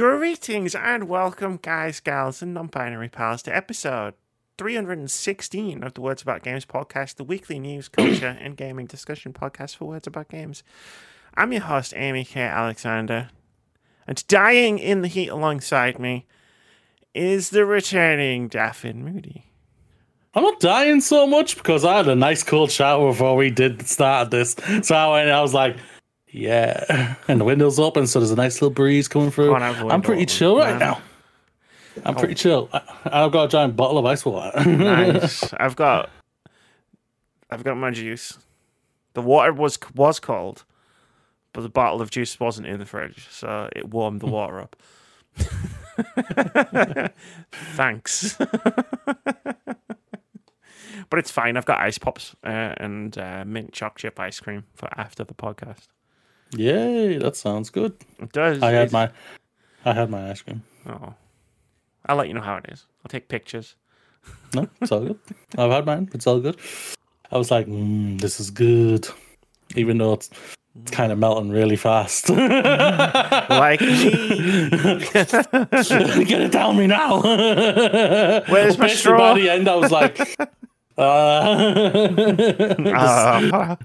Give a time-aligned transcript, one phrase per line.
[0.00, 4.14] Greetings and welcome, guys, gals, and non binary pals, to episode
[4.56, 9.76] 316 of the Words About Games podcast, the weekly news, culture, and gaming discussion podcast
[9.76, 10.62] for Words About Games.
[11.34, 12.40] I'm your host, Amy K.
[12.40, 13.28] Alexander,
[14.06, 16.24] and dying in the heat alongside me
[17.12, 19.52] is the returning Dafydd Moody.
[20.32, 23.86] I'm not dying so much because I had a nice cold shower before we did
[23.86, 24.56] start this.
[24.80, 25.76] So I went, I was like,
[26.30, 27.14] yeah.
[27.28, 29.54] And the window's open, so there's a nice little breeze coming through.
[29.54, 30.78] have I'm pretty chill right man.
[30.78, 31.00] now.
[32.04, 32.68] I'm pretty chill.
[32.72, 34.64] I, I've got a giant bottle of ice water.
[34.64, 35.52] Nice.
[35.60, 36.10] I've got,
[37.50, 38.38] I've got my juice.
[39.14, 40.64] The water was was cold,
[41.52, 44.76] but the bottle of juice wasn't in the fridge, so it warmed the water up.
[47.52, 48.36] Thanks.
[51.10, 51.56] but it's fine.
[51.56, 55.34] I've got ice pops uh, and uh, mint choc chip ice cream for after the
[55.34, 55.88] podcast.
[56.56, 57.94] Yay, that sounds good.
[58.18, 58.62] It does.
[58.62, 59.10] I had my
[59.84, 60.62] I had my ice cream.
[60.88, 61.14] Oh,
[62.06, 62.86] I'll let you know how it is.
[63.04, 63.76] I'll take pictures.
[64.52, 65.18] No, it's all good.
[65.56, 66.10] I've had mine.
[66.12, 66.56] It's all good.
[67.30, 69.06] I was like, mm, this is good.
[69.76, 70.28] Even though it's,
[70.82, 72.28] it's kind of melting really fast.
[73.50, 74.10] Like me.
[76.24, 77.20] Get it down me now.
[78.48, 79.18] Where's my straw?
[79.18, 80.18] By the end, I was like,
[80.98, 81.02] uh,
[83.06, 83.76] Uh,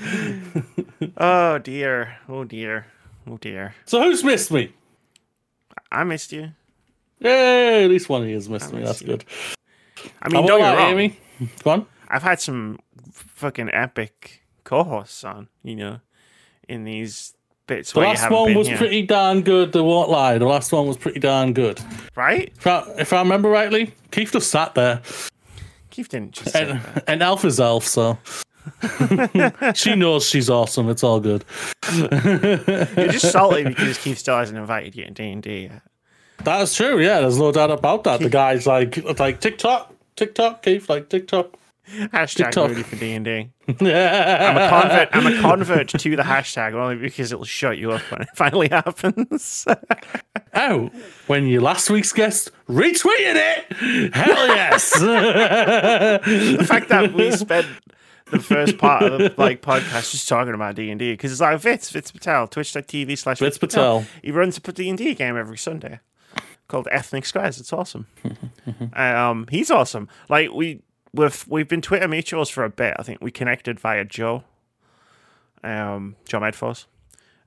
[1.16, 2.16] oh dear.
[2.28, 2.86] Oh dear.
[3.26, 3.74] Oh dear.
[3.84, 4.72] so who's missed me?
[5.90, 6.50] I missed you.
[7.20, 7.84] Yay!
[7.84, 8.80] At least one of you has missed me.
[8.80, 9.06] missed That's you.
[9.08, 9.24] good.
[10.22, 10.92] I mean, I don't get me wrong.
[10.92, 11.18] Amy.
[11.64, 11.86] Go on.
[12.08, 12.78] I've had some
[13.12, 16.00] fucking epic co-hosts on, you know,
[16.68, 17.34] in these
[17.66, 18.76] bits The last one was here.
[18.78, 19.74] pretty darn good.
[19.76, 20.38] I won't lie.
[20.38, 21.80] The last one was pretty darn good.
[22.14, 22.52] right.
[22.56, 25.02] If I, if I remember rightly, Keith just sat there.
[25.90, 27.02] Keith didn't just sit And, there.
[27.08, 28.16] and Elf is Elf, so
[29.74, 30.88] she knows she's awesome.
[30.88, 31.44] It's all good.
[31.92, 35.82] You're just salty because Keith still hasn't invited you to D and D yet.
[36.44, 37.00] That's true.
[37.00, 38.20] Yeah, there's no doubt about that.
[38.20, 41.56] The guy's like, like TikTok, TikTok, Keith, like TikTok.
[41.88, 42.70] Hashtag TikTok.
[42.70, 43.50] Moody for D and D.
[43.80, 45.08] Yeah, I'm a convert.
[45.12, 48.68] I'm a convert to the hashtag only because it'll shut you up when it finally
[48.68, 49.66] happens.
[50.54, 50.90] Oh,
[51.28, 54.92] when your last week's guest retweeted it, hell yes.
[54.92, 57.66] the fact that we spent
[58.30, 61.40] the first part of the like podcast just talking about D and D because it's
[61.40, 64.04] like Vitz Vitz Patel Twitch.tv slash Vitz Patel.
[64.22, 66.00] He runs a D and D game every Sunday
[66.68, 67.58] called Ethnic Skies.
[67.58, 68.06] It's awesome.
[68.92, 70.08] um, he's awesome.
[70.28, 72.94] Like we we've we've been Twitter mutuals for a bit.
[72.98, 74.44] I think we connected via Joe,
[75.64, 76.86] um, Joe Medforce,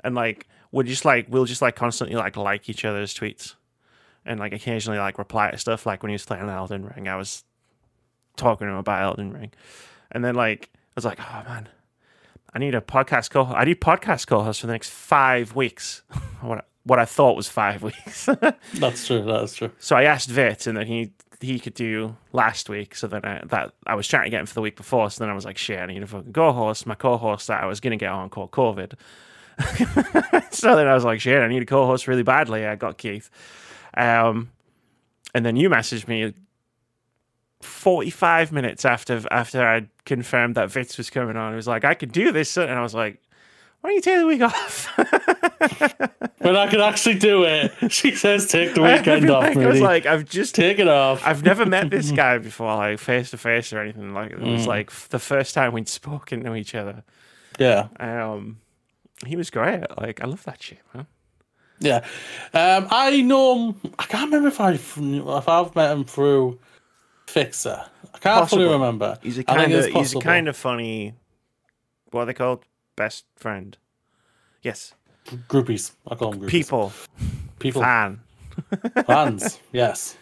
[0.03, 3.55] and like we're just like we'll just like constantly like like each other's tweets.
[4.23, 7.15] And like occasionally like reply to stuff like when he was playing Elden Ring, I
[7.15, 7.43] was
[8.35, 9.51] talking to him about Elden Ring.
[10.11, 11.69] And then like I was like, oh man,
[12.53, 16.03] I need a podcast co I need podcast co-host for the next five weeks.
[16.41, 18.27] what I, what I thought was five weeks.
[18.73, 19.23] That's true.
[19.23, 19.71] That's true.
[19.79, 22.95] so I asked Vit, and then he he could do last week.
[22.95, 25.09] So then I, that I was trying to get him for the week before.
[25.09, 26.85] So then I was like, shit, I need a fucking co-host.
[26.85, 28.93] My co-host that I was gonna get on called COVID.
[30.51, 32.65] so then I was like, shit, I need a co-host really badly.
[32.65, 33.29] I got Keith.
[33.95, 34.51] Um,
[35.33, 36.33] and then you messaged me
[37.63, 41.53] 45 minutes after after I confirmed that Vitz was coming on.
[41.53, 42.57] It was like, I could do this.
[42.57, 43.21] And I was like,
[43.81, 44.89] why don't you take the week off?
[46.41, 49.79] When I could actually do it, she says, "Take the weekend off, like, I was
[49.79, 53.71] like, I've just taken off." I've never met this guy before, like face to face
[53.71, 54.15] or anything.
[54.15, 57.03] Like it was like the first time we'd spoken to each other.
[57.59, 58.57] yeah, Um,
[59.23, 59.83] he was great.
[59.99, 61.05] Like I love that shit, man.
[61.79, 61.97] yeah.
[62.55, 63.75] Um, I know.
[63.99, 66.59] I can't remember if I if I've met him through
[67.31, 67.85] Fixer.
[68.13, 68.65] I can't Possibly.
[68.65, 69.17] fully remember.
[69.23, 71.13] He's a kind of he's a kind of funny.
[72.11, 72.65] What are they called?
[72.97, 73.77] Best friend.
[74.61, 74.93] Yes,
[75.47, 75.93] groupies.
[76.07, 76.49] I call them groupies.
[76.49, 76.93] people,
[77.59, 78.19] people, fan.
[79.05, 79.59] fans.
[79.71, 80.17] yes.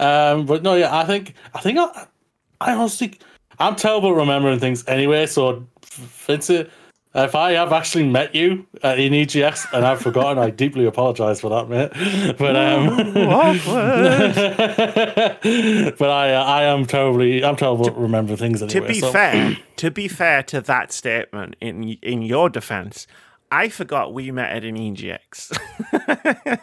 [0.00, 0.96] Um, but no, yeah.
[0.96, 2.06] I think I think I,
[2.60, 3.18] I honestly,
[3.60, 5.26] I'm terrible at remembering things anyway.
[5.26, 6.68] So, Vincent,
[7.14, 11.50] if I have actually met you in EGX and I've forgotten, I deeply apologize for
[11.50, 11.90] that, mate.
[12.38, 12.96] But um,
[15.98, 18.80] but I uh, I am terribly I'm terrible at remembering things anyway.
[18.80, 23.06] To be so- fair, to be fair to that statement, in in your defense,
[23.56, 25.56] I forgot we met at an EGX.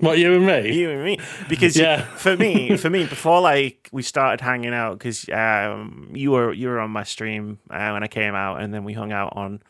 [0.00, 0.72] what you and me?
[0.72, 1.18] you and me
[1.48, 2.02] because Yeah.
[2.02, 6.68] for me for me before like we started hanging out because um you were you
[6.68, 9.60] were on my stream uh, when i came out and then we hung out on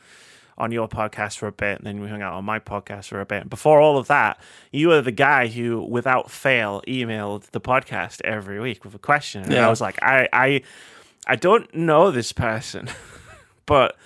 [0.58, 3.20] on your podcast for a bit and then we hung out on my podcast for
[3.20, 4.38] a bit before all of that
[4.70, 9.44] you were the guy who without fail emailed the podcast every week with a question
[9.44, 10.60] and i was like i i
[11.26, 12.86] i don't know this person
[13.66, 13.96] but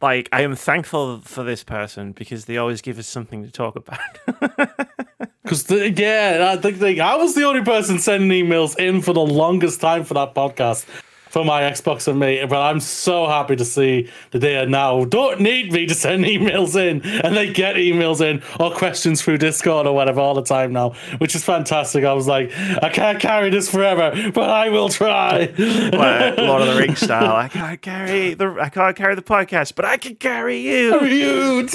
[0.00, 3.76] like I am thankful for this person because they always give us something to talk
[3.76, 3.98] about.
[5.42, 5.68] Because
[5.98, 10.04] yeah, I think I was the only person sending emails in for the longest time
[10.04, 10.84] for that podcast
[11.30, 12.44] for my Xbox and me.
[12.44, 16.24] But I'm so happy to see that they are now don't need me to send
[16.24, 20.42] emails in, and they get emails in or questions through Discord or whatever all the
[20.42, 22.04] time now, which is fantastic.
[22.04, 25.46] I was like, I can't carry this forever, but I will try.
[25.46, 25.50] Like,
[26.38, 27.36] Lord of the Rings style.
[27.36, 31.00] I can't carry the I can't carry the podcast, but I can carry you.
[31.10, 31.62] You.
[31.66, 31.74] then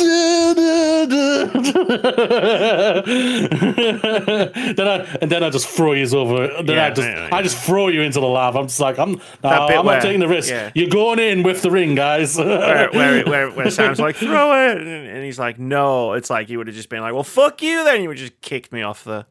[4.88, 6.48] I and then I just throw you over.
[6.64, 8.60] Then Yeah, I just yeah, I just throw you into the lava.
[8.60, 9.20] I'm just like I'm.
[9.50, 10.50] Bit I'm where- not taking the risk.
[10.50, 10.72] yeah.
[10.76, 12.38] You're going in with the ring, guys.
[12.46, 14.82] Where, where, where, where Sam's like, throw it.
[14.82, 16.14] And he's like, no.
[16.14, 18.02] It's like he would have just been like, well, fuck you then.
[18.02, 19.26] He would just kicked me off the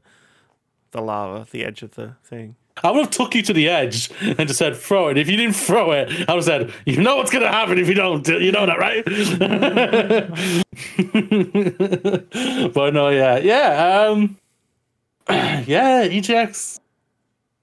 [0.92, 2.54] the lava, the edge of the thing.
[2.82, 5.16] I would have took you to the edge and just said, throw it.
[5.16, 7.78] If you didn't throw it, I would have said, you know what's going to happen
[7.78, 8.26] if you don't.
[8.26, 9.04] You know that, right?
[12.74, 13.38] but no, yeah.
[13.38, 14.06] Yeah.
[14.08, 14.38] Um,
[15.28, 16.80] yeah, EGX.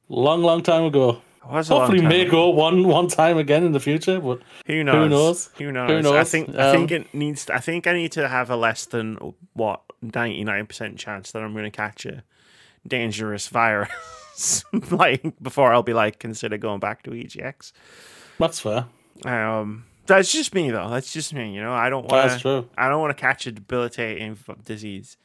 [0.09, 1.21] Long, long time ago.
[1.43, 2.31] Hopefully, may ago.
[2.31, 4.19] go one one time again in the future.
[4.19, 4.95] But Who knows?
[4.95, 5.49] Who knows?
[5.57, 5.89] Who knows?
[5.89, 6.29] Who I knows?
[6.31, 7.49] think I think Um, it needs.
[7.49, 9.17] I think I need to have a less than
[9.53, 12.23] what ninety nine percent chance that I'm going to catch a
[12.87, 14.63] dangerous virus.
[14.91, 17.71] like before, I'll be like consider going back to EGX.
[18.37, 18.85] that's fair.
[19.25, 20.89] Um, that's just me though.
[20.89, 21.55] That's just me.
[21.55, 22.65] You know, I don't want to.
[22.77, 25.17] I don't want to catch a debilitating disease.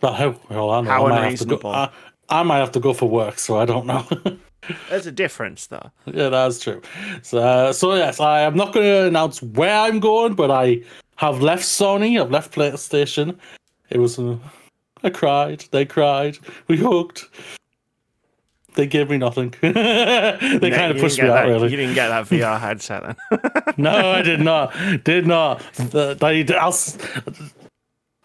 [0.00, 0.40] But how?
[0.50, 0.90] Well, I, know.
[0.90, 1.68] How I might have to go.
[1.68, 1.90] I,
[2.28, 4.06] I might have to go for work, so I don't know.
[4.88, 5.90] There's a difference though.
[6.06, 6.80] Yeah, that's true.
[7.22, 10.82] So, uh, so yes, I am not going to announce where I'm going, but I
[11.16, 12.20] have left Sony.
[12.20, 13.36] I've left PlayStation.
[13.90, 14.36] It was, uh,
[15.02, 15.64] I cried.
[15.70, 16.38] They cried.
[16.68, 17.24] We hugged.
[18.74, 19.54] They gave me nothing.
[19.62, 21.70] they kind of pushed me out, that- really.
[21.70, 23.40] You didn't get that VR headset then.
[23.78, 24.74] No, I did not.
[25.04, 25.60] Did not.
[25.74, 26.74] The, they, I'll,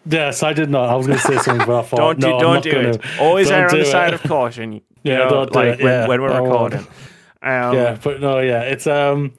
[0.06, 0.88] yes, I did not.
[0.88, 2.72] I was going to say something, but I thought, don't do, no, I'm don't do
[2.72, 2.88] gonna.
[2.90, 3.02] it.
[3.20, 3.86] Always Don't err on the it.
[3.90, 4.80] side of caution.
[5.04, 6.06] You Yeah, know, don't like when, yeah.
[6.06, 6.80] when we're I recording.
[7.42, 9.32] Um, yeah, but no, yeah, it's um,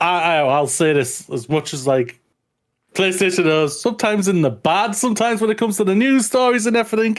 [0.00, 2.20] I, I I'll say this as much as like
[2.94, 3.80] PlayStation does.
[3.80, 7.18] Sometimes in the bad, sometimes when it comes to the news stories and everything.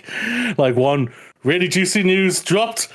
[0.57, 2.87] Like one really juicy news dropped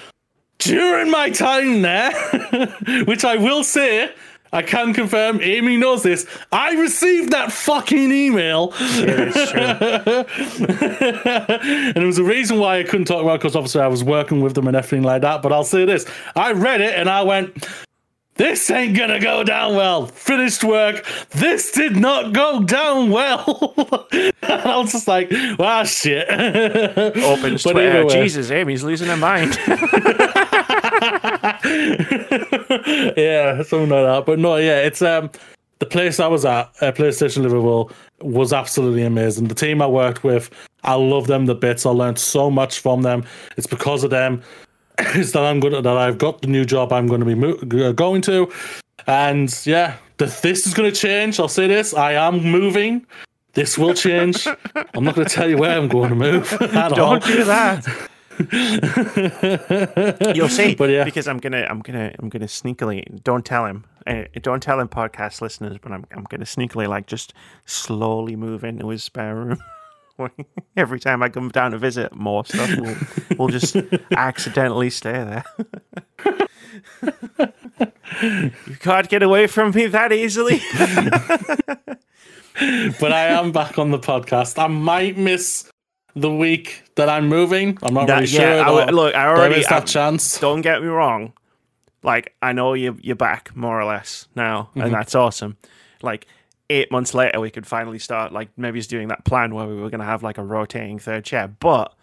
[0.59, 2.13] during my time there,
[3.07, 4.11] which I will say.
[4.53, 6.27] I can confirm, Amy knows this.
[6.53, 8.69] I received that fucking email.
[8.69, 8.87] true.
[10.67, 14.05] and it was a reason why I couldn't talk about it because obviously I was
[14.05, 15.43] working with them and everything like that.
[15.43, 17.67] But I'll say this I read it and I went,
[18.37, 20.07] this ain't gonna go down well.
[20.07, 21.07] Finished work.
[21.31, 23.75] This did not go down well.
[24.13, 26.29] and I was just like, wow, shit.
[26.31, 27.91] Opens But Twitter.
[27.91, 28.23] either way.
[28.23, 29.59] Jesus, Amy's losing her mind.
[33.17, 34.25] yeah, something like that.
[34.27, 35.31] But no, yeah, it's um
[35.79, 37.91] the place I was at, uh, PlayStation Liverpool,
[38.21, 39.49] was absolutely amazing.
[39.49, 40.51] The team I worked with,
[40.85, 41.85] I love them the bits.
[41.85, 43.25] I learned so much from them.
[43.59, 44.43] It's because of them
[45.15, 47.93] is that I'm gonna that I've got the new job I'm going to be mo-
[47.93, 48.51] going to,
[49.07, 51.39] and yeah, the, this is going to change.
[51.39, 53.07] I'll say this: I am moving.
[53.53, 54.47] This will change.
[54.95, 56.95] I'm not going to tell you where I'm going to move at.
[56.95, 57.87] Don't do that.
[60.35, 60.75] You'll see.
[60.75, 61.05] But yeah.
[61.05, 63.23] because I'm gonna, I'm gonna, I'm gonna sneakily.
[63.23, 63.85] Don't tell him.
[64.07, 65.79] Uh, don't tell him, podcast listeners.
[65.81, 67.33] But I'm, I'm gonna sneakily, like, just
[67.65, 69.59] slowly move into his spare room.
[70.77, 72.97] Every time I come down to visit, more stuff will,
[73.39, 73.77] will just
[74.17, 75.45] accidentally stay there.
[78.67, 80.61] you can't get away from me that easily.
[83.01, 84.59] but I am back on the podcast.
[84.63, 85.71] I might miss
[86.17, 87.79] the week that I'm moving.
[87.83, 88.41] I'm not That- really sure.
[88.57, 90.41] yeah, I look, I already- is that chance.
[90.41, 91.33] don't get me wrong.
[92.03, 94.81] Like I know you you're back more or less now, Mm-hmm.
[94.81, 95.57] and that's awesome.
[96.03, 96.27] Like
[96.71, 98.33] eight months later, we could finally start.
[98.33, 101.25] Like maybe he's doing that plan where we were gonna have like a rotating third
[101.25, 101.49] chair.
[101.49, 101.95] But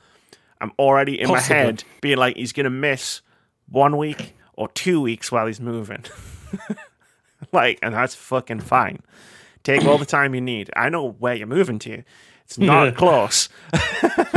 [0.62, 1.56] I'm already in Possibly.
[1.56, 3.22] my head being like he's gonna miss
[3.70, 6.04] one week or two weeks while he's moving.
[7.52, 9.00] like, and that's fucking fine.
[9.64, 10.70] Take all the time you need.
[10.76, 12.04] I know where you're moving to.
[12.46, 13.50] It's not close.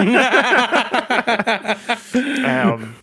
[2.44, 2.96] um,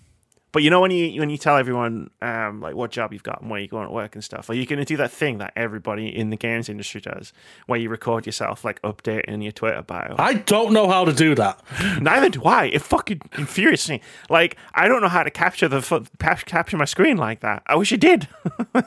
[0.53, 3.41] but you know when you when you tell everyone um, like what job you've got
[3.41, 5.39] and where you're going to work and stuff, are you going to do that thing
[5.39, 7.33] that everybody in the games industry does,
[7.65, 10.15] where you record yourself like updating your Twitter bio?
[10.19, 11.60] I don't know how to do that.
[12.00, 12.65] Neither do I.
[12.65, 14.00] It fucking infuriates me.
[14.29, 17.63] Like I don't know how to capture the capture my screen like that.
[17.65, 18.27] I wish I did.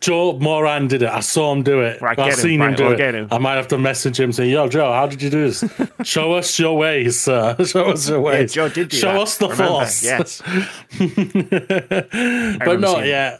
[0.00, 1.08] Joe Moran did it.
[1.08, 2.00] I saw him do it.
[2.02, 2.40] Right, I've get him.
[2.42, 3.14] seen him do we'll it.
[3.14, 3.28] him.
[3.30, 5.64] I might have to message him say, "Yo, Joe, how did you do this?
[6.04, 7.56] Show us your ways, sir.
[7.64, 8.52] Show us your Yeah, ways.
[8.52, 9.22] Joe did do Show that.
[9.22, 9.72] us the Remember?
[9.72, 10.42] force." Yes.
[12.64, 13.38] but not yeah.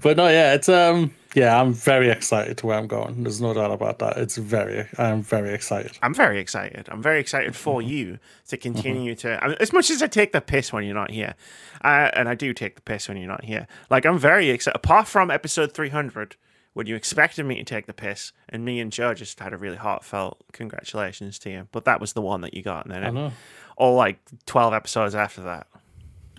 [0.00, 3.22] but no, yeah, it's um, yeah, I'm very excited to where I'm going.
[3.22, 4.16] There's no doubt about that.
[4.16, 5.96] It's very, I'm very excited.
[6.02, 6.88] I'm very excited.
[6.90, 8.18] I'm very excited for you
[8.48, 9.42] to continue to.
[9.42, 11.36] I mean, as much as I take the piss when you're not here,
[11.84, 13.68] uh, and I do take the piss when you're not here.
[13.88, 14.76] Like I'm very excited.
[14.76, 16.34] Apart from episode 300,
[16.72, 19.56] when you expected me to take the piss, and me and Joe just had a
[19.56, 21.68] really heartfelt congratulations to you.
[21.70, 23.32] But that was the one that you got, and then I it, know.
[23.76, 25.68] all like 12 episodes after that.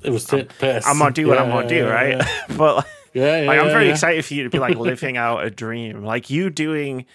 [0.04, 0.86] It was tit piss.
[0.86, 2.18] I'm gonna do what Yeah, I'm gonna do, yeah, right?
[2.18, 2.28] Yeah,
[2.58, 3.92] but like, yeah, yeah, like I'm very yeah.
[3.92, 6.04] excited for you to be like living out a dream.
[6.04, 7.06] Like you doing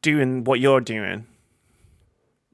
[0.00, 1.26] doing what you're doing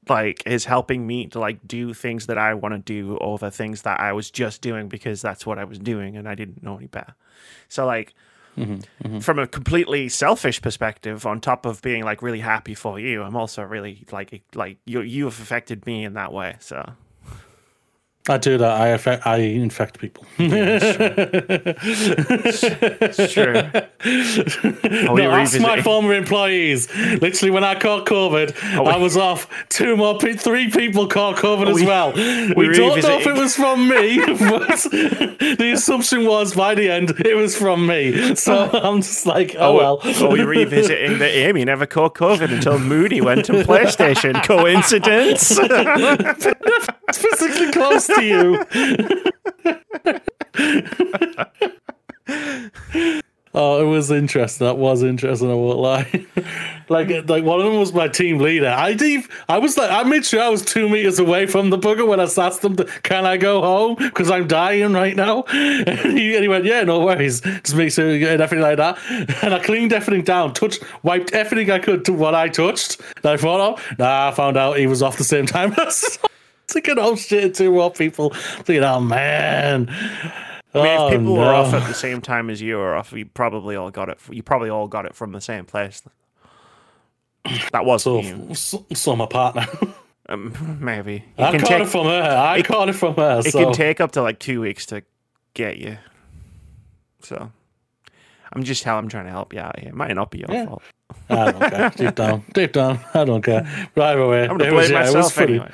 [0.09, 3.83] like is helping me to like do things that I want to do over things
[3.83, 6.77] that I was just doing because that's what I was doing and I didn't know
[6.77, 7.15] any better.
[7.69, 8.15] So like
[8.59, 13.23] Mm-hmm, from a completely selfish perspective on top of being like really happy for you,
[13.23, 16.57] I'm also really like like you you have affected me in that way.
[16.59, 16.95] So
[18.31, 18.81] I do that.
[18.81, 19.27] I affect.
[19.27, 20.25] I infect people.
[23.19, 23.55] it's true.
[25.09, 26.89] Are we no, ask my former employees.
[27.21, 28.55] Literally, when I caught COVID,
[28.85, 29.49] we- I was off.
[29.69, 32.13] Two more, pe- three people caught COVID as we- well.
[32.59, 34.83] We, don't know if it was from me, but
[35.59, 38.35] the assumption was by the end it was from me.
[38.35, 40.01] So I'm just like, oh well.
[40.23, 44.43] Are we revisiting the Amy never caught COVID until Moody went to PlayStation?
[44.45, 45.59] Coincidence?
[47.13, 48.65] Physically close to you.
[53.55, 54.67] oh, it was interesting.
[54.67, 55.51] That was interesting.
[55.51, 56.27] I won't lie.
[56.89, 58.69] like, uh, like one of them was my team leader.
[58.69, 61.79] I deep, I was like, I made sure I was two meters away from the
[61.79, 63.97] bugger when I asked him, to, "Can I go home?
[63.97, 65.45] Because I'm dying right now."
[65.89, 67.41] And he, and he went, "Yeah, no worries.
[67.41, 68.99] Just make sure you get everything like that."
[69.43, 73.33] And I cleaned everything down, touched, wiped everything I could to what I touched that
[73.33, 73.99] I thought of.
[73.99, 75.75] Nah, I found out he was off the same time.
[76.71, 78.31] Thinking, oh shit, two more people.
[78.31, 79.89] Thinking, oh man.
[80.75, 81.55] I mean, Oh, if people were no.
[81.55, 84.19] off at the same time as you were off, you probably all got it.
[84.31, 86.03] You probably all got it from the same place.
[87.73, 88.55] That was so, you.
[88.55, 89.67] so, so my partner.
[90.31, 92.37] Um, maybe it I caught take it from her.
[92.39, 93.39] I caught it from her.
[93.39, 93.65] it so.
[93.65, 95.03] can take up to like two weeks to
[95.55, 95.97] get you.
[97.23, 97.51] So
[98.53, 99.89] I'm just how I'm trying to help you out here.
[99.91, 100.67] It might not be your Yeah.
[100.67, 100.83] fault.
[101.31, 101.91] I don't care.
[101.97, 103.67] Deep down, deep down, I don't care.
[103.95, 105.61] But either way, I'm gonna it was, yeah, it was myself funny.
[105.61, 105.71] anyway.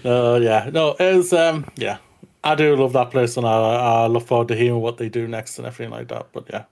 [0.04, 1.98] Oh yeah, no, it was um, yeah.
[2.42, 3.52] I do love that place, and I,
[4.04, 6.26] I look forward to hearing what they do next and everything like that.
[6.32, 6.64] But yeah,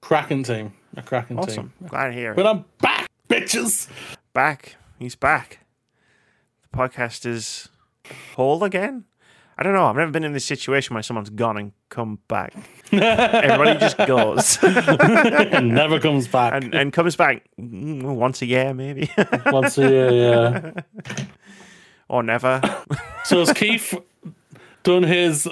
[0.00, 1.72] cracking team, a cracking Awesome.
[1.80, 1.88] team.
[1.88, 2.36] Glad to hear it.
[2.36, 3.88] But I'm back, bitches.
[4.32, 4.76] back.
[4.98, 5.60] He's back.
[6.70, 7.68] The podcast is
[8.36, 9.04] whole again.
[9.56, 9.86] I don't know.
[9.86, 12.54] I've never been in this situation where someone's gone and come back.
[12.92, 16.54] Everybody just goes and never comes back.
[16.54, 19.10] and, and comes back once a year, maybe,
[19.46, 20.82] Once a year, yeah.
[22.08, 22.60] or never.
[23.24, 23.94] So has Keith
[24.82, 25.48] done his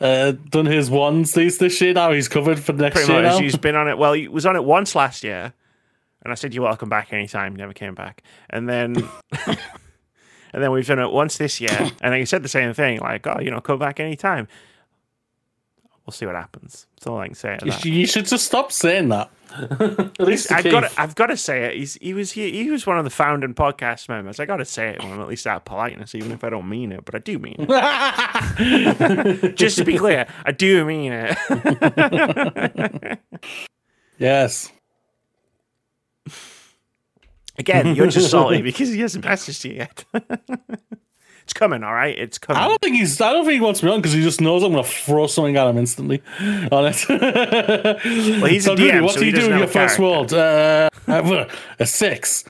[0.00, 2.12] uh done his ones these this year now?
[2.12, 3.32] He's covered for next Pretty year much.
[3.32, 3.38] now.
[3.40, 3.98] He's been on it.
[3.98, 5.52] Well, he was on it once last year,
[6.22, 7.56] and I said you're welcome back anytime.
[7.56, 8.96] Never came back, and then.
[10.56, 12.98] And then we've done it once this year, and then he said the same thing,
[13.00, 14.48] like, "Oh, you know, come back anytime."
[16.06, 16.86] We'll see what happens.
[16.94, 17.58] That's all I can say.
[17.62, 17.84] You that.
[17.84, 19.28] You should just stop saying that.
[19.60, 21.74] At least I've got to, I've got to say it.
[21.74, 24.40] He's he was he, he was one of the founding podcast members.
[24.40, 26.70] I got to say it him at least out of politeness, even if I don't
[26.70, 27.04] mean it.
[27.04, 29.56] But I do mean it.
[29.56, 31.36] Just to be clear, I do mean it.
[34.16, 34.72] yes.
[37.58, 40.04] Again, you're just salty because he hasn't messaged you yet.
[41.42, 42.16] it's coming, all right.
[42.18, 42.62] It's coming.
[42.62, 43.20] I don't think he's.
[43.20, 45.26] I don't think he wants me on because he just knows I'm going to throw
[45.26, 46.22] something at him instantly.
[46.40, 47.04] On it.
[47.08, 50.32] Well, he's so a DM, what so do you do in your first world?
[50.32, 52.44] Uh, a six.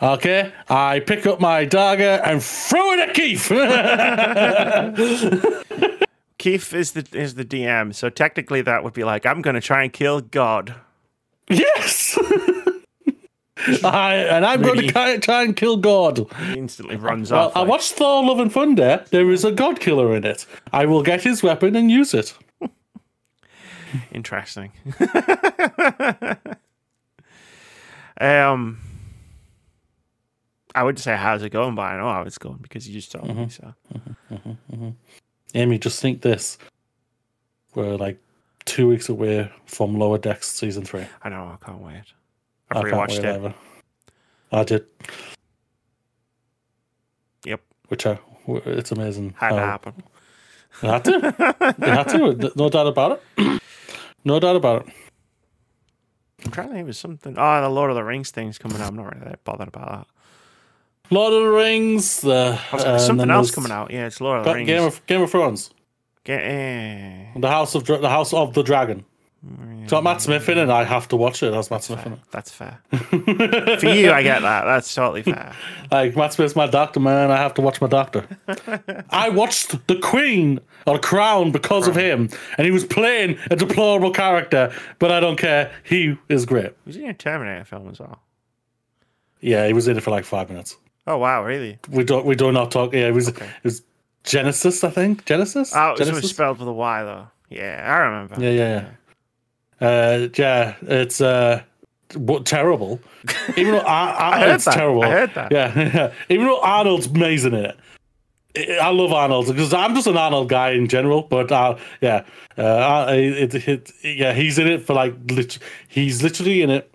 [0.00, 3.48] Okay, I pick up my dagger and throw it at Keith.
[6.38, 9.60] Keith is the is the DM, so technically that would be like I'm going to
[9.60, 10.74] try and kill God.
[11.48, 12.18] yes.
[13.84, 16.26] I, and I'm going to try, and kill God.
[16.46, 17.56] He instantly runs Well, off.
[17.56, 19.04] I like- watched Thor: Love and Thunder.
[19.10, 20.44] There is a God killer in it.
[20.72, 22.34] I will get his weapon and use it.
[24.12, 24.72] Interesting.
[28.20, 28.78] um,
[30.74, 33.12] I would say how's it going, but I know how it's going because you just
[33.12, 33.32] told me.
[33.32, 33.48] Mm-hmm.
[33.48, 34.50] So mm-hmm.
[34.74, 34.88] Mm-hmm.
[35.54, 36.58] Amy, just think this:
[37.74, 38.18] we're like
[38.66, 41.06] two weeks away from Lower Decks season three.
[41.22, 42.02] I know I can't wait.
[42.70, 43.54] I I've can't rewatched it.
[44.52, 44.86] I did.
[47.44, 48.18] Yep, Which I,
[48.48, 49.34] it's amazing.
[49.38, 49.94] had to happen.
[50.82, 51.34] It had to.
[51.78, 52.52] it had to.
[52.56, 53.62] No doubt about it.
[54.24, 54.94] No doubt about it.
[56.44, 57.34] I'm trying to think of something.
[57.38, 58.88] Oh, the Lord of the Rings thing's coming out.
[58.88, 60.06] I'm not really that bothered about that.
[61.10, 62.20] Lord of the Rings.
[62.20, 63.90] The uh, something else coming out.
[63.90, 64.66] Yeah, it's Lord of the Rings.
[64.66, 65.70] Game of Game of Thrones.
[66.26, 69.04] Eh, The House of Dra- the House of the Dragon.
[69.82, 70.68] It's got Matt Smith in it.
[70.68, 71.52] I have to watch it.
[71.52, 72.18] That's Matt Smith in it.
[72.32, 72.80] that's fair.
[72.90, 74.64] For you, I get that.
[74.64, 75.52] That's totally fair.
[75.92, 77.30] Like Matt Smith's my doctor, man.
[77.30, 78.26] I have to watch my doctor.
[79.10, 83.54] I watched The Queen or The Crown because of him, and he was playing a
[83.54, 84.74] deplorable character.
[84.98, 85.70] But I don't care.
[85.84, 86.72] He is great.
[86.84, 88.18] Was he in a Terminator film as well?
[89.40, 90.76] Yeah, he was in it for like five minutes.
[91.06, 91.78] Oh wow, really?
[91.88, 92.26] We don't.
[92.26, 92.92] We do not talk.
[92.92, 93.28] Yeah, it was.
[93.28, 93.82] It was
[94.24, 95.24] Genisys, I think.
[95.24, 95.72] Genisys.
[95.74, 96.30] Oh, it was Genisys?
[96.30, 97.28] spelled with a Y though.
[97.48, 98.34] Yeah, I remember.
[98.42, 98.88] Yeah, yeah, yeah.
[99.80, 101.62] Uh, yeah, it's uh,
[102.14, 103.00] what terrible.
[103.56, 104.74] Even though Ar- Ar- heard it's that.
[104.74, 105.02] terrible.
[105.02, 105.52] I heard that.
[105.52, 106.12] Yeah, yeah.
[106.28, 107.76] Even though Arnold's amazing in it.
[108.56, 111.22] I- I love Arnold because I'm just an Arnold guy in general.
[111.22, 112.24] But uh, yeah,
[112.56, 116.90] uh, it, it, it, yeah, he's in it for like lit- he's literally in it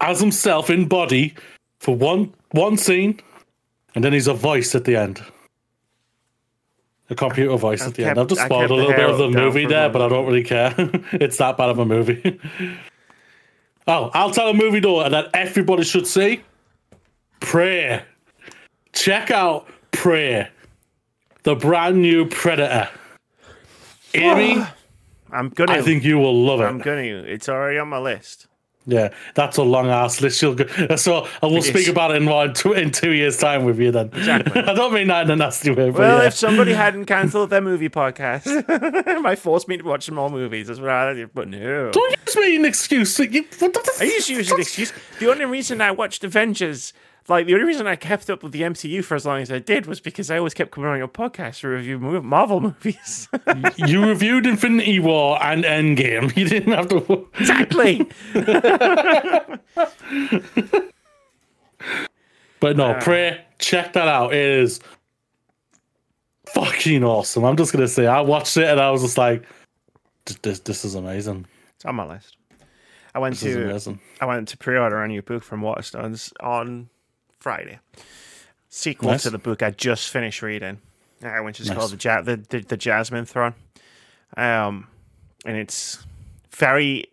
[0.00, 1.34] as himself in body
[1.80, 3.18] for one one scene,
[3.96, 5.20] and then he's a voice at the end.
[7.10, 8.18] A computer voice at the end.
[8.18, 10.72] I've just spoiled a little bit of the movie there, but I don't really care.
[11.12, 12.40] it's that bad of a movie.
[13.88, 16.42] oh, I'll tell a movie though that everybody should see.
[17.40, 18.02] Prey.
[18.92, 20.48] Check out Prey,
[21.42, 22.88] the brand new Predator.
[24.14, 24.64] Amy,
[25.32, 25.72] I'm gonna.
[25.72, 26.64] I think you will love it.
[26.64, 27.00] I'm gonna.
[27.00, 28.46] It's already on my list.
[28.90, 30.42] Yeah, that's a long ass list.
[30.42, 31.88] You'll go, so I will It speak is.
[31.88, 34.08] about it in, one, two, in two years' time with you then.
[34.08, 34.60] Exactly.
[34.66, 36.26] I don't mean that in a nasty way, but Well, yeah.
[36.26, 38.46] if somebody hadn't cancelled their movie podcast,
[39.22, 40.66] might force me to watch some more movies.
[40.66, 41.24] That's what I.
[41.32, 41.90] But no.
[41.92, 43.18] don't use me an excuse.
[43.18, 43.44] You,
[44.00, 44.92] I used to use an excuse.
[45.18, 46.92] The only reason I watched Avengers,
[47.30, 49.58] like the only reason I kept up with the MCU for as long as I
[49.58, 53.28] did, was because I always kept coming on your podcast to review Marvel movies.
[53.76, 56.36] you reviewed Infinity War and Endgame.
[56.40, 57.28] You didn't have to.
[57.38, 58.06] exactly.
[62.60, 63.00] But no, uh.
[63.00, 64.34] Prey, check that out.
[64.34, 64.80] It is
[66.46, 67.44] fucking awesome.
[67.44, 69.44] I'm just gonna say, I watched it and I was just like,
[70.26, 71.46] "This- this, this is amazing.
[71.76, 72.36] It's on my list.
[73.14, 73.98] I went This to.
[74.20, 76.90] I went to pre-order a new book from Waterstones on
[77.40, 77.78] Friday.
[78.68, 79.24] Sequel Nice.
[79.24, 80.78] to the book I just finished reading,
[81.24, 81.76] uh, which is Nice.
[81.78, 83.54] called the, ja- the, the the Jasmine Throne.
[84.36, 84.86] Um,
[85.44, 86.06] and it's
[86.54, 87.06] very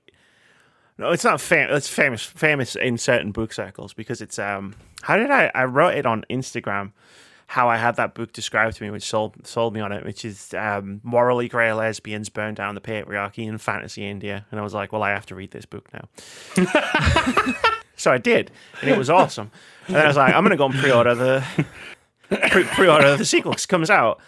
[0.99, 1.77] no, it's not famous.
[1.77, 4.75] It's famous famous in certain book circles because it's um.
[5.03, 5.51] How did I?
[5.55, 6.91] I wrote it on Instagram.
[7.51, 10.25] How I had that book described to me, which sold sold me on it, which
[10.25, 14.73] is um, morally grey lesbians burn down the patriarchy in fantasy India, and I was
[14.73, 16.09] like, well, I have to read this book now.
[17.97, 19.51] so I did, and it was awesome.
[19.87, 21.43] And I was like, I'm gonna go and pre-order the
[22.49, 24.19] pre- pre-order the sequel 'cause it comes out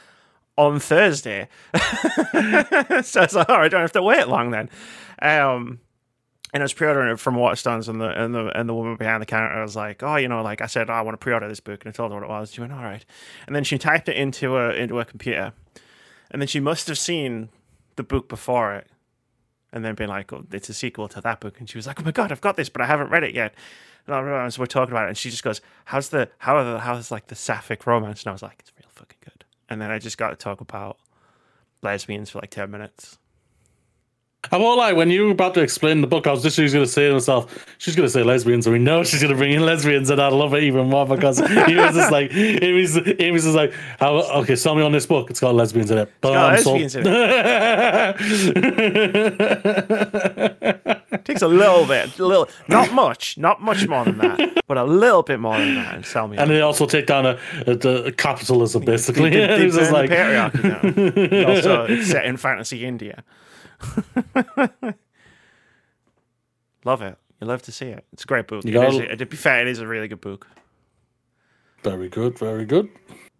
[0.58, 1.48] on Thursday.
[1.74, 4.70] so it's like, all right, I don't have to wait long then.
[5.22, 5.80] Um,
[6.54, 9.22] and I was pre-ordering it from Waterstones, and the and the and the woman behind
[9.22, 11.48] the counter was like, "Oh, you know, like I said, oh, I want to pre-order
[11.48, 12.52] this book," and I told her what it was.
[12.52, 13.06] She went, "All right,"
[13.46, 15.54] and then she typed it into a into a computer,
[16.32, 17.50] and then she must have seen
[17.98, 18.88] the book before it,
[19.72, 22.00] and then being like, "Oh, it's a sequel to that book," and she was like,
[22.00, 23.54] "Oh my god, I've got this, but I haven't read it yet."
[24.08, 26.64] And I realized we're talking about it, and she just goes, "How's the how are
[26.64, 29.82] the how's like the sapphic romance?" And I was like, "It's real fucking good." And
[29.82, 30.98] then I just got to talk about
[31.82, 33.18] lesbians for like ten minutes.
[34.54, 36.72] I won't lie, when you were about to explain the book, I was just going
[36.72, 39.38] to say to myself, she's going to say lesbians, and we know she's going to
[39.38, 42.98] bring in lesbians, and I love it even more because he was just like, Amy's,
[43.20, 45.30] Amy's just like, How, okay, sell me on this book.
[45.30, 46.12] It's got lesbians in it.
[46.22, 46.80] But got I'm sold.
[46.82, 46.88] in
[51.12, 54.78] It takes a little bit, a little, not much, not much more than that, but
[54.78, 56.38] a little bit more than that, and sell me.
[56.38, 57.74] and they also take down a, a,
[58.06, 59.30] a capitalism, basically.
[59.32, 61.46] They- they He was just the like, patriarchy down.
[61.58, 63.24] also, it's set in fantasy India.
[66.86, 67.18] love it.
[67.42, 68.06] You love to see it.
[68.14, 68.66] It's a great book.
[68.66, 70.48] It is, to be fair, it is a really good book,
[71.84, 72.90] very good, very good.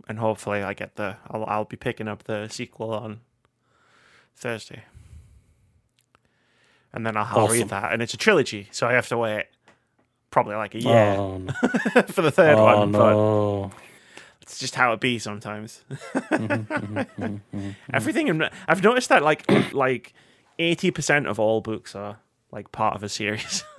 [0.08, 1.18] and hopefully, I get the.
[1.30, 3.20] I'll, I'll be picking up the sequel on
[4.38, 4.84] Thursday,
[6.94, 7.58] and then I'll, I'll Awesome.
[7.58, 7.92] read that.
[7.92, 9.48] And it's a trilogy, so I have to wait
[10.32, 11.52] probably like a year Oh, no.
[12.08, 12.92] for the third oh one.
[12.94, 13.72] But no.
[14.42, 15.84] it's just how it be sometimes.
[15.90, 17.24] Mm-hmm, mm-hmm, mm-hmm,
[17.58, 17.70] mm-hmm.
[17.94, 20.14] Everything in, I've noticed that like like
[20.60, 22.20] eighty percent of all books are
[22.52, 23.64] like part of a series.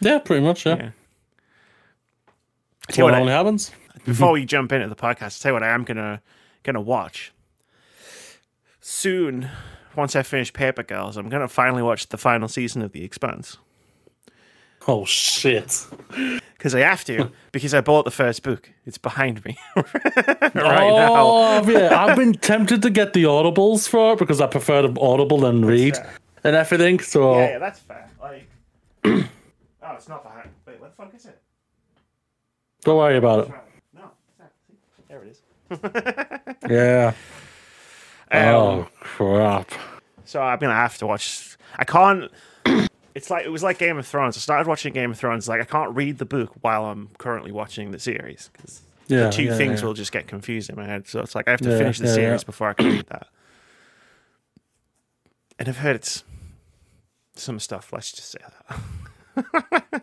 [0.00, 0.76] Yeah, pretty much, yeah.
[0.76, 0.90] Yeah.
[2.86, 3.70] That's what what I- only happens.
[4.04, 6.20] Before we jump into the podcast, I'll tell you what I am gonna
[6.62, 7.32] gonna watch
[8.80, 9.48] soon.
[9.96, 13.56] Once I finish Paper Girls, I'm gonna finally watch the final season of The Expanse
[14.86, 15.86] Oh, shit.
[16.58, 18.70] because I have to because I bought the first book.
[18.84, 21.14] It's behind me right now.
[21.14, 21.98] oh, yeah.
[22.04, 25.64] I've been tempted to get the audibles for it because I prefer to audible than
[25.64, 25.96] read
[26.42, 27.00] and everything.
[27.00, 28.10] So Yeah, yeah, that's fair.
[28.20, 28.46] Like,
[29.04, 29.24] oh,
[29.94, 30.50] it's not behind.
[30.66, 31.40] Wait, what the fuck is it?
[32.82, 33.48] don't worry about it.
[33.94, 34.52] No, it's not.
[34.66, 34.74] See?
[35.08, 35.40] there it is.
[36.70, 37.12] Yeah.
[38.30, 39.70] Um, oh crap!
[40.24, 41.56] So I'm gonna have to watch.
[41.78, 42.30] I can't.
[43.14, 44.36] It's like it was like Game of Thrones.
[44.36, 45.48] I started watching Game of Thrones.
[45.48, 49.30] Like I can't read the book while I'm currently watching the series because Yeah, the
[49.30, 49.86] two yeah, things yeah.
[49.86, 51.06] will just get confused in my head.
[51.06, 53.28] So it's like I have to finish the series before I can read that.
[55.58, 56.24] And I've heard it's
[57.34, 57.92] some stuff.
[57.92, 58.38] Let's just say
[59.36, 60.02] that.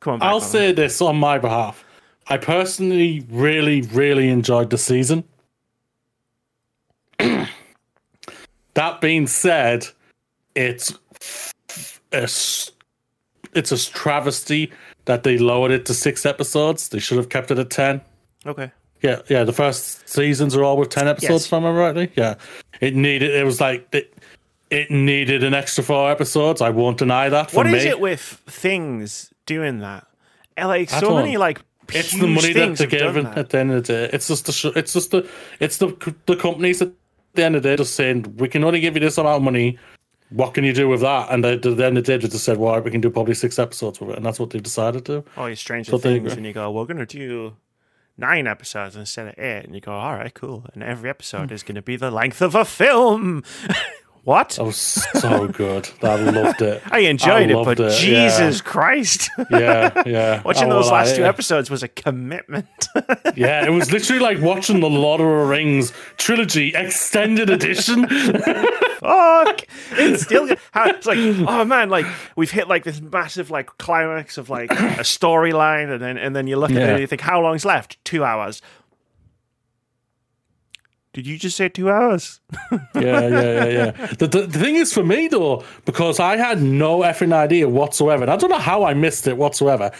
[0.00, 0.40] Come on, back I'll on.
[0.42, 1.82] say this on my behalf.
[2.26, 5.24] I personally really, really enjoyed the season.
[7.18, 9.86] that being said,
[10.54, 10.92] it's
[12.14, 14.72] a, it's a travesty
[15.04, 16.88] that they lowered it to six episodes.
[16.88, 18.00] They should have kept it at ten.
[18.46, 18.70] Okay.
[19.02, 19.44] Yeah, yeah.
[19.44, 21.46] The first seasons are all with ten episodes, Yes.
[21.46, 22.10] if I remember rightly.
[22.16, 22.36] Yeah,
[22.80, 23.34] it needed.
[23.34, 24.14] It was like it,
[24.70, 26.62] it needed an extra four episodes.
[26.62, 27.50] I won't deny that.
[27.50, 30.06] For What me, is it with things doing that?
[30.56, 31.60] Like so many like
[31.92, 34.10] It's the money that they're giving at the end of the day.
[34.12, 35.28] It's just the sh- it's just the
[35.60, 35.88] it's the
[36.26, 36.92] the companies at
[37.34, 39.42] the end of the day just saying we can only give you this amount of
[39.42, 39.78] money.
[40.30, 41.30] What can you do with that?
[41.30, 43.34] And they, at the end of the they just said, "Well, we can do probably
[43.34, 45.24] six episodes with it," and that's what they've decided to.
[45.36, 46.32] Oh, you Stranger So Things, agree.
[46.38, 47.56] and you go, we're gonna do
[48.16, 50.66] nine episodes instead of eight, and you go, all right, cool.
[50.72, 51.54] And every episode hmm.
[51.54, 53.42] is gonna be the length of a film.
[54.24, 54.50] what?
[54.50, 55.88] That was so good.
[56.02, 56.82] I loved it.
[56.90, 57.90] I enjoyed it, loved but yeah.
[58.28, 60.42] Jesus Christ, Yeah, yeah.
[60.44, 62.66] watching Oh, those well, last I- two episodes was a commitment.
[63.36, 68.06] Yeah, it was literally like watching the Lord of the Rings trilogy extended edition.
[68.06, 70.54] Fuck, it's still.
[70.70, 72.06] How, it's like, oh man, like
[72.36, 76.46] we've hit like this massive like climax of like a storyline, and then and then
[76.46, 78.02] you look at it and you think, how long's left?
[78.04, 78.62] Two hours.
[81.14, 82.40] Did you just say two hours?
[82.72, 83.90] yeah, yeah, yeah, yeah.
[84.18, 88.22] The, the, the thing is for me though, because I had no effing idea whatsoever,
[88.24, 89.90] and I don't know how I missed it whatsoever.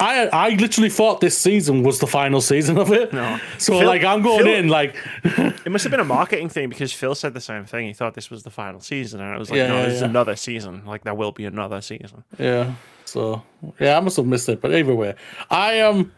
[0.00, 3.12] I I literally thought this season was the final season of it.
[3.12, 3.40] No.
[3.58, 6.68] So Phil- like I'm going Phil- in like It must have been a marketing thing
[6.68, 7.86] because Phil said the same thing.
[7.88, 10.00] He thought this was the final season, and it was like, Yeah, no, yeah, there's
[10.02, 10.06] yeah.
[10.08, 10.82] another season.
[10.86, 12.22] Like there will be another season.
[12.38, 12.74] yeah.
[13.06, 13.42] So
[13.80, 14.60] yeah, I must have missed it.
[14.60, 15.14] But either way,
[15.50, 15.96] I am.
[15.96, 16.12] Um,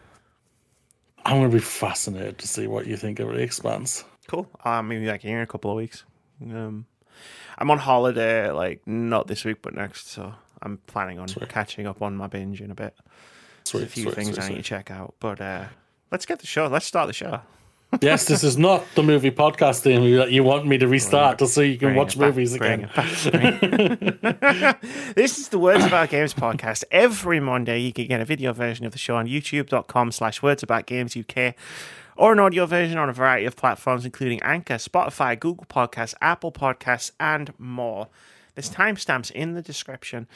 [1.25, 4.03] I'm gonna be fascinated to see what you think of the expanse.
[4.31, 4.47] Cool.
[4.63, 6.05] Uh, maybe back here in a couple of weeks.
[6.41, 6.85] Um,
[7.57, 10.07] I'm on holiday, like not this week, but next.
[10.09, 12.95] So I'm planning on catching up on my binge in a bit.
[13.65, 15.15] Sweet, There's a few sweet, things sweet, I need to check out.
[15.19, 15.65] But uh,
[16.11, 16.67] let's get the show.
[16.67, 17.41] Let's start the show.
[17.99, 21.45] Yes, this is not the movie podcast thing you, you want me to restart to
[21.45, 22.89] so you can Bring watch back, movies again.
[22.95, 23.09] back,
[25.15, 26.85] this is the Words About Games podcast.
[26.89, 30.63] Every Monday, you can get a video version of the show on youtube.com slash words
[30.63, 31.53] about games UK
[32.15, 36.51] or an audio version on a variety of platforms, including Anchor, Spotify, Google Podcasts, Apple
[36.51, 38.07] Podcasts, and more.
[38.55, 40.27] There's timestamps in the description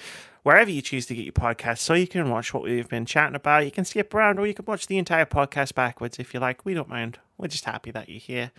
[0.43, 3.35] wherever you choose to get your podcast so you can watch what we've been chatting
[3.35, 3.65] about.
[3.65, 6.65] You can skip around or you can watch the entire podcast backwards if you like.
[6.65, 7.19] We don't mind.
[7.37, 8.51] We're just happy that you're here.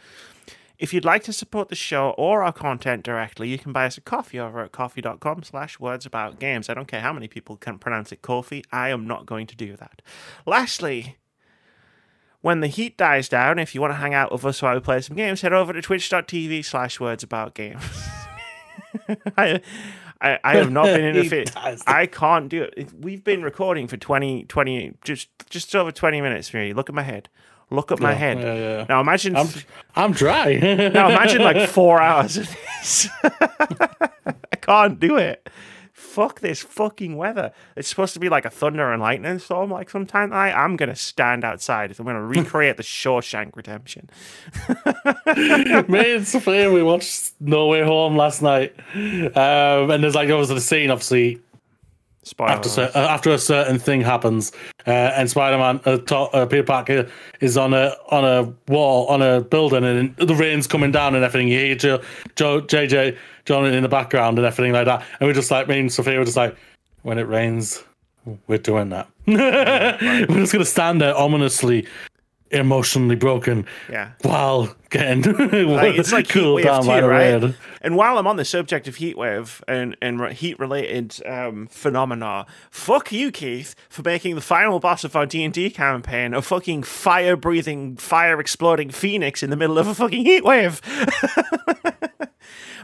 [0.79, 3.97] If you'd like to support the show or our content directly, you can buy us
[3.97, 6.69] a coffee over at ko-fi.com slash words about games.
[6.69, 8.63] I don't care how many people can pronounce it coffee.
[8.71, 10.03] I am not going to do that.
[10.45, 11.17] Lastly,
[12.47, 14.79] when the heat dies down, if you want to hang out with us while we
[14.79, 17.83] play some games, head over to twitch.tv slash words about games.
[19.37, 19.61] I,
[20.21, 21.51] I, I have not been in a fit.
[21.89, 22.93] I can't do it.
[23.01, 26.73] We've been recording for 20, 20 just, just over 20 minutes, really.
[26.73, 27.29] Look at my head.
[27.71, 28.39] Look at my head.
[28.39, 28.87] yeah, yeah.
[28.89, 29.49] Now imagine I'm
[29.97, 30.55] I'm dry.
[30.55, 33.09] now imagine like four hours of this.
[33.25, 35.51] I can't do it.
[36.17, 37.53] Fuck this fucking weather.
[37.77, 40.55] It's supposed to be like a thunder and lightning storm like sometime tonight.
[40.55, 41.95] I'm gonna stand outside.
[41.99, 44.09] I'm gonna recreate the Shawshank Redemption.
[45.89, 50.39] Me and Sophia, we watched No Way Home last night, um, and there's like there
[50.39, 51.39] was a scene, obviously,
[52.41, 54.53] after uh, after a certain thing happens,
[54.87, 59.21] uh, and Spider-Man, uh, to- uh, Peter Parker is on a on a wall on
[59.21, 61.49] a building, and the rain's coming down and everything.
[61.49, 62.01] You hear Joe,
[62.37, 65.79] Joe JJ John in the background and everything like that, and we're just like me
[65.79, 66.57] and Sophia were just like,
[67.03, 67.83] when it rains,
[68.49, 69.09] we're doing that.
[69.27, 71.87] we're just gonna stand there ominously,
[72.51, 74.11] emotionally broken, yeah.
[74.23, 75.23] while getting
[75.69, 77.43] Like, it's like heatwave down too, by the right?
[77.43, 77.55] rain.
[77.83, 83.13] And while I'm on the subject of heatwave and and heat related um, phenomena, fuck
[83.13, 86.83] you, Keith, for making the final boss of our D and D campaign a fucking
[86.83, 90.81] fire breathing, fire exploding phoenix in the middle of a fucking heatwave.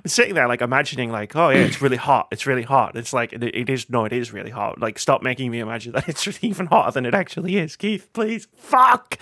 [0.04, 2.28] I'm sitting there like imagining like, oh yeah, it's really hot.
[2.32, 2.96] It's really hot.
[2.96, 3.88] It's like it, it is.
[3.88, 4.80] No, it is really hot.
[4.80, 8.08] Like, stop making me imagine that it's even hotter than it actually is, Keith.
[8.12, 9.18] Please, fuck.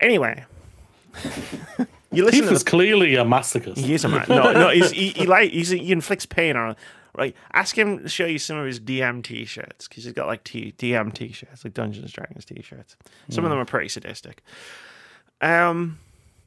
[0.00, 0.44] Anyway.
[2.10, 3.76] You listen Keith is the clearly a masochist.
[3.76, 4.24] he is a man.
[4.30, 6.74] No, no, he's, he, he like he's, he inflicts pain on.
[7.14, 10.44] Right, ask him to show you some of his DM t-shirts because he's got like
[10.44, 12.96] T, DM t-shirts, like Dungeons Dragons t-shirts.
[13.28, 14.42] Some of them are pretty sadistic.
[15.40, 15.98] Um,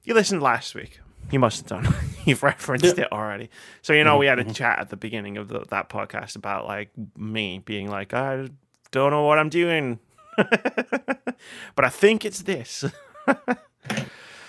[0.03, 0.99] you listened last week.
[1.29, 1.93] You must have done.
[2.25, 3.49] You've referenced it already.
[3.81, 4.53] So you know, we had a mm-hmm.
[4.53, 8.49] chat at the beginning of the, that podcast about like me being like, I
[8.91, 9.99] don't know what I'm doing,
[10.38, 12.86] but I think it's this.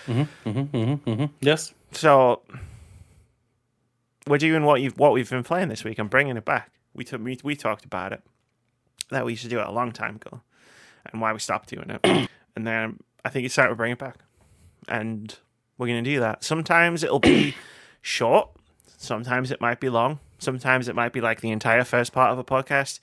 [0.07, 1.73] Mm-hmm, mm-hmm, yes.
[1.91, 2.41] So
[4.27, 5.99] we're doing what you've what we've been playing this week.
[5.99, 6.71] I'm bringing it back.
[6.93, 8.21] We took we, we talked about it
[9.09, 10.41] that we used to do it a long time ago,
[11.05, 11.99] and why we stopped doing it.
[12.55, 14.17] and then I think it's time to bring it back,
[14.87, 15.37] and
[15.83, 16.43] we're gonna do that.
[16.43, 17.55] Sometimes it'll be
[18.01, 18.49] short.
[18.97, 20.19] Sometimes it might be long.
[20.39, 22.99] Sometimes it might be like the entire first part of a podcast.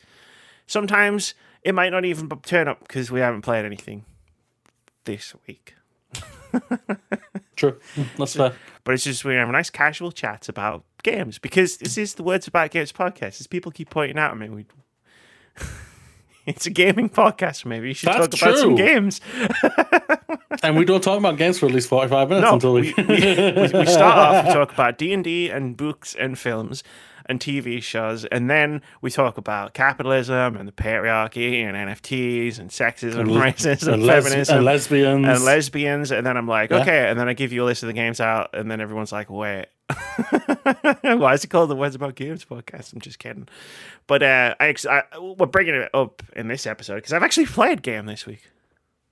[0.66, 4.04] Sometimes it might not even turn up because we haven't played anything
[5.04, 5.74] this week.
[7.56, 7.78] True.
[7.96, 8.54] Mm, that's fair.
[8.84, 12.22] But it's just we have a nice casual chat about games because this is the
[12.22, 13.40] Words About Games podcast.
[13.40, 14.66] As people keep pointing out at me, we,
[16.46, 17.66] it's a gaming podcast.
[17.66, 19.20] Maybe you should That's talk about some games.
[20.62, 23.04] And we don't talk about games for at least forty-five minutes No, until we, we.
[23.04, 26.82] we, we, start off we talk about D and D and books and films
[27.26, 32.70] and TV shows, and then we talk about capitalism and the patriarchy and NFTs and
[32.70, 35.26] sexism, and racism, and, les- feminism, and lesbians.
[35.28, 36.80] and lesbians, and then I'm like, Yeah.
[36.80, 39.12] okay, and then I give you a list of the games out, and then everyone's
[39.12, 39.66] like, wait,
[41.02, 42.92] why is it called the Words About Games podcast?
[42.92, 43.46] I'm just kidding,
[44.08, 47.82] but uh, I, I we're bringing it up in this episode because I've actually played
[47.82, 48.50] game this week.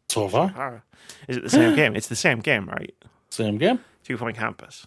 [0.09, 0.81] So far, Ah,
[1.29, 1.95] Is it the same game?
[1.95, 2.95] It's the same game, right?
[3.31, 3.81] same game.
[4.05, 4.87] Two Point Campus.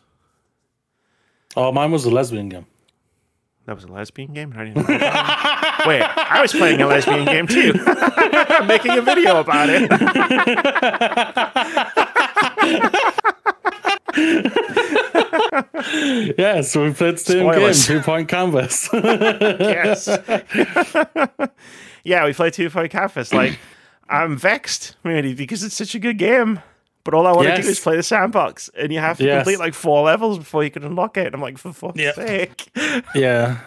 [1.56, 2.66] Oh, mine was a lesbian game.
[3.66, 4.54] That was a lesbian game.
[4.58, 5.86] I didn't know about it.
[5.88, 7.74] Wait, I was playing a lesbian game too.
[7.86, 9.90] I'm making a video about it.
[16.38, 17.88] Yeah, so we played the same Spoilers.
[17.88, 18.90] game, Two Point Campus.
[18.94, 20.08] yes.
[22.04, 23.34] yeah, we played Two Point Campus.
[23.34, 23.60] Like,
[24.12, 26.60] I'm vexed, really, because it's such a good game.
[27.04, 27.64] But all I want to Yes.
[27.66, 29.38] do is play the sandbox, and you have to Yes.
[29.38, 31.26] complete like four levels before you can unlock it.
[31.28, 32.14] And I'm like, for fuck's Yep.
[32.16, 32.70] sake.
[33.16, 33.58] yeah.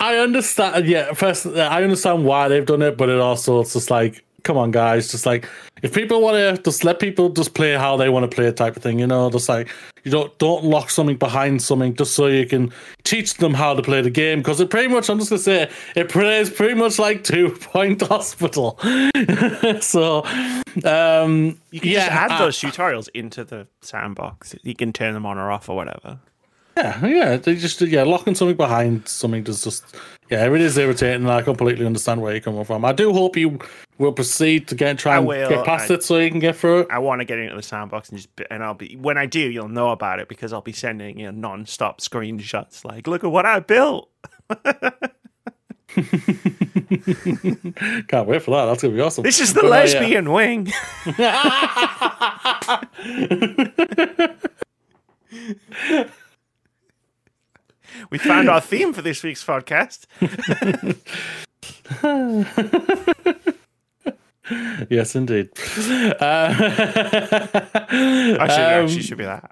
[0.00, 0.86] I understand.
[0.86, 4.56] Yeah, first, I understand why they've done it, but it also it's just like, come
[4.56, 5.48] on, guys, just like
[5.82, 8.76] if people want to just let people just play how they want to play, type
[8.76, 9.68] of thing, you know, just like
[10.04, 13.82] you don't don't lock something behind something just so you can teach them how to
[13.82, 16.98] play the game because it pretty much, I'm just gonna say, it plays pretty much
[16.98, 18.78] like Two Point Hospital.
[19.80, 20.24] so,
[20.84, 24.54] um, You can yeah, just add I- those tutorials into the sandbox.
[24.62, 26.18] You can turn them on or off or whatever.
[26.76, 29.84] Yeah, yeah, they just yeah, locking something behind something does just
[30.30, 31.22] yeah, it is irritating.
[31.22, 32.84] And I completely understand where you're coming from.
[32.84, 33.60] I do hope you
[33.98, 36.80] will proceed to get try and get past I- it so you can get through
[36.80, 36.88] it.
[36.90, 39.38] I want to get into the sandbox and just, and I'll be when I do,
[39.38, 42.84] you'll know about it because I'll be sending you non-stop screenshots.
[42.84, 44.10] Like, look at what I built.
[48.08, 48.66] Can't wait for that.
[48.66, 49.22] That's gonna be awesome.
[49.22, 50.72] This is the But, uh, lesbian wing.
[58.10, 60.06] we found our theme for this week's podcast.
[64.90, 65.48] Yes, indeed.
[66.20, 66.54] Uh,
[67.80, 69.50] Actually, um, actually should be that.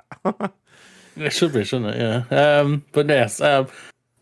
[1.17, 2.25] It should be, shouldn't it?
[2.31, 2.59] Yeah.
[2.61, 3.69] Um, but yes, um,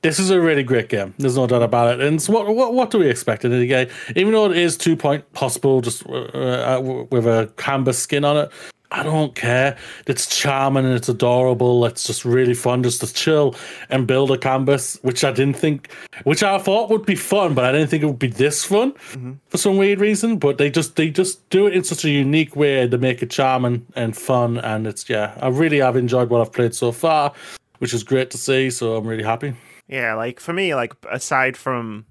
[0.03, 1.14] this is a really great game.
[1.19, 2.07] There's no doubt about it.
[2.07, 3.88] And so what what what do we expect in the game?
[4.16, 8.37] Even though it is Two Point Hospital, just uh, uh, with a canvas skin on
[8.37, 8.53] it,
[8.92, 9.76] I don't care.
[10.07, 11.85] It's charming and it's adorable.
[11.87, 13.55] It's just really fun just to chill
[13.88, 15.92] and build a canvas, which I didn't think,
[16.24, 18.92] which I thought would be fun, but I didn't think it would be this fun
[18.92, 19.33] mm-hmm.
[19.48, 20.38] for some weird reason.
[20.38, 23.31] But they just they just do it in such a unique way to make it
[23.31, 24.59] charming and fun.
[24.59, 27.33] And it's yeah, I really have enjoyed what I've played so far,
[27.79, 28.70] which is great to see.
[28.70, 29.55] So I'm really happy.
[29.87, 32.07] Yeah, like for me, like aside from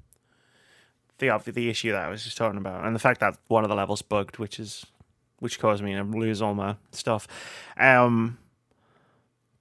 [1.17, 3.69] the the issue that I was just talking about, and the fact that one of
[3.69, 4.85] the levels bugged, which is
[5.39, 7.27] which caused me to lose all my stuff.
[7.77, 8.37] Um,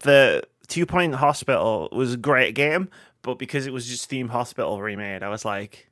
[0.00, 2.88] the Two Point Hospital was a great game,
[3.22, 5.88] but because it was just Theme Hospital remade, I was like,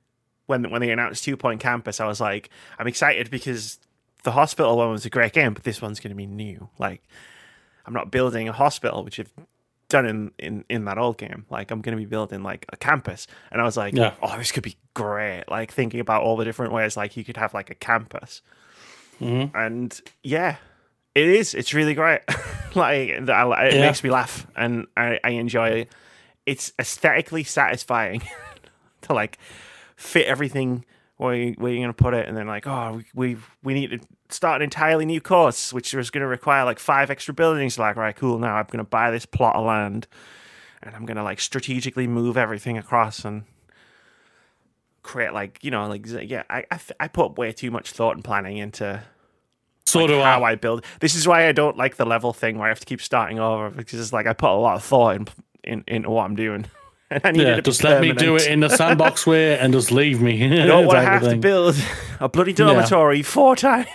[0.47, 3.79] when when they announced Two Point Campus, I was like, I'm excited because
[4.23, 6.69] the hospital one was a great game, but this one's going to be new.
[6.79, 7.03] Like,
[7.85, 9.33] I'm not building a hospital, which I've
[9.89, 11.47] done in, in, in that old game.
[11.49, 13.29] Like, I'm going to be building like a campus.
[13.53, 14.15] And I was like, Yeah.
[14.21, 15.45] oh, this could be great.
[15.49, 18.43] Like, thinking about all the different ways, like, you could have like a campus.
[19.21, 19.57] Mm-hmm.
[19.57, 20.57] And yeah,
[21.15, 21.55] it is.
[21.55, 22.21] It's really great.
[22.75, 23.81] like, it Yeah.
[23.81, 25.93] makes me laugh and I, I enjoy it.
[26.45, 28.23] It's aesthetically satisfying
[29.03, 29.39] to like
[29.97, 30.85] fit everything
[31.17, 32.29] where, you, where you're going to put it.
[32.29, 35.95] And then, like, oh, we, we, we need to start an entirely new course, which
[35.95, 37.79] is going to require like five extra buildings.
[37.79, 38.39] Like, right, cool.
[38.39, 40.07] Now I'm going to buy this plot of land
[40.83, 43.45] and I'm going to like strategically move everything across and
[45.07, 48.25] create like, you know, like, yeah, I, I, I put way too much thought and
[48.25, 49.03] planning into
[49.85, 50.53] So like, do how I.
[50.53, 50.85] I build.
[51.01, 53.39] This is why I don't like the level thing where I have to keep starting
[53.39, 55.29] over because it's like I put a lot of thought in,
[55.65, 56.67] in into what I'm doing.
[57.09, 59.93] And I need Yeah, just let me do it in the sandbox way and just
[59.93, 60.45] leave me.
[60.63, 61.77] I don't want to have to build
[62.19, 63.87] a bloody dormitory four times.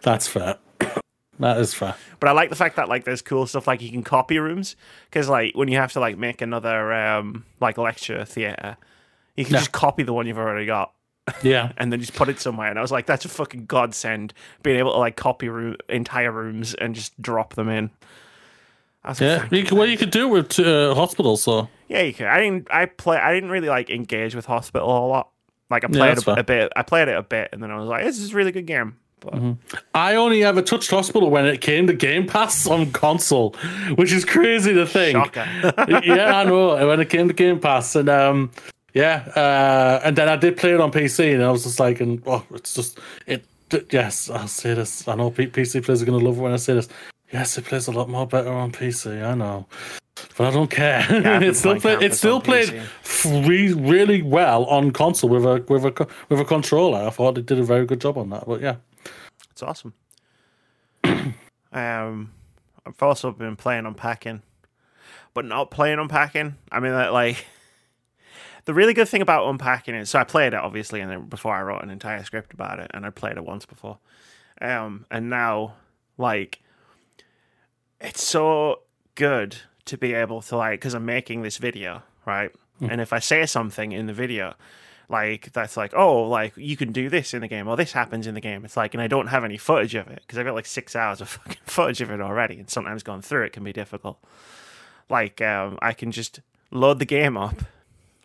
[0.00, 0.56] That's fair.
[1.38, 1.94] That is fair.
[2.20, 4.74] But I like the fact that like there's cool stuff like you can copy rooms
[5.10, 8.76] because like when you have to like make another um like lecture theater,
[9.36, 9.60] you can Yeah.
[9.60, 10.92] just copy the one you've already got
[11.42, 11.72] Yeah.
[11.78, 12.68] and then just put it somewhere.
[12.70, 16.32] And I was like, that's a fucking godsend being able to like copy room entire
[16.32, 17.90] rooms and just drop them in.
[19.06, 19.38] Like, Yeah.
[19.38, 21.68] "Thank You can, well, you could do it with uh, hospitals, so.
[21.88, 22.26] Yeah, you can.
[22.26, 22.68] I didn't.
[22.70, 23.16] I play.
[23.16, 25.30] I didn't really like engage with Hospital a lot.
[25.70, 26.72] Like I played that's a, a bit.
[26.76, 28.66] I played it a bit, and then I was like, "This is a really good
[28.66, 29.56] game." But
[29.94, 33.54] I only ever touched Hospital when it came to Game Pass on console,
[33.96, 35.34] which is crazy to think.
[35.36, 36.86] yeah, I know.
[36.86, 38.50] When it came to Game Pass, and um,
[38.94, 42.00] yeah, uh, and then I did play it on PC, and I was just like,
[42.00, 43.44] and oh, it's just it.
[43.90, 45.06] Yes, I'll say this.
[45.06, 46.88] I know P- PC players are gonna love it when I say this.
[47.32, 49.22] Yes, it plays a lot more better on PC.
[49.22, 49.66] I know,
[50.36, 51.00] but I don't care.
[51.00, 52.06] I've been it's still playing played.
[52.10, 52.82] It's still played PC.
[53.04, 57.06] f- re- really well on console with a with a with a controller.
[57.06, 58.46] I thought it did a very good job on that.
[58.46, 58.76] But yeah,
[59.58, 59.94] it's awesome.
[61.72, 62.32] um,
[62.86, 64.42] I've also been playing Unpacking,
[65.34, 66.54] but not playing Unpacking.
[66.70, 67.44] I mean, that like
[68.66, 71.56] the really good thing about Unpacking is so I played it obviously, and then before
[71.56, 73.98] I wrote an entire script about it, and I played it once before.
[74.60, 75.74] Um, and now
[76.16, 76.60] like
[78.00, 78.82] it's so
[79.16, 82.52] good to be able to like because I'm making this video, right?
[82.80, 84.54] And if I say something in the video,
[85.08, 88.26] like that's like, oh, like you can do this in the game, or this happens
[88.26, 88.64] in the game.
[88.64, 90.94] It's like, and I don't have any footage of it because I've got like six
[90.94, 94.18] hours of fucking footage of it already, and sometimes going through it can be difficult.
[95.08, 96.40] Like, um, I can just
[96.70, 97.62] load the game up,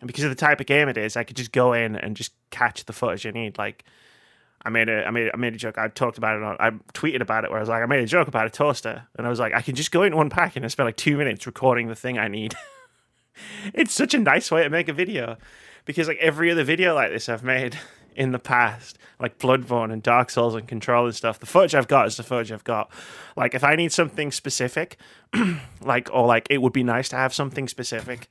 [0.00, 2.16] and because of the type of game it is, I could just go in and
[2.16, 3.56] just catch the footage I need.
[3.56, 3.84] Like,
[4.62, 5.78] I made a I made I made a joke.
[5.78, 8.00] I talked about it on I tweeted about it where I was like, I made
[8.00, 10.20] a joke about a toaster, and I was like, I can just go in into
[10.20, 12.54] unpacking and spend like two minutes recording the thing I need.
[13.74, 15.38] it's such a nice way to make a video
[15.84, 17.78] because like every other video like this I've made
[18.16, 21.88] in the past, like Bloodborne and Dark Souls and Control and stuff, the footage I've
[21.88, 22.90] got is the footage I've got.
[23.36, 24.96] Like if I need something specific,
[25.82, 28.28] like or like it would be nice to have something specific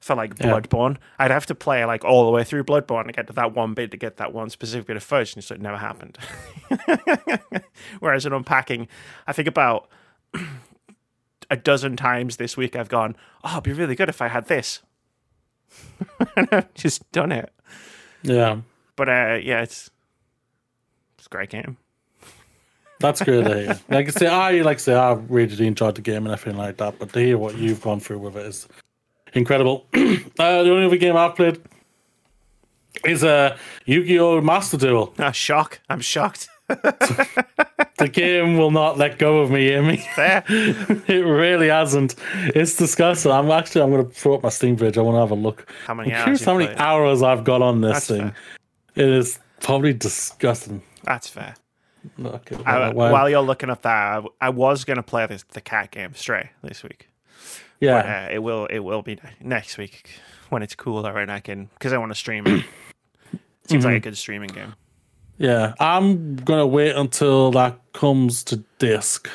[0.00, 0.46] for like Yeah.
[0.48, 3.54] Bloodborne, I'd have to play like all the way through Bloodborne to get to that
[3.54, 6.18] one bit to get that one specific bit of footage, and so it never happened.
[8.00, 8.88] Whereas in unpacking,
[9.26, 9.88] I think about
[11.50, 14.46] a dozen times this week I've gone, oh, it'd be really good if I had
[14.46, 14.80] this.
[16.36, 17.52] And I've just done it.
[18.22, 18.60] yeah.
[18.96, 19.90] But uh, yeah, it's
[21.18, 21.76] it's a great game.
[23.00, 23.80] That's good to hear.
[23.88, 26.76] Like I say, I like I say, I really enjoyed the game and everything like
[26.76, 26.98] that.
[26.98, 28.68] But to hear what you've gone through with it is
[29.34, 29.86] incredible.
[29.94, 31.60] uh, the only other game I've played
[33.04, 33.56] is uh,
[33.86, 34.40] Yu-Gi-Oh!
[34.40, 35.12] Master Duel.
[35.18, 35.80] Ah, shock!
[35.88, 36.48] I'm shocked.
[38.02, 40.04] The game will not let go of me, Amy.
[41.08, 42.14] It really hasn't.
[42.54, 43.30] It's disgusting.
[43.32, 44.98] I'm actually I'm going to throw up my Steam page.
[44.98, 45.70] I want to have a look.
[45.86, 46.24] How many I'm hours?
[46.24, 46.78] curious how many played?
[46.78, 48.20] hours I've got on this That's thing.
[48.20, 49.06] fair.
[49.06, 50.82] It is probably disgusting.
[51.04, 51.54] That's fair.
[52.22, 55.92] Okay, I, while you're looking up that, I, I was gonna play this the cat
[55.92, 57.08] game Stray this week.
[57.80, 61.66] yeah, Uh, it will it will be next week when it's cooler and I can
[61.74, 62.64] because I want to stream it.
[63.68, 64.74] Seems like a good streaming game.
[65.42, 69.28] Yeah, I'm gonna wait until that comes to disc.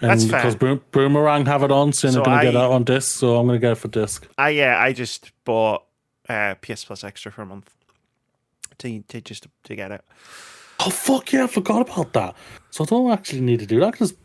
[0.00, 0.40] And That's fair.
[0.40, 3.18] because Boom- Boomerang have it on, so, So I'm gonna get I- that on disc.
[3.18, 4.26] So I'm gonna get it for disc.
[4.38, 5.84] I yeah, I just bought
[6.28, 7.74] uh, PS Plus Extra for a month
[8.78, 10.04] to to just to get it.
[10.80, 12.36] Oh fuck yeah, I forgot about that.
[12.70, 13.86] So I don't actually need to do that.
[13.86, 14.18] I can just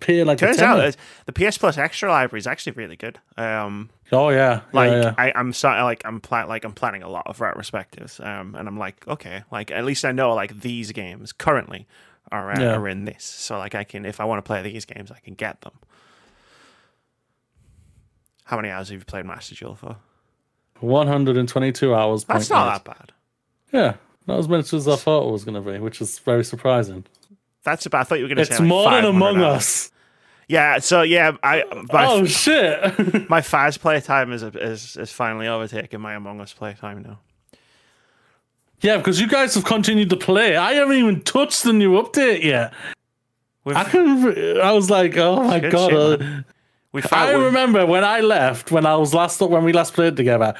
[0.00, 3.18] pay like Turns out the PS Plus Extra library is actually really good.
[3.36, 5.14] Um, Oh yeah, like yeah, yeah.
[5.18, 8.78] I, I'm like I'm pla- like I'm planning a lot of retrospectives, um, and I'm
[8.78, 11.86] like, okay, like at least I know like these games currently
[12.30, 12.76] are uh, Yeah.
[12.76, 15.18] are in this, so like I can if I want to play these games, I
[15.20, 15.72] can get them.
[18.44, 19.96] How many hours have you played Master Duel for?
[20.80, 22.24] 122 hours.
[22.24, 22.84] That's not eight.
[22.84, 23.12] that bad.
[23.72, 23.94] Yeah,
[24.26, 27.04] not as much as I thought it was gonna be, which is very surprising.
[27.64, 28.02] That's about.
[28.02, 29.56] I thought you were going to say It's like, more than Among hours.
[29.56, 29.90] Us.
[30.48, 30.78] Yeah.
[30.78, 32.80] So yeah, I my, Oh shit!
[33.30, 37.18] my Faz playtime is, is is finally overtaking my Among Us playtime now.
[38.80, 40.56] yeah, because you guys have continued to play.
[40.56, 42.72] I haven't even touched the new update yet.
[43.64, 44.60] We've, I can.
[44.60, 46.20] I was like, oh my god.
[46.20, 46.42] shit, uh,
[46.92, 50.54] we I remember when I left, when I was last when we last played together.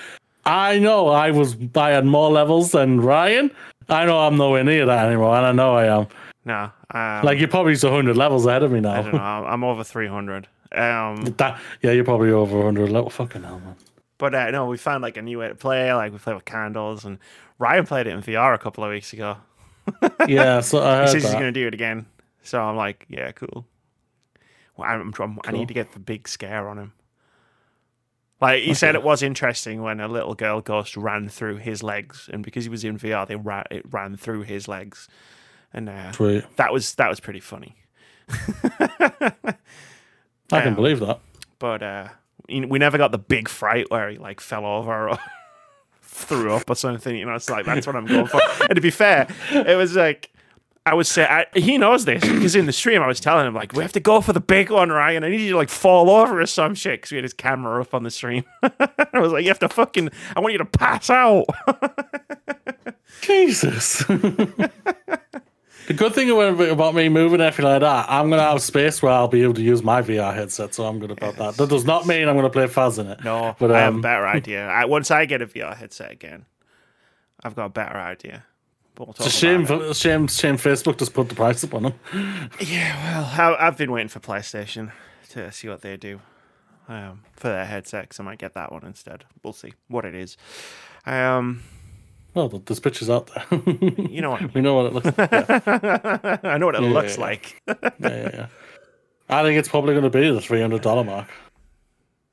[0.47, 3.51] I know I was I had more levels than Ryan.
[3.89, 6.07] I know I'm nowhere near that anymore, and I know I am.
[6.47, 8.93] No, um, Like you're probably just 100 levels ahead of me now.
[8.93, 9.41] I don't now.
[9.41, 9.47] know.
[9.47, 10.49] I'm over three hundred.
[10.73, 13.11] Um, that, yeah, you're probably over 100 level.
[13.11, 13.77] Fucking hell, man.
[14.19, 15.93] but uh, no, we found like a new way to play.
[15.95, 17.19] Like we play with candles, and
[17.59, 19.37] Ryan played it in VR a couple of weeks ago.
[20.29, 22.07] yeah, so I he heard says he's going to do it again.
[22.43, 23.67] So I'm like, yeah, cool.
[24.77, 26.93] Well, I'm, I'm, I need to get the big scare on him.
[28.41, 32.29] Like he said, it was interesting when a little girl ghost ran through his legs,
[32.33, 35.09] and because he was in VR, they ran it ran through his legs,
[35.75, 36.45] and uh, Sweet.
[36.57, 37.77] that was that was pretty funny.
[38.31, 39.33] I
[40.51, 41.21] can Um, believe that.
[41.59, 42.09] But uh,
[42.49, 45.19] we never got the big fright where he like fell over or
[46.03, 47.17] threw up or something.
[47.17, 48.41] You know, it's like that's what I'm going for.
[48.69, 50.31] and to be fair, it was like
[50.87, 53.55] I would say I, he knows this because in the stream I was telling him
[53.55, 55.13] like we have to go for the big one, right?
[55.13, 57.33] And I need you to like fall over or some shit because we had his
[57.33, 58.45] camera up on the stream.
[58.63, 61.47] I was like, you have to fucking, I want you to pass out.
[63.23, 64.05] Jesus.
[65.87, 69.29] The good thing about me moving everything like that, I'm gonna have space where I'll
[69.29, 71.57] be able to use my VR headset, so I'm good about that.
[71.57, 73.23] That does not mean I'm gonna play Faz in it.
[73.25, 74.67] No, but I have a um, better idea.
[74.67, 76.47] I, once I get a VR headset again,
[77.43, 78.45] I've got a better idea.
[78.95, 79.97] But we'll it's a shame, it.
[79.97, 80.57] shame, shame.
[80.57, 81.95] Facebook just put the price up on them.
[82.61, 82.95] Yeah,
[83.37, 84.93] well, I, I've been waiting for PlayStation
[85.31, 86.21] to see what they do
[86.89, 88.09] um, for their headset.
[88.09, 89.25] 'cause I might get that one instead.
[89.43, 90.37] We'll see what it is.
[91.07, 91.65] Um,
[92.35, 93.45] Well, th- there's pictures out there.
[93.97, 94.41] you know what?
[94.43, 94.53] I, mean.
[94.55, 95.31] we know what it looks like.
[95.31, 97.23] Yeah, I know what it Yeah, looks yeah.
[97.23, 97.63] like.
[97.69, 98.47] yeah, yeah, yeah.
[99.29, 101.29] I think it's probably going to be the three hundred dollar mark.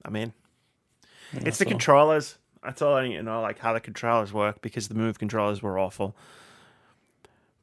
[0.04, 0.34] I mean,
[1.34, 2.38] it's so- the controllers.
[2.64, 5.64] That's all I need to know, like how the controllers work, because the move controllers
[5.64, 6.16] were awful.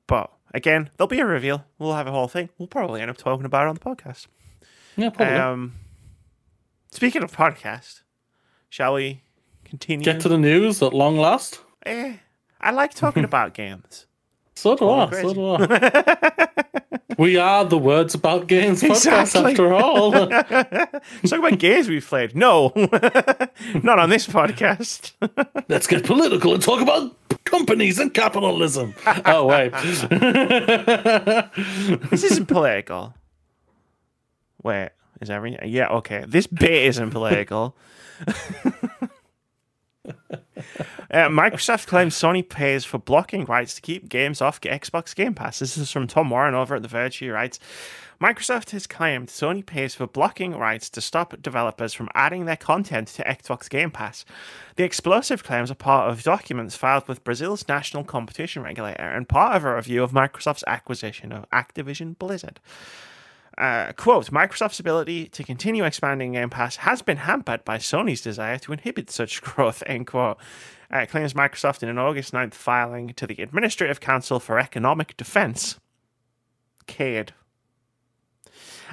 [0.09, 1.64] But again, there'll be a reveal.
[1.78, 2.49] We'll have a whole thing.
[2.59, 4.26] We'll probably end up talking about it on the podcast.
[4.97, 5.36] Yeah, probably.
[5.36, 5.74] Um,
[6.91, 8.03] speaking of podcast,
[8.68, 9.22] shall we
[9.64, 10.05] continue?
[10.05, 11.61] Get to the news at long last.
[11.86, 12.14] Eh,
[12.61, 13.28] I like talking mm-hmm.
[13.28, 14.06] about games.
[14.54, 15.11] So do I.
[15.11, 16.48] So do I.
[17.18, 19.52] we are the words about games podcast Exactly.
[19.52, 20.11] after all.
[20.11, 22.34] Let's talk about games we've played.
[22.34, 22.72] No,
[23.84, 25.12] not on this podcast.
[25.68, 28.94] Let's get political and talk about companies and capitalism.
[29.26, 29.72] oh wait.
[32.11, 33.14] this isn't political.
[34.64, 34.90] Wait,
[35.20, 35.68] is everything?
[35.70, 36.24] Yeah, okay.
[36.26, 37.76] This bit isn't political.
[41.11, 45.59] Uh, Microsoft claims Sony pays for blocking rights to keep games off Xbox Game Pass.
[45.59, 47.16] This is from Tom Warren over at The Verge.
[47.16, 47.59] He writes
[48.20, 53.09] Microsoft has claimed Sony pays for blocking rights to stop developers from adding their content
[53.09, 54.24] to Xbox Game Pass.
[54.74, 59.56] The explosive claims are part of documents filed with Brazil's national competition regulator and part
[59.56, 62.59] of a review of Microsoft's acquisition of Activision Blizzard.
[63.59, 68.56] Uh, quote, Microsoft's ability to continue expanding Game Pass has been hampered by Sony's desire
[68.59, 70.38] to inhibit such growth, end quote.
[70.90, 75.78] Uh, claims Microsoft in an August 9th filing to the Administrative Council for Economic Defense,
[76.86, 77.34] CADE.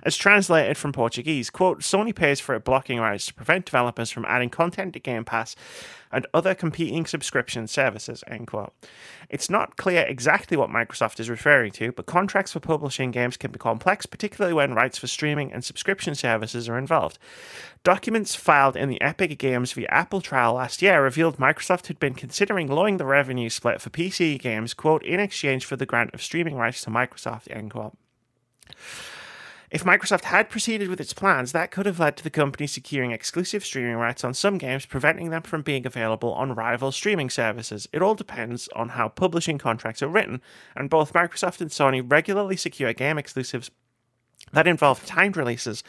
[0.03, 4.49] As translated from Portuguese, quote, Sony pays for blocking rights to prevent developers from adding
[4.49, 5.55] content to Game Pass
[6.11, 8.73] and other competing subscription services, end quote.
[9.29, 13.51] It's not clear exactly what Microsoft is referring to, but contracts for publishing games can
[13.51, 17.17] be complex, particularly when rights for streaming and subscription services are involved.
[17.83, 22.13] Documents filed in the Epic Games v Apple trial last year revealed Microsoft had been
[22.13, 26.21] considering lowering the revenue split for PC games, quote, in exchange for the grant of
[26.23, 27.97] streaming rights to Microsoft, end quote.
[29.75, 33.11] If Microsoft had proceeded with its plans, that could have led to the company securing
[33.11, 37.85] exclusive streaming rights on some games, preventing them from being available on rival streaming services.
[37.91, 40.41] It all depends on how publishing contracts are written,
[40.77, 43.69] and both Microsoft and Sony regularly secure game exclusives
[44.53, 45.83] that involve timed releases,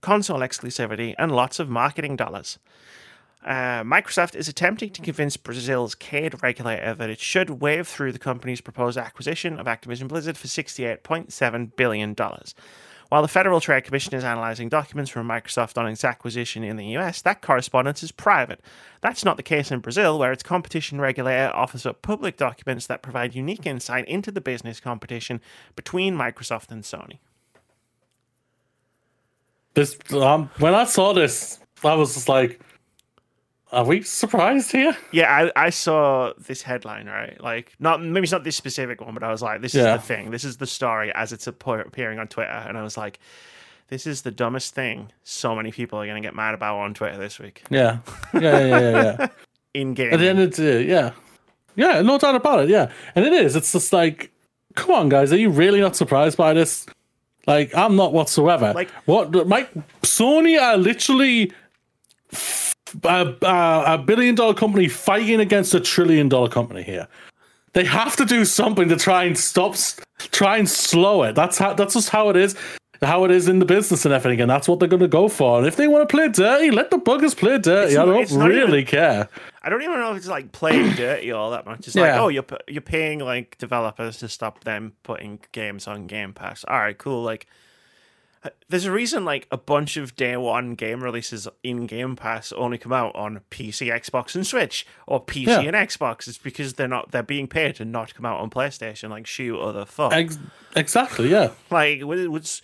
[0.00, 2.58] console exclusivity, and lots of marketing dollars.
[3.46, 8.18] Uh, Microsoft is attempting to convince Brazil's CADE regulator that it should waive through the
[8.18, 12.16] company's proposed acquisition of Activision Blizzard for $68.7 billion.
[13.08, 16.96] While the Federal Trade Commission is analyzing documents from Microsoft on its acquisition in the
[16.98, 18.60] US, that correspondence is private.
[19.00, 23.02] That's not the case in Brazil, where its competition regulator offers up public documents that
[23.02, 25.40] provide unique insight into the business competition
[25.74, 27.18] between Microsoft and Sony.
[29.72, 32.60] This um, when I saw this, I was just like,
[33.72, 37.40] "Are we surprised here?" Yeah, I, I saw this headline, right?
[37.40, 39.94] Like, not maybe it's not this specific one, but I was like, this Yeah.
[39.94, 40.30] is the thing.
[40.30, 42.50] This is the story as it's appearing on Twitter.
[42.50, 43.18] And I was like,
[43.88, 46.94] this is the dumbest thing so many people are going to get mad about on
[46.94, 47.62] Twitter this week.
[47.70, 47.98] Yeah,
[48.34, 48.78] yeah, yeah, yeah.
[48.80, 49.26] yeah, yeah.
[49.74, 50.12] In game.
[50.12, 51.12] At the end of the day, yeah,
[51.76, 52.68] yeah, no doubt about it.
[52.70, 53.54] Yeah, and it is.
[53.56, 54.30] It's just like,
[54.74, 56.86] come on, guys, are you really not surprised by this?
[57.46, 58.72] Like, I'm not whatsoever.
[58.74, 59.46] Like- what?
[59.46, 59.70] Mike,
[60.02, 61.52] Sony are literally
[63.04, 67.08] a, a, billion dollar company fighting against a trillion dollar company here.
[67.72, 69.76] They have to do something to try and stop,
[70.18, 71.34] try and slow it.
[71.34, 71.74] That's how.
[71.74, 72.56] That's just how it is.
[73.02, 75.28] how it is in the business and everything, and that's what they're going to go
[75.28, 75.58] for.
[75.58, 77.92] And if they want to play dirty, let the buggers play dirty.
[77.92, 79.28] It's I don't not really even- care.
[79.62, 81.86] I don't even know if it's like playing dirty all that much.
[81.86, 86.32] It's like, oh, you're you're paying like developers to stop them putting games on Game
[86.32, 86.64] Pass.
[86.66, 87.22] All right, cool.
[87.22, 87.46] Like,
[88.44, 92.52] Uh, there's a reason like a bunch of day one game releases in Game Pass
[92.52, 95.60] only come out on PC, Xbox, and Switch, or PC Yeah.
[95.62, 96.28] and Xbox.
[96.28, 99.10] It's because they're not they're being paid to not come out on PlayStation.
[99.10, 100.12] Like, shoot other fuck.
[100.12, 100.38] Ex-
[100.76, 101.50] exactly, yeah.
[101.70, 102.62] like, what- what's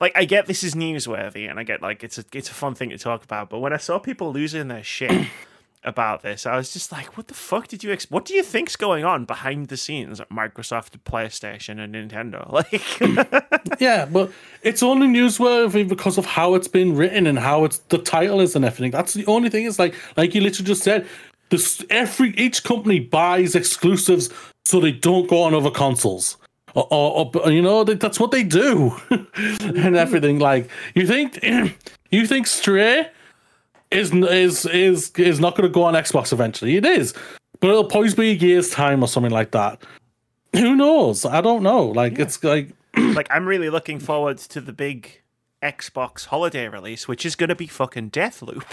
[0.00, 2.74] like I get this is newsworthy, and I get like it's a it's a fun
[2.74, 3.50] thing to talk about.
[3.50, 5.26] But when I saw people losing their shit
[5.82, 7.90] about this, I was just like, "What the fuck did you?
[7.92, 12.50] Ex- what do you think's going on behind the scenes at Microsoft, PlayStation, and Nintendo?"
[12.52, 14.30] Like, Yeah, but
[14.62, 18.54] it's only newsworthy because of how it's been written and how it's the title is
[18.56, 18.90] and everything.
[18.90, 19.64] That's the only thing.
[19.64, 21.06] Is like, like you literally just said,
[21.48, 24.28] this every each company buys exclusives
[24.66, 26.36] so they don't go on other consoles.
[26.74, 30.38] Or, or, or you know, that- that's what they do, and everything.
[30.38, 31.40] Like, you think,
[32.12, 33.08] you think Stray
[33.90, 36.76] is is is is not going to go on Xbox eventually?
[36.76, 37.14] It is,
[37.60, 39.82] but it'll probably be a year's time or something like that.
[40.54, 41.24] Who knows?
[41.24, 41.84] I don't know.
[41.86, 45.22] Like, it's like like I'm really looking forward to the big
[45.62, 48.64] Xbox holiday release, which is going to be fucking Deathloop,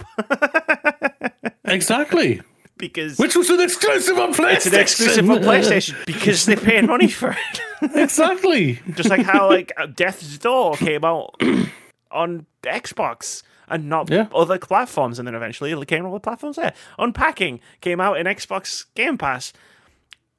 [1.66, 2.42] exactly.
[2.78, 4.56] because Which was an exclusive on PlayStation.
[4.56, 7.62] it's an exclusive on PlayStation because they're paying money for it.
[7.96, 8.80] exactly.
[8.96, 11.36] Just like how like uh, Death's Door came out
[12.12, 14.28] on Xbox and not Yeah.
[14.34, 16.74] other platforms, and then eventually it came on other platforms there.
[16.98, 19.54] Unpacking came out in Xbox Game Pass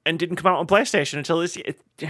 [0.07, 1.75] and didn't come out on PlayStation until this year.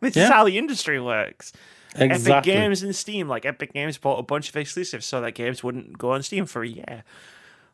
[0.00, 1.52] this is how the industry works.
[1.94, 5.64] Epic Games and Steam, like Epic Games bought a bunch of exclusives so that games
[5.64, 7.02] wouldn't go on Steam for a year.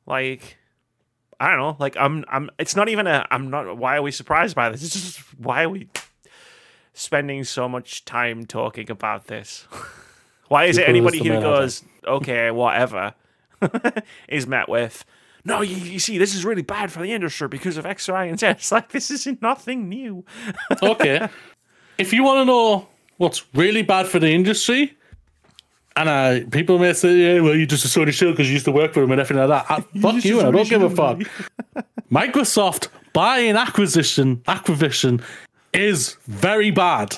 [0.06, 0.56] Like
[1.38, 4.10] I don't know, like I'm I'm it's not even a I'm not why are we
[4.10, 4.82] surprised by this?
[4.84, 5.88] It's just why are we
[6.94, 9.66] spending so much time talking about this?
[10.48, 13.14] why is it anybody who goes, okay, whatever,
[14.28, 15.04] is met with
[15.46, 18.24] no, you, you see, this is really bad for the industry because of X, Y,
[18.24, 18.46] and Z.
[18.50, 20.24] It's like this is nothing new.
[20.82, 21.28] okay.
[21.98, 22.88] If you want to know
[23.18, 24.96] what's really bad for the industry,
[25.94, 28.64] and uh, people may say, yeah, well, you're just a Sony shield because you used
[28.64, 29.70] to work for them and everything like that.
[29.70, 31.20] Uh, fuck you, I don't give a fuck.
[32.10, 35.22] Microsoft buying acquisition, acquisition
[35.72, 37.16] is very bad.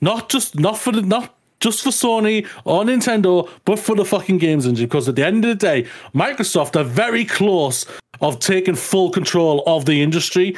[0.00, 1.33] Not just not for the not
[1.64, 4.86] just for Sony or Nintendo, but for the fucking games industry.
[4.86, 7.86] Because at the end of the day, Microsoft are very close
[8.20, 10.56] of taking full control of the industry,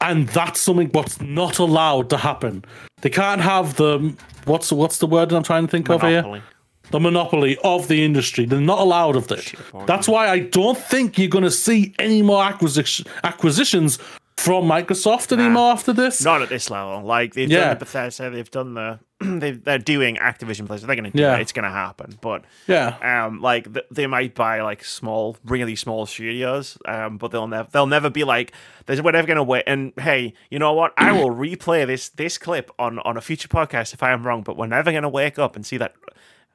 [0.00, 2.64] and that's something what's not allowed to happen.
[3.02, 4.16] They can't have the
[4.46, 6.42] what's what's the word I'm trying to think of here?
[6.90, 8.46] The monopoly of the industry.
[8.46, 9.52] They're not allowed of this.
[9.86, 13.98] That's why I don't think you're going to see any more acquisition acquisitions
[14.36, 16.22] from Microsoft anymore after this.
[16.24, 17.02] Not at this level.
[17.02, 17.60] Like they've Yeah.
[17.60, 20.88] done the Bethesda, they've done the they they're doing Activision Blizzard.
[20.88, 21.36] They're going to do Yeah.
[21.36, 21.42] it.
[21.42, 22.18] It's going to happen.
[22.20, 22.96] But Yeah.
[23.26, 26.76] um, like th- they might buy like small, really small studios.
[26.86, 28.52] Um, but they'll never they'll never be like
[28.86, 29.64] there's we're never going to wait.
[29.66, 30.92] And hey, you know what?
[30.98, 34.42] I will replay this this clip on on a future podcast if I am wrong.
[34.42, 35.94] But we're never going to wake up and see that.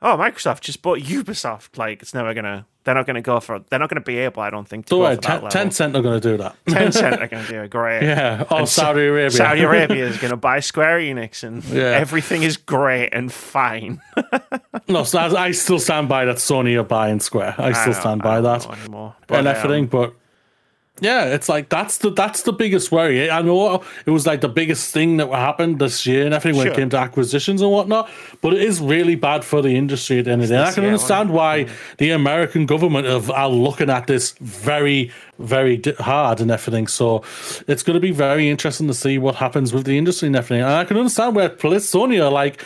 [0.01, 1.77] Oh, Microsoft just bought Ubisoft.
[1.77, 2.65] Like it's never gonna.
[2.89, 3.59] They're not gonna go for.
[3.69, 4.41] They're not gonna be able.
[4.41, 4.87] I don't think.
[4.87, 5.69] To Don't go that ten.
[5.69, 6.55] Tencent are going to do that.
[6.65, 8.01] Tencent are gonna do it great.
[8.01, 8.45] yeah.
[8.49, 9.29] Oh, And Saudi Arabia.
[9.29, 11.83] Saudi Arabia is going to buy Square Enix, and Yeah.
[11.83, 14.01] everything is great and fine.
[14.87, 17.53] no, so I, I still stand by that Sony are buying Square.
[17.59, 18.67] I still don't- stand I by that.
[18.79, 19.13] anymore.
[19.19, 19.83] and But, everything.
[19.83, 20.13] um, but
[21.01, 23.29] yeah, it's like that's the that's the biggest worry.
[23.29, 26.65] I know it was like the biggest thing that happened this year and everything when
[26.67, 26.73] Sure.
[26.73, 28.09] it came to acquisitions and whatnot.
[28.41, 30.61] But it is really bad for the industry at the end of the day.
[30.61, 35.81] I can Yeah, understand why the American government have, are looking at this very very
[35.99, 36.87] hard and everything.
[36.87, 37.23] So
[37.67, 40.61] it's going to be very interesting to see what happens with the industry and everything.
[40.63, 42.63] And I can understand where Sony are like,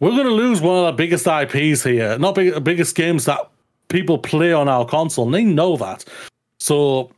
[0.00, 3.26] we're going to lose one of the biggest IPs here, not big, the biggest games
[3.26, 3.48] that
[3.88, 5.26] people play on our console.
[5.26, 6.04] And they know that.
[6.58, 7.10] So,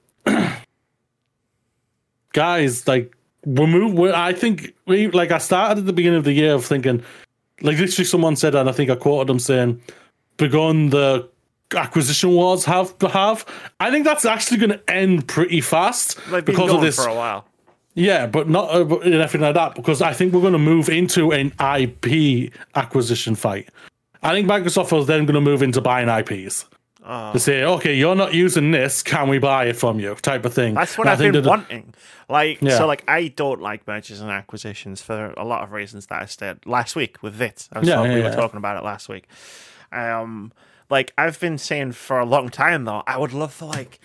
[2.32, 3.14] guys, like,
[3.44, 3.94] we're move.
[3.94, 5.30] We're, I think we like.
[5.30, 7.02] I started at the beginning of the year of thinking,
[7.60, 9.80] like, literally, someone said, and I think I quoted them saying,
[10.36, 11.28] "Begun the
[11.74, 13.44] acquisition wars have have."
[13.80, 16.96] I think that's actually going to end pretty fast because of this.
[16.96, 17.46] for a while.
[17.94, 20.88] Yeah, but not uh, but anything like that because I think we're going to move
[20.88, 23.68] into an IP acquisition fight.
[24.22, 26.64] I think Microsoft is then going to move into buying IPs.
[27.04, 27.32] Oh.
[27.32, 30.14] To say, okay, you're not using this, can we buy it from you?
[30.14, 30.74] Type of thing.
[30.74, 31.94] That's what I've been wanting.
[32.28, 32.78] Like, Yeah.
[32.78, 36.26] so, like, I don't like mergers and acquisitions for a lot of reasons that I
[36.26, 37.68] said last week with Vit.
[37.72, 39.26] I was Yeah, yeah, we were talking about it last week.
[39.90, 40.52] Um,
[40.90, 43.98] like, I've been saying for a long time though, I would love for like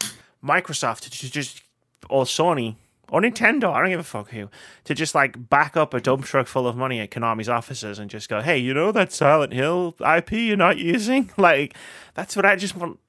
[0.44, 1.62] Microsoft to just
[2.10, 2.76] or Sony,
[3.10, 4.50] or Nintendo, I don't give a fuck who,
[4.84, 8.10] to just like back up a dump truck full of money at Konami's offices and
[8.10, 11.30] just go, hey, you know that Silent Hill IP you're not using?
[11.38, 11.76] Like,
[12.16, 13.00] that's what I just want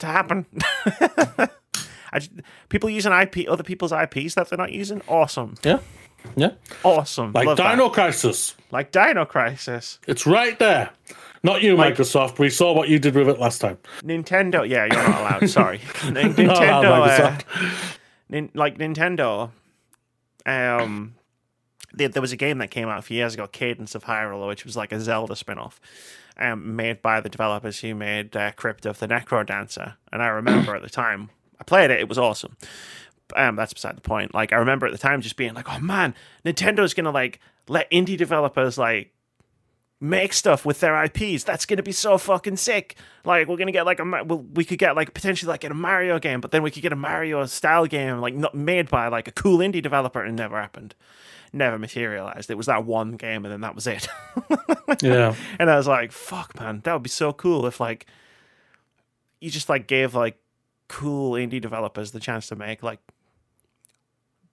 [0.00, 0.46] to happen.
[2.12, 2.30] I just,
[2.68, 5.78] people using IP, other people's IPs that they're not using, awesome, Yeah.
[6.36, 6.52] Yeah.
[6.84, 7.32] awesome.
[7.32, 7.72] Like Love that.
[7.72, 8.54] Dino Crisis.
[8.70, 9.98] like Dino Crisis.
[10.06, 10.90] It's right there.
[11.42, 12.38] Not you, Like- Microsoft.
[12.38, 13.76] We saw what you did with it last time.
[14.02, 15.50] Nintendo, yeah, you're not allowed.
[15.50, 17.98] Sorry, N- Not allowed, Nintendo, uh, Microsoft.
[18.28, 19.50] Nin- like Nintendo.
[20.46, 21.14] Um,
[21.92, 24.46] there, there was a game that came out a few years ago, Cadence of Hyrule,
[24.46, 25.80] which was like a Zelda spin-off,
[26.38, 29.94] um, made by the developers who made uh, Crypt of the Necro Dancer.
[30.12, 32.56] And I remember at the time I played it; it was awesome.
[33.36, 34.34] Um, that's beside the point.
[34.34, 36.14] Like I remember at the time just being like, "Oh man,
[36.44, 39.12] Nintendo's gonna like let indie developers like."
[40.04, 41.44] Make stuff with their IPs.
[41.44, 42.96] That's going to be so fucking sick.
[43.24, 45.70] Like we're going to get like a well, we could get like potentially like get
[45.70, 48.90] a Mario game, but then we could get a Mario style game like not made
[48.90, 50.94] by like a cool indie developer and never happened.
[51.52, 52.50] Never materialized.
[52.50, 54.06] It was that one game and then that was it.
[55.02, 55.34] Yeah.
[55.58, 58.06] and I was like, fuck man, that would be so cool if like
[59.40, 60.38] you just like gave like
[60.88, 63.00] cool indie developers the chance to make like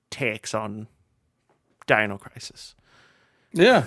[0.10, 0.88] takes on
[1.86, 2.74] Dino Crisis.
[3.54, 3.86] Yeah.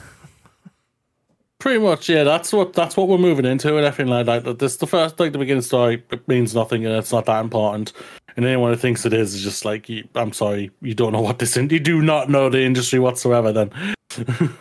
[1.59, 2.24] Pretty much, yeah.
[2.24, 4.59] That's what that's what we're moving into and everything like that.
[4.59, 7.92] This the first like the beginning story it means nothing and it's not that important.
[8.36, 11.20] And anyone who thinks it is is just like, you, I'm sorry, you don't know
[11.20, 11.70] what this in.
[11.70, 13.52] You do not know the industry whatsoever.
[13.52, 13.70] Then,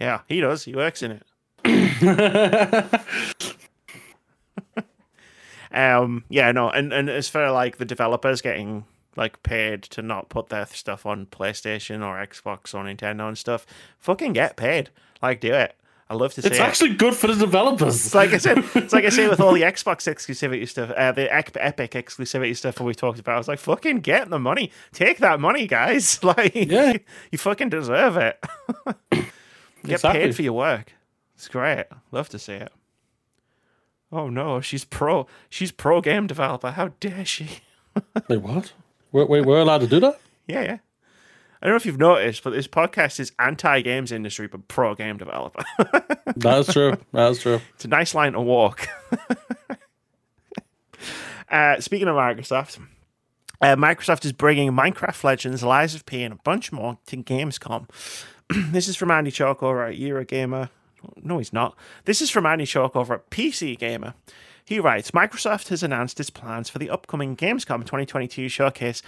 [0.00, 0.64] Yeah, he does.
[0.64, 1.20] He works in
[1.64, 3.00] it.
[5.72, 8.84] Um, yeah, no, and and as for like the developers getting
[9.16, 13.66] like paid to not put their stuff on PlayStation or Xbox or Nintendo and stuff,
[13.98, 14.90] fucking get paid.
[15.22, 15.76] Like, do it.
[16.10, 16.50] I love to see it.
[16.52, 16.62] it's it.
[16.62, 18.04] actually good for the developers.
[18.06, 21.12] It's like I said, it's like I say with all the Xbox exclusivity stuff, uh,
[21.12, 23.36] the Epic exclusivity stuff that we talked about.
[23.36, 26.18] I was like, fucking get the money, take that money, guys.
[26.24, 26.96] Like, Yeah.
[27.30, 28.44] you fucking deserve it.
[29.12, 29.24] get
[29.84, 30.20] Exactly.
[30.20, 30.92] paid for your work.
[31.36, 31.86] It's great.
[32.10, 32.72] Love to see it.
[34.12, 35.28] Oh no, she's pro.
[35.48, 36.72] She's pro game developer.
[36.72, 37.60] How dare she?
[38.28, 38.72] Wait, what?
[39.12, 40.20] Wait, wait, we're allowed to do that?
[40.48, 40.78] Yeah, yeah.
[41.62, 44.94] I don't know if you've noticed, but this podcast is anti games industry, but pro
[44.94, 45.62] game developer.
[46.36, 46.96] That's true.
[47.12, 47.60] That's true.
[47.74, 48.88] It's a nice line to walk.
[51.50, 52.80] uh, speaking of Microsoft,
[53.60, 57.88] uh, Microsoft is bringing Minecraft Legends, Lies of P, and a bunch more to Gamescom.
[58.72, 60.70] this is from Andy Chalk over at Eurogamer.
[61.22, 61.76] No, he's not.
[62.06, 64.14] This is from Andy Chalk over at PC Gamer.
[64.64, 69.02] He writes Microsoft has announced its plans for the upcoming Gamescom 2022 showcase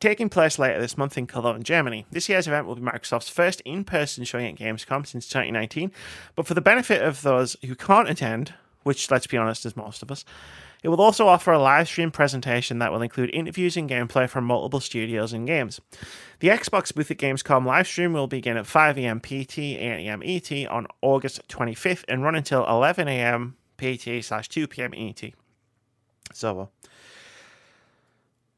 [0.00, 2.04] taking place later this month in Cologne, Germany.
[2.10, 5.92] This year's event will be Microsoft's first in person showing at Gamescom since 2019.
[6.34, 10.02] But for the benefit of those who can't attend, which, let's be honest, is most
[10.02, 10.24] of us,
[10.82, 14.44] it will also offer a live stream presentation that will include interviews and gameplay from
[14.44, 15.80] multiple studios and games.
[16.40, 20.88] The Xbox booth at Gamescom live stream will begin at 5am PT, 8am ET on
[21.00, 25.32] August 25th and run until 11am PT slash 2pm ET.
[26.32, 26.66] So, uh,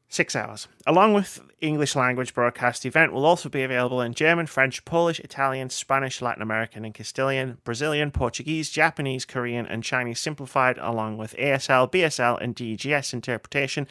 [0.07, 0.67] six hours.
[0.85, 5.19] Along with English language broadcast, the event will also be available in German, French, Polish,
[5.19, 11.35] Italian, Spanish, Latin American, and Castilian, Brazilian, Portuguese, Japanese, Korean, and Chinese simplified, along with
[11.37, 13.87] ASL, BSL, and DGS interpretation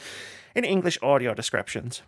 [0.55, 2.03] in English audio descriptions.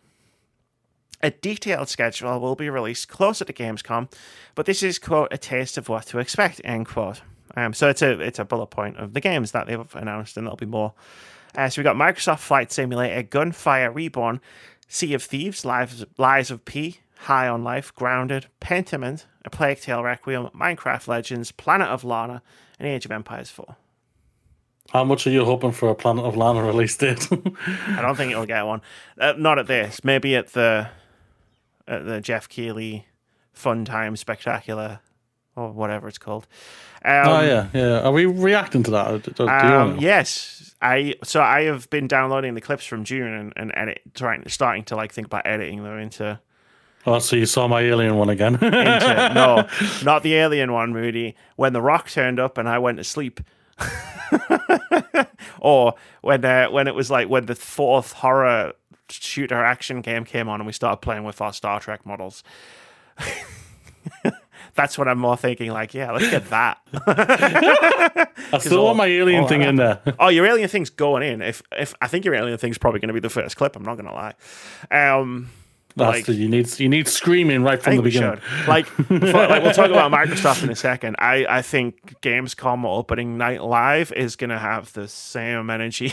[1.22, 4.10] A detailed schedule will be released closer to Gamescom,
[4.54, 7.22] but this is quote a taste of what to expect end quote.
[7.54, 10.46] Um, so it's a it's a bullet point of the games that they've announced, and
[10.46, 10.94] there'll be more.
[11.54, 14.40] Uh, so we got Microsoft Flight Simulator, Gunfire Reborn,
[14.88, 20.02] Sea of Thieves, Lives, Lies of P, High on Life, Grounded, Pentiment, A Plague Tale
[20.02, 22.42] Requiem, Minecraft Legends, Planet of Lana,
[22.78, 23.76] and Age of Empires 4.
[24.90, 27.26] How much are you hoping for a Planet of Lana release date?
[27.32, 28.82] I don't think it'll get one.
[29.18, 30.04] Uh, not at this.
[30.04, 30.88] Maybe at the
[31.88, 33.06] at the Jeff Keighley
[33.52, 35.00] Fun Time Spectacular
[35.56, 36.46] or whatever it's called.
[37.04, 38.00] Um, oh yeah, yeah.
[38.00, 39.22] Are we reacting to that?
[39.22, 43.52] Do, do Um, yes, I so I have been downloading the clips from June and,
[43.56, 46.38] and edit trying starting to like think about editing them into
[47.06, 48.54] Oh, so you saw my alien one again?
[48.60, 49.68] into no,
[50.04, 51.36] not the alien one, Moody.
[51.54, 53.40] When the rock turned up and I went to sleep.
[55.60, 58.72] or when uh, when it was like when the fourth horror
[59.08, 62.42] shooter action game came on and we started playing with our Star Trek models.
[64.76, 65.70] That's what I'm more thinking.
[65.72, 66.78] Like, yeah, let's get that.
[68.52, 70.00] I still want my alien all thing in there.
[70.20, 71.42] oh, your alien thing's going in.
[71.42, 73.74] If if I think your alien thing's probably going to be the first clip.
[73.76, 74.34] I'm not going to lie.
[74.90, 75.50] Um,
[75.96, 78.38] like- the, you need you need screaming right from the we beginning.
[78.38, 78.68] should.
[78.68, 81.16] Like, before- like we'll talk about Microsoft in a second.
[81.18, 86.12] I, I think Gamescom opening night live is going to have the same energy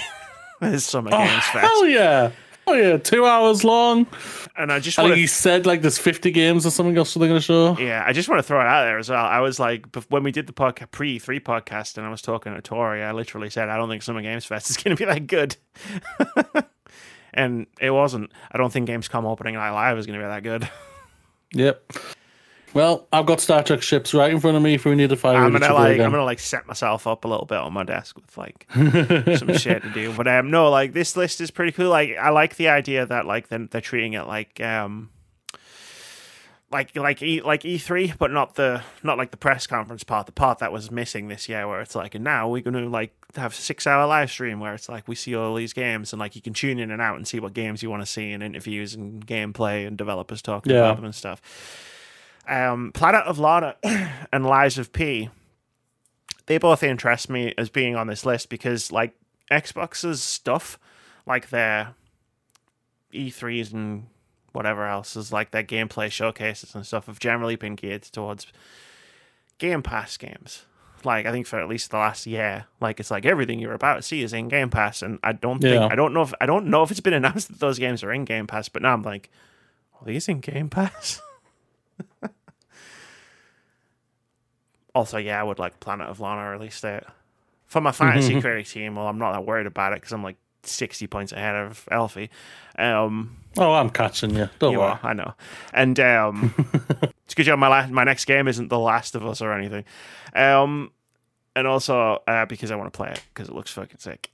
[0.62, 1.58] as Summer Oh, Games Fest.
[1.58, 2.32] hell yeah!
[2.66, 4.08] Oh yeah, two hours long.
[4.56, 7.14] And I just I want think he said like there's 50 games or something else
[7.14, 7.78] they're going to show.
[7.78, 9.26] Yeah, I just want to throw it out there as well.
[9.26, 12.54] I was like, when we did the podcast pre three podcast, and I was talking
[12.54, 15.06] to Tori, I literally said, I don't think Summer Games Fest is going to be
[15.06, 15.58] that good,
[17.34, 18.32] and it wasn't.
[18.52, 20.70] I don't think Gamescom opening night live is going to be that good.
[21.56, 21.94] Yep.
[22.74, 25.16] Well, I've got Star Trek ships right in front of me if we need to
[25.16, 26.06] fire I'm gonna like, again.
[26.06, 29.54] I'm gonna like set myself up a little bit on my desk with like some
[29.58, 30.12] shit to do.
[30.14, 31.90] But um, no, like this list is pretty cool.
[31.90, 35.10] Like I like the idea that like they're, they're treating it like um.
[36.72, 40.26] Like like E like E three, but not the not like the press conference part,
[40.26, 43.14] the part that was missing this year, where it's like, and now we're gonna like
[43.36, 46.36] have six hour live stream where it's like we see all these games and like
[46.36, 48.42] you can tune in and out and see what games you want to see and
[48.42, 50.80] interviews and gameplay and developers talking Yeah.
[50.80, 51.44] about them and stuff.
[52.48, 53.76] Um, Planet of Lana
[54.34, 55.30] and Lies of P
[56.46, 59.14] they both interest me as being on this list because like
[59.52, 60.78] Xbox's stuff,
[61.26, 61.96] like their
[63.14, 64.08] E3s and
[64.52, 68.48] whatever else is like their gameplay showcases and stuff have generally been geared towards
[69.58, 70.66] Game Pass games.
[71.06, 73.96] Like I think for at least the last year, like it's like everything you're about
[73.96, 75.88] to see is in Game Pass, and I don't think Yeah.
[75.88, 78.12] I don't know if I don't know if it's been announced that those games are
[78.14, 79.30] in Game Pass, but now I'm like,
[80.00, 81.22] are these in Game Pass?
[84.96, 87.04] also, yeah, I would like Planet of Lana release date
[87.68, 88.96] for my fantasy query team.
[88.96, 92.30] Well, I'm not that worried about it because I'm like 60 points ahead of Elfie.
[92.78, 94.50] Um, oh, I'm catching you.
[94.60, 94.92] Don't you worry.
[94.92, 95.34] are, I know.
[95.74, 96.54] And um,
[97.26, 99.86] it's good job my la- my next game isn't The Last of Us or anything.
[100.36, 100.92] Um,
[101.56, 104.32] and also uh, because I want to play it because it looks fucking sick.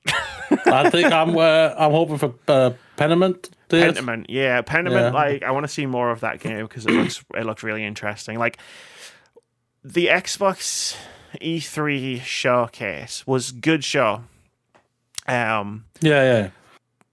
[0.66, 3.49] I think I'm uh, I'm hoping for uh, Peniment.
[3.70, 3.93] Days.
[3.93, 4.91] Pentiment, yeah, Pentiment.
[4.91, 5.11] Yeah.
[5.11, 7.86] Like I want to see more of that game because it looks it looks really
[7.86, 8.38] interesting.
[8.38, 8.57] Like
[9.84, 10.95] the Xbox
[11.41, 14.24] E3 showcase was good show.
[15.28, 16.49] Um, Yeah,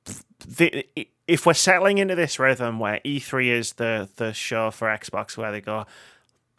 [0.07, 0.14] yeah.
[0.46, 0.86] the,
[1.28, 5.52] if we're settling into this rhythm where E3 is the the show for Xbox, where
[5.52, 5.86] they go,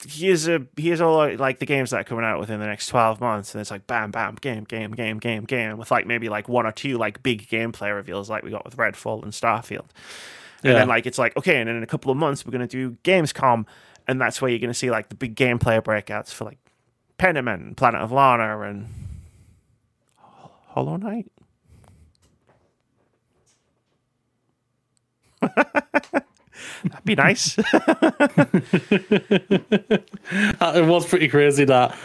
[0.06, 3.20] here's a here's all like the games that are coming out within the next twelve
[3.20, 6.48] months, and it's like bam, bam, game, game, game, game, game, with like maybe like
[6.48, 9.86] one or two like big gameplay reveals, like we got with Redfall and Starfield.
[10.64, 10.80] And Yeah.
[10.80, 12.91] then like it's like okay, and then in a couple of months we're gonna do
[13.04, 13.66] Gamescom,
[14.08, 16.58] and that's where you're gonna see like the big gameplay breakouts for like
[17.18, 18.88] Pentiment and Planet of Lana and
[20.68, 21.32] Hollow Knight.
[26.84, 27.58] That'd be nice.
[30.60, 31.97] Uh, It was pretty crazy that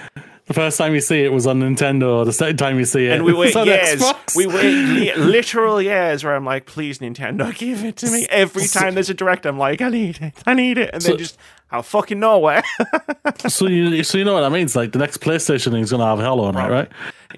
[0.46, 2.24] the first time you see it was on Nintendo.
[2.24, 4.00] The second time you see it, and we wait years.
[4.00, 4.36] Xbox.
[4.36, 8.26] We wait literal years where I'm like, please, Nintendo, give it to me.
[8.30, 10.34] Every time there's a direct, I'm like, I need it.
[10.46, 10.90] I need it.
[10.92, 11.36] And So- then just
[11.72, 12.62] out of fucking nowhere.
[13.48, 14.76] so you so you know what that means?
[14.76, 16.88] Like the next PlayStation thing is going to have Hello on it, right?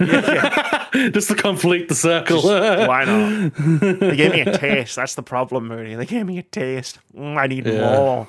[1.12, 2.43] Just to complete the circle.
[2.43, 3.53] Why not?
[4.01, 4.97] They gave me a taste.
[4.97, 5.95] That's the problem, Moody.
[5.95, 6.99] They gave me a taste.
[7.16, 7.97] Mm, I need Yeah.
[7.97, 8.28] more.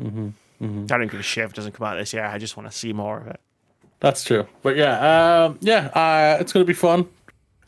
[0.00, 0.04] I
[0.86, 2.24] don't give a shit if it doesn't come out this year.
[2.24, 3.40] I just want to see more of it.
[4.00, 4.46] That's true.
[4.62, 7.06] But yeah, um, yeah, uh, it's going to be fun.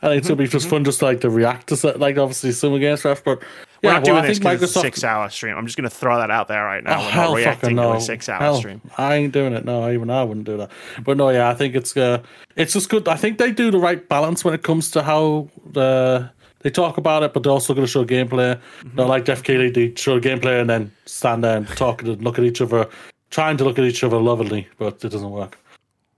[0.00, 2.52] I think it's going to be just fun, just like to react to like obviously
[2.52, 3.24] Summer Games Fest.
[3.24, 3.42] But
[3.82, 4.82] We're yeah, not well, doing I this think 'cause it's a Microsoft.
[4.82, 5.56] six-hour stream.
[5.56, 6.98] I'm just going to throw that out there right now.
[7.00, 7.92] Oh, We're hell not reacting fucking to no.
[7.94, 8.80] a six-hour Hell, stream.
[8.98, 9.64] I ain't doing it.
[9.64, 10.70] No, even I wouldn't do that.
[11.04, 12.20] But no, yeah, I think it's uh,
[12.56, 13.06] it's just good.
[13.06, 16.30] I think they do the right balance when it comes to how the
[16.62, 18.56] they talk about it, but they're also going to show gameplay.
[18.56, 18.96] Mm-hmm.
[18.96, 22.36] Not like Jeff Keighley, they show gameplay and then stand there and talk and look
[22.36, 22.88] at each other,
[23.30, 25.56] trying to look at each other lovingly, but it doesn't work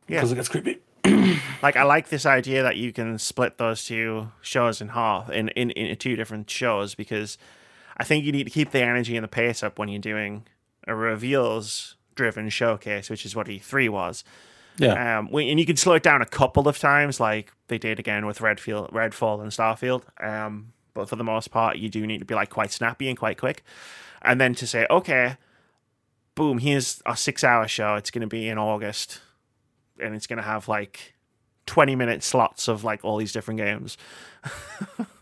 [0.09, 0.17] Yeah.
[0.21, 0.79] because it gets creepy.
[1.63, 5.49] like I like this idea that you can split those two shows in half in,
[5.51, 7.39] in into two different shows because
[7.97, 10.47] I think you need to keep the energy and the pace up when you're doing
[10.87, 14.25] a reveals driven showcase, which is what E3 was.
[14.79, 17.99] Yeah, Um, and you can slow it down a couple of times, like they did
[17.99, 20.05] again with Redfield, Redfall and Starfield.
[20.23, 23.19] Um, but for the most part, you do need to be like quite snappy and
[23.19, 23.63] quite quick.
[24.23, 25.37] And then to say, okay,
[26.35, 27.95] boom, here's a six-hour show.
[27.97, 29.21] It's going to be in August,
[30.01, 31.15] and it's going to have like
[31.67, 33.97] twenty-minute slots of like all these different games.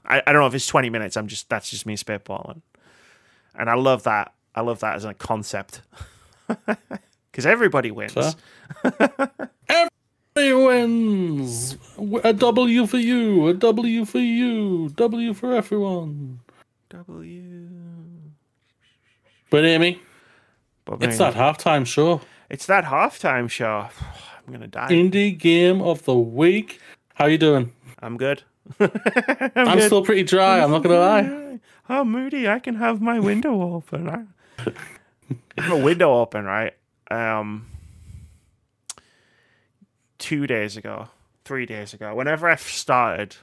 [0.07, 1.17] I, I don't know if it's twenty minutes.
[1.17, 2.63] I'm just that's just me spitballing,
[3.55, 4.33] and I love that.
[4.55, 5.83] I love that as a concept
[7.31, 8.15] because everybody wins.
[10.39, 11.77] Everybody wins.
[12.25, 13.49] A W for you.
[13.49, 14.89] A W for you.
[14.91, 16.41] W for everyone.
[16.91, 17.69] W.
[19.51, 20.01] But Amy,
[20.85, 22.21] But it's that halftime show.
[22.51, 23.89] It's that halftime show.
[24.01, 24.89] Oh, I'm gonna die.
[24.89, 26.81] Indie game of the week.
[27.13, 27.71] How you doing?
[27.99, 28.45] I'm good.
[28.81, 30.61] I'm still pretty dry.
[30.61, 31.59] I'm not gonna lie.
[31.91, 34.09] Oh, Moody, I can have my window open.
[34.09, 34.25] I
[35.61, 36.73] have a window open, right?
[37.11, 37.67] Um,
[40.17, 41.09] two days ago,
[41.45, 43.37] three days ago, whenever I started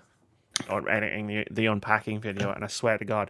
[0.67, 3.29] or editing the, the unpacking video, and I swear to God,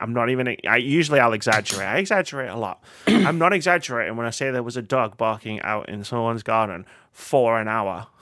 [0.00, 0.56] I'm not even.
[0.68, 1.86] I usually I'll exaggerate.
[1.86, 2.82] I exaggerate a lot.
[3.06, 6.84] I'm not exaggerating when I say there was a dog barking out in someone's garden
[7.12, 8.06] for an hour.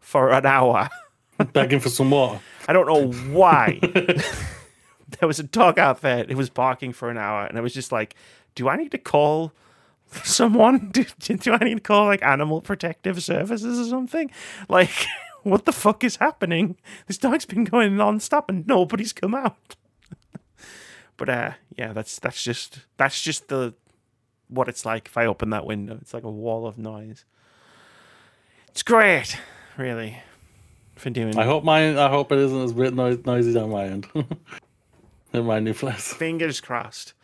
[0.00, 0.90] For an hour.
[1.54, 2.38] Begging for some water.
[2.68, 3.78] I don't know why.
[5.18, 6.18] there was a dog out there.
[6.28, 8.14] It was barking for an hour, and I was just like,
[8.54, 9.52] "Do I need to call
[10.22, 10.90] someone?
[10.90, 11.04] Do,
[11.36, 14.30] do I need to call like Animal Protective Services or something?
[14.68, 15.06] Like,
[15.44, 16.76] what the fuck is happening?
[17.06, 19.76] This dog's been going non-stop and nobody's come out."
[21.16, 23.74] But uh, yeah, that's that's just that's just the
[24.48, 25.98] what it's like if I open that window.
[26.00, 27.24] It's like a wall of noise.
[28.68, 29.36] It's great,
[29.76, 30.22] really,
[30.96, 31.38] for doing.
[31.38, 31.98] I hope mine.
[31.98, 34.06] I hope it isn't as bit noise, noisy on my end.
[35.32, 36.12] In my new place.
[36.12, 37.14] Fingers crossed.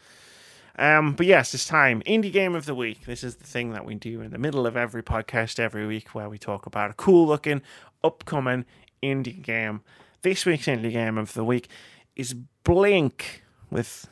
[0.79, 2.03] Um, but yes, it's time.
[2.07, 3.05] Indie game of the week.
[3.05, 6.15] This is the thing that we do in the middle of every podcast every week
[6.15, 7.61] where we talk about a cool looking,
[8.03, 8.65] upcoming
[9.03, 9.83] indie game.
[10.23, 11.69] This week's indie game of the week
[12.17, 12.35] is
[12.65, 14.09] BLINNK with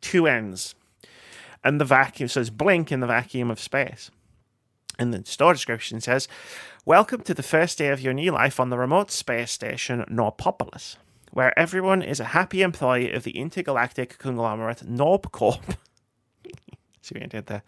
[0.00, 0.74] two ends.
[1.62, 4.10] And the vacuum says BLINNK in the vacuum of space.
[4.98, 6.28] And the store description says,
[6.84, 10.96] Welcome to the first day of your new life on the remote space station Norpopolis
[11.32, 15.62] where everyone is a happy employee of the intergalactic conglomerate Norp Corp.
[17.02, 17.62] See what I did there.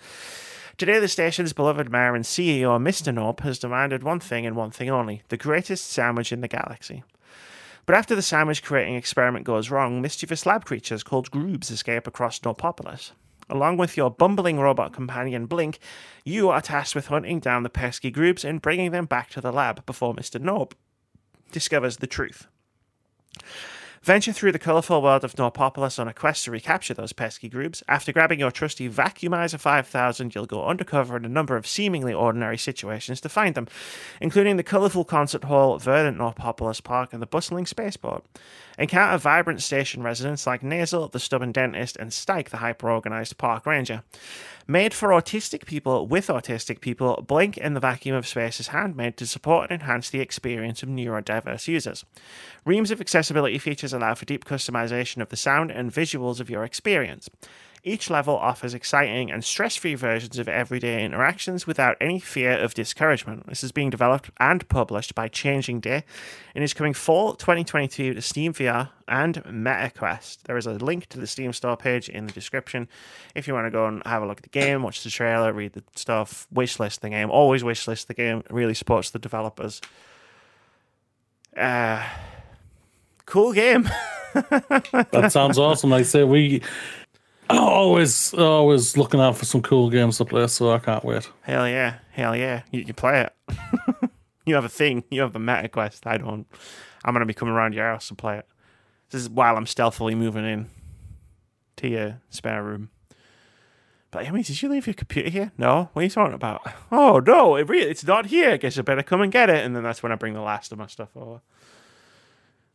[0.78, 3.14] Today, the station's beloved mayor and CEO, Mr.
[3.14, 7.04] Norp, has demanded one thing and one thing only the greatest sandwich in the galaxy.
[7.84, 12.38] But after the sandwich creating experiment goes wrong, mischievous lab creatures called Groobs escape across
[12.40, 13.10] Norpopolis.
[13.50, 15.78] Along with your bumbling robot companion BLINNK,
[16.24, 19.52] you are tasked with hunting down the pesky Groobs and bringing them back to the
[19.52, 20.40] lab before Mr.
[20.40, 20.72] Norp
[21.50, 22.46] discovers the truth.
[24.02, 27.84] Venture through the colourful world of Norpopolis on a quest to recapture those pesky Groobs.
[27.86, 32.58] After grabbing your trusty Vacuumizer 5000, you'll go undercover in a number of seemingly ordinary
[32.58, 33.68] situations to find them,
[34.20, 38.24] including the colourful concert hall, verdant Norpopolis Park, and the bustling spaceport.
[38.78, 43.66] Encounter vibrant station residents like Nasal, the stubborn dentist, and Stike, the hyper organised park
[43.66, 44.02] ranger.
[44.66, 49.16] Made for autistic people with autistic people, BLINNK in the Vacuum of Space is handmade
[49.16, 52.04] to support and enhance the experience of neurodiverse users.
[52.64, 56.64] Reams of accessibility features allow for deep customization of the sound and visuals of your
[56.64, 57.28] experience.
[57.84, 62.74] Each level offers exciting and stress free versions of everyday interactions without any fear of
[62.74, 63.48] discouragement.
[63.48, 66.04] This is being developed and published by Changing Day
[66.54, 70.42] and is coming fall 2022 to Steam VR and MetaQuest.
[70.44, 72.86] There is a link to the Steam store page in the description
[73.34, 75.52] if you want to go and have a look at the game, watch the trailer,
[75.52, 77.32] read the stuff, wishlist the game.
[77.32, 79.80] Always wishlist the game, it really supports the developers.
[81.56, 82.06] Uh,
[83.26, 83.90] cool game.
[84.34, 85.90] that sounds awesome.
[85.90, 86.62] Like I say, we
[87.50, 91.28] always always looking out for some cool games to play, so I can't wait.
[91.42, 92.62] Hell yeah, hell yeah!
[92.70, 94.10] You can play it.
[94.46, 95.04] you have a thing.
[95.10, 96.06] You have a meta quest.
[96.06, 96.46] I don't.
[97.04, 98.46] I'm gonna be coming around your house to play it.
[99.10, 100.68] This is while I'm stealthily moving in
[101.76, 102.90] to your spare room.
[104.10, 105.52] But I mean, did you leave your computer here?
[105.56, 105.88] No.
[105.92, 106.60] What are you talking about?
[106.90, 108.50] Oh no, it really, it's not here.
[108.50, 109.64] I guess I better come and get it.
[109.64, 111.40] And then that's when I bring the last of my stuff over.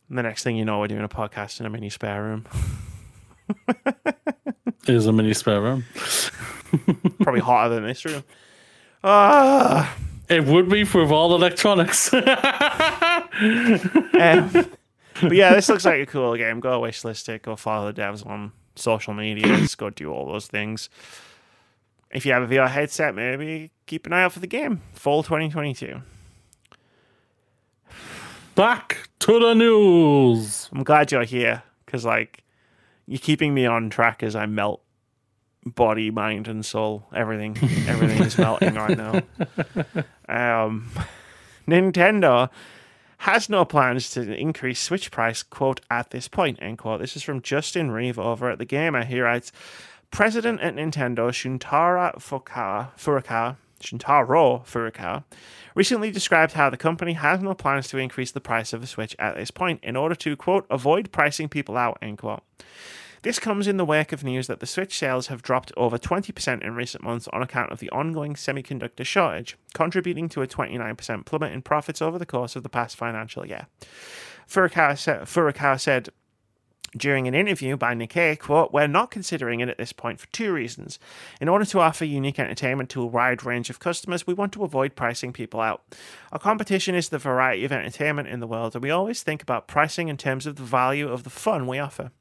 [0.09, 2.45] And the next thing you know, we're doing a podcast in a mini spare room.
[4.88, 5.86] Is a mini spare room.
[7.22, 8.24] Probably hotter than this room.
[9.04, 9.95] Ah.
[10.30, 12.14] It would be for all electronics.
[12.14, 12.22] um,
[15.22, 16.60] but yeah, this looks like a cool game.
[16.60, 17.43] Go wishlist it.
[17.43, 19.66] Go follow the devs on social media.
[19.78, 20.89] go do all those things.
[22.12, 24.82] If you have a VR headset, maybe keep an eye out for the game.
[24.93, 26.02] Fall 2022.
[28.56, 30.70] Back to the news.
[30.72, 32.43] I'm glad you're here because, like,
[33.08, 34.82] you're keeping me on track as I melt
[35.66, 37.08] body, mind, and soul.
[37.14, 39.22] Everything, everything is melting right now.
[40.30, 40.91] Um,
[41.68, 42.49] Nintendo
[43.20, 46.99] has no plans to increase Switch price, quote, at this point, end quote.
[46.99, 49.05] This is from Justin Reeve over at The Gamer.
[49.05, 49.51] He writes,
[50.12, 55.23] President at Nintendo, Shuntara Furukawa, Shintaro Furukawa,
[55.75, 59.15] recently described how the company has no plans to increase the price of the Switch
[59.19, 62.43] at this point in order to, quote, avoid pricing people out, end quote.
[63.23, 66.61] This comes in the wake of news that the Switch sales have dropped over 20%
[66.61, 71.51] in recent months on account of the ongoing semiconductor shortage, contributing to a 29% plummet
[71.51, 73.67] in profits over the course of the past financial year.
[74.47, 76.09] Furukawa said, Furukawa said
[76.98, 80.52] during an interview by Nikkei, quote, We're not considering it at this point for two
[80.52, 81.00] reasons.
[81.39, 84.64] In order to offer unique entertainment to a wide range of customers, we want to
[84.64, 85.84] avoid pricing people out.
[86.32, 89.68] Our competition is the variety of entertainment in the world, and we always think about
[89.68, 92.12] pricing in terms of the value of the fun we offer.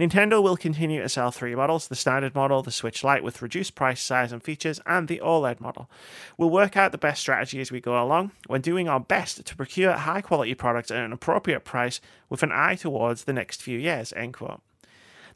[0.00, 3.74] Nintendo will continue to sell three models the standard model, the Switch Lite with reduced
[3.74, 5.90] price, size, and features, and the OLED model.
[6.38, 8.32] We'll work out the best strategy as we go along.
[8.48, 12.50] We're doing our best to procure high quality products at an appropriate price with an
[12.50, 14.14] eye towards the next few years.
[14.14, 14.62] End quote.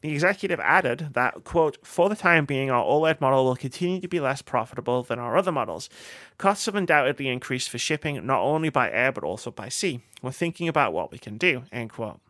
[0.01, 4.09] The executive added that, quote, for the time being, our OLED model will continue to
[4.09, 5.91] be less profitable than our other models.
[6.39, 10.01] Costs have undoubtedly increased for shipping, not only by air but also by sea.
[10.23, 12.21] We're thinking about what we can do, end quote.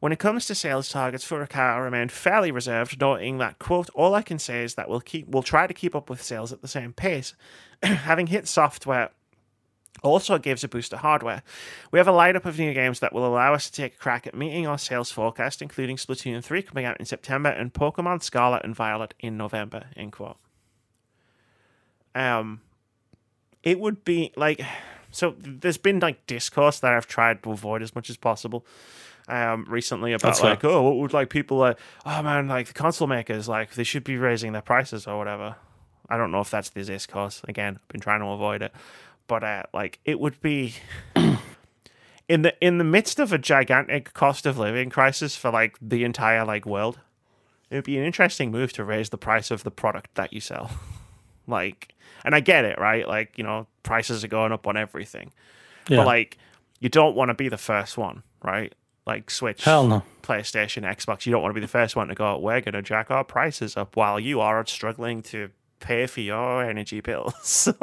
[0.00, 4.22] When it comes to sales targets, Furukawa remained fairly reserved, noting that, quote, all I
[4.22, 6.68] can say is that we'll keep we'll try to keep up with sales at the
[6.68, 7.34] same pace.
[7.82, 9.10] Having hit software
[10.02, 11.42] also gives a boost to hardware.
[11.90, 14.26] We have a lineup of new games that will allow us to take a crack
[14.26, 18.64] at meeting our sales forecast, including Splatoon 3 coming out in September and Pokemon Scarlet
[18.64, 19.86] and Violet in November.
[19.96, 20.38] End quote.
[22.14, 22.62] Um,
[23.62, 24.62] it would be like
[25.10, 25.34] so.
[25.38, 28.64] There's been like discourse that I've tried to avoid as much as possible.
[29.30, 30.70] Um, recently about That's like, fair.
[30.70, 34.04] oh, what would like people like, oh man, like the console makers, like they should
[34.04, 35.56] be raising their prices or whatever.
[36.08, 37.40] I don't know if that's the discourse.
[37.46, 38.72] Again, I've been trying to avoid it
[39.28, 40.74] but uh, like it would be
[42.28, 46.02] in the in the midst of a gigantic cost of living crisis for like the
[46.02, 46.98] entire like world
[47.70, 50.40] it would be an interesting move to raise the price of the product that you
[50.40, 50.70] sell
[51.46, 55.30] like and i get it right like you know prices are going up on everything
[55.88, 55.98] Yeah.
[55.98, 56.36] but like
[56.80, 58.74] you don't want to be the first one right
[59.06, 60.02] like switch Hell no.
[60.22, 62.82] playstation xbox you don't want to be the first one to go we're going to
[62.82, 67.68] jack our prices up while you are struggling to pay for your energy bills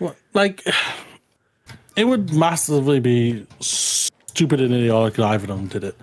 [0.00, 0.62] Well, like
[1.96, 5.96] it would massively be stupid and idiotic if either of them did it.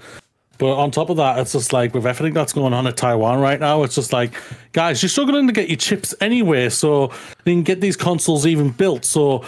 [0.57, 3.39] But on top of that, it's just like with everything that's going on in Taiwan
[3.39, 4.33] right now, it's just like,
[4.71, 7.11] guys, you're struggling to get your chips anyway, so
[7.45, 9.03] you can get these consoles even built.
[9.03, 9.43] So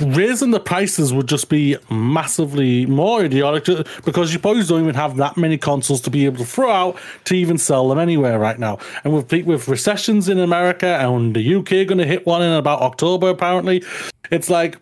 [0.00, 3.64] raising the prices would just be massively more idiotic
[4.04, 6.98] because you probably don't even have that many consoles to be able to throw out
[7.24, 8.78] to even sell them anywhere right now.
[9.04, 12.80] And with with recessions in America and the UK going to hit one in about
[12.80, 13.82] October, apparently,
[14.30, 14.78] it's like.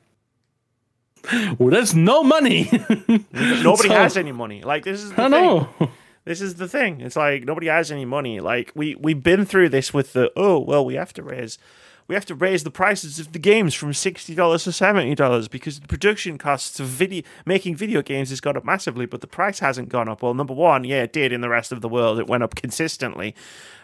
[1.59, 2.69] Well, there's no money.
[3.33, 4.63] nobody So- has any money.
[4.63, 5.31] Like this is the I thing.
[5.31, 5.69] know.
[6.25, 7.01] This is the thing.
[7.01, 8.41] It's like nobody has any money.
[8.41, 11.59] Like we we've been through this with the oh well we have to raise
[12.09, 15.49] we have to raise the prices of the games from sixty dollars to seventy dollars
[15.49, 19.27] because the production costs of video making video games has gone up massively, but the
[19.27, 20.23] price hasn't gone up.
[20.23, 22.19] Well, number one, yeah, it did in the rest of the world.
[22.19, 23.35] It went up consistently.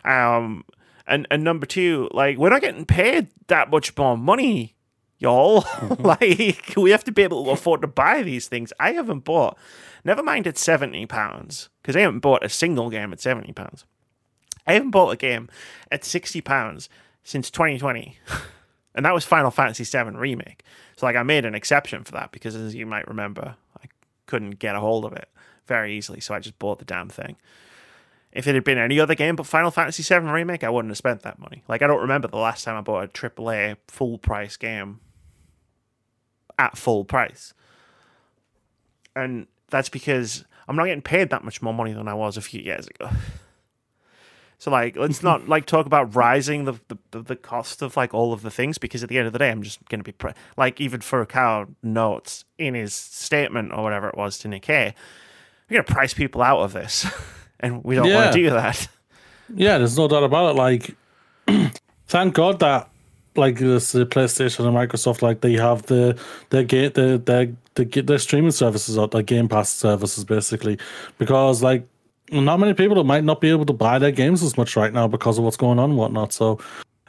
[0.04, 0.64] Um
[1.06, 4.74] and and number two, like we're not getting paid that much more money
[5.18, 5.62] y'all.
[5.76, 6.02] Mm-hmm.
[6.02, 8.72] like we have to be able to afford to buy these things.
[8.80, 9.56] I haven't bought,
[10.04, 13.84] never mind at seventy pounds, because I haven't bought a single game at seventy pounds.
[14.66, 15.48] I haven't bought a game
[15.92, 16.88] at sixty pounds
[17.22, 18.18] since 2020,
[18.94, 20.62] and that was Final Fantasy VII remake.
[20.96, 23.86] So like I made an exception for that because, as you might remember, I
[24.26, 25.28] couldn't get a hold of it
[25.66, 27.36] very easily, so I just bought the damn thing.
[28.32, 30.98] If it had been any other game but Final Fantasy VII Remake, I wouldn't have
[30.98, 31.62] spent that money.
[31.68, 35.00] Like, I don't remember the last time I bought a AAA full price game
[36.58, 37.52] at full price.
[39.14, 42.42] And that's because I'm not getting paid that much more money than I was a
[42.42, 43.10] few years ago.
[44.58, 46.80] So like, let's not like talk about rising the,
[47.10, 49.38] the the cost of like all of the things because at the end of the
[49.38, 53.74] day, I'm just going to be pre- like even for Furukawa notes in his statement
[53.74, 54.94] or whatever it was to Nikkei,
[55.68, 57.04] we're going to price people out of this,
[57.60, 58.14] and we don't Yeah.
[58.14, 58.88] want to do that.
[59.54, 60.58] Yeah, there's no doubt about it.
[60.58, 60.96] Like,
[62.06, 62.88] thank God that
[63.36, 66.18] like this the PlayStation and Microsoft like they have the
[66.50, 70.78] their game the their the their streaming services out, like Game Pass services basically,
[71.18, 71.86] because like
[72.32, 75.06] not many people might not be able to buy their games as much right now
[75.06, 76.32] because of what's going on and whatnot.
[76.32, 76.58] So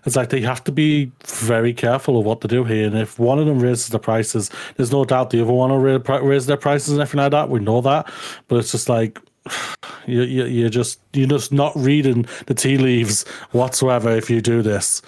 [0.06, 2.86] it's like they have to be very careful of what to do here.
[2.86, 6.00] And if one of them raises the prices, there's no doubt the other one will
[6.00, 7.50] ra- raise their prices and everything like that.
[7.50, 8.12] We know that,
[8.48, 9.20] but it's just like
[10.06, 14.62] you, you, you're just you're just not reading the tea leaves whatsoever if you do
[14.62, 15.02] this.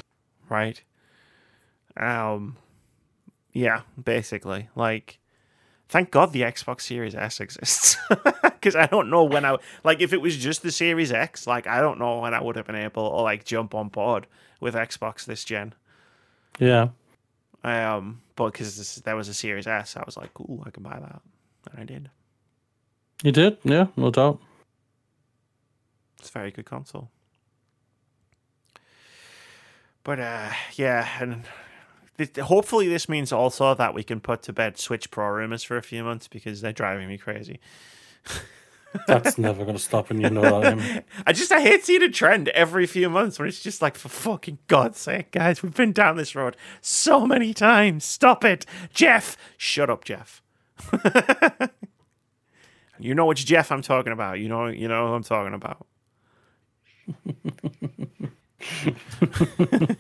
[0.50, 0.82] right?
[2.00, 2.58] Um,
[3.54, 5.20] yeah, basically, like,
[5.90, 7.98] thank God the Xbox Series S exists
[8.44, 11.68] because I don't know when I like if it was just the Series X, like
[11.68, 14.28] I don't know when I would have been able to like jump on board
[14.62, 15.74] with Xbox this gen.
[16.60, 16.90] Yeah,
[17.64, 21.00] Um, but because there was a Series S, I was like, cool, I can buy
[21.00, 21.22] that,
[21.72, 22.10] and I did.
[23.24, 23.58] you did.
[23.64, 24.40] Yeah, no doubt.
[26.20, 27.10] It's a very good console.
[30.04, 31.44] But uh, yeah, and
[32.42, 35.84] hopefully this means also that we can put to bed Switch Pro rumors for a
[35.84, 37.60] few months because they're driving me crazy.
[39.08, 40.66] That's never going to stop, and you know that.
[40.66, 41.04] Em.
[41.28, 44.10] I just I hate seeing a trend every few months when it's just like for
[44.10, 48.04] fucking God's sake, guys, we've been down this road so many times.
[48.04, 49.38] Stop it, Jeff.
[49.58, 50.42] Shut up, Jeff.
[53.00, 54.40] You know which Jeff I'm talking about.
[54.40, 55.88] You know, you know who I'm talking about.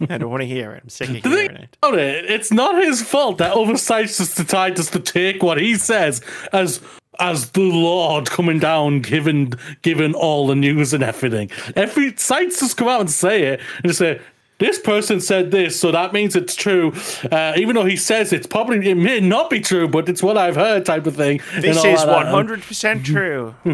[0.09, 0.83] I don't want to hear it.
[0.83, 1.77] I'm sick of The hearing it.
[1.81, 5.59] about it, it's not his fault that other sites just decide just to take what
[5.59, 6.21] he says
[6.53, 6.81] as
[7.21, 11.51] as the Lord coming down, giving giving all the news and everything.
[11.75, 14.19] Every sites just come out and say it and just say.
[14.59, 16.91] This person said this, so that means it's true.
[17.31, 20.37] Uh, even though he says it's probably it may not be true, but it's what
[20.37, 21.39] I've heard, type of thing.
[21.61, 23.55] This is 100 percent true.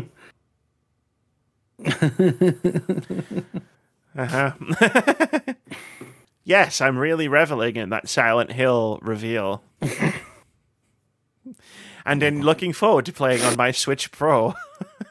[4.17, 4.51] uh huh.
[6.43, 9.61] yes, I'm really reveling in that Silent Hill reveal.
[12.05, 14.53] and then looking forward to playing on my Switch Pro.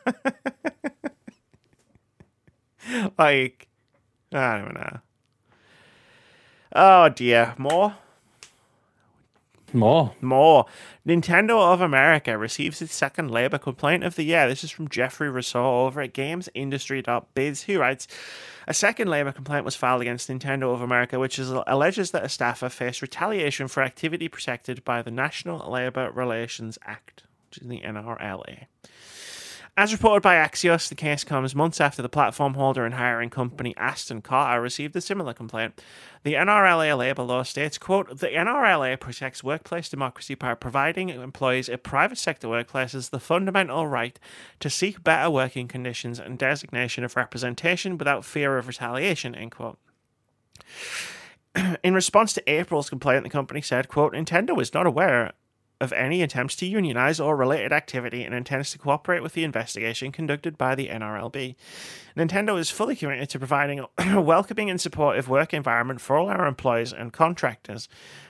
[3.19, 3.69] like,
[4.33, 4.99] I don't know.
[6.75, 7.97] Oh dear, more?
[9.75, 10.15] More.
[10.21, 10.67] More.
[11.07, 14.49] Nintendo of America receives its second labor complaint of the year.
[14.49, 18.07] This is from Jeffrey Rousseau over at GamesIndustry.biz, who writes
[18.67, 22.29] A second labor complaint was filed against Nintendo of America, which is, alleges that a
[22.29, 27.81] staffer faced retaliation for activity protected by the National Labor Relations Act, which is the
[27.81, 28.67] NRLA.
[29.77, 33.75] As reported by Axios, the case comes months after the platform holder and hiring company
[33.77, 35.83] Aston Carter received a similar complaint.
[36.23, 41.79] The NRLA labor law states, quote, the NRLA protects workplace democracy by providing employees in
[41.79, 44.17] private sector workplaces the fundamental right
[44.61, 49.79] to seek better working conditions and designation of representation without fear of retaliation, end quote.
[51.83, 55.33] In response to April's complaint, the company said, quote, Nintendo is not aware
[55.85, 60.11] of any attempts to unionize or related activity and intends to cooperate with the investigation
[60.11, 61.55] conducted by the NRLB.
[62.17, 66.47] Nintendo is fully committed to providing a welcoming and supportive work environment for all our
[66.47, 67.89] employees and contractors.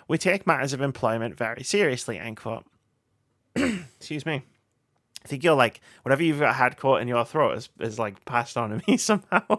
[0.09, 2.65] We take matters of employment very seriously, end quote.
[3.57, 4.43] Excuse me.
[5.25, 8.57] I think you're like, whatever you've had caught in your throat is, is like passed
[8.59, 9.41] on to me somehow.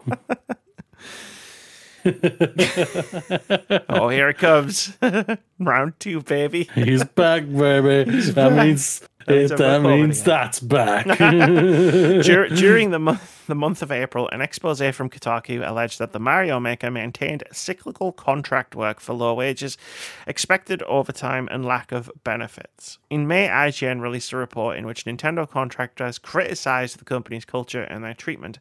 [3.88, 4.96] oh, here it comes.
[5.58, 6.68] Round two, baby.
[6.74, 8.10] He's back, baby.
[8.20, 8.52] that back.
[8.66, 11.06] means That means it, that means that's back.
[11.06, 16.18] Dur- during the month, the month of April, an expose from Kotaku alleged that the
[16.18, 19.78] Mario Maker maintained cyclical contract work for low wages,
[20.26, 22.98] expected overtime, and lack of benefits.
[23.10, 28.04] In May, IGN released a report in which Nintendo contractors criticized the company's culture and
[28.04, 28.58] their treatment.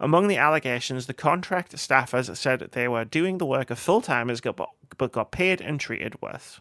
[0.00, 4.40] Among the allegations, the contract staffers said they were doing the work of full timers
[4.40, 6.60] but got paid and treated worse.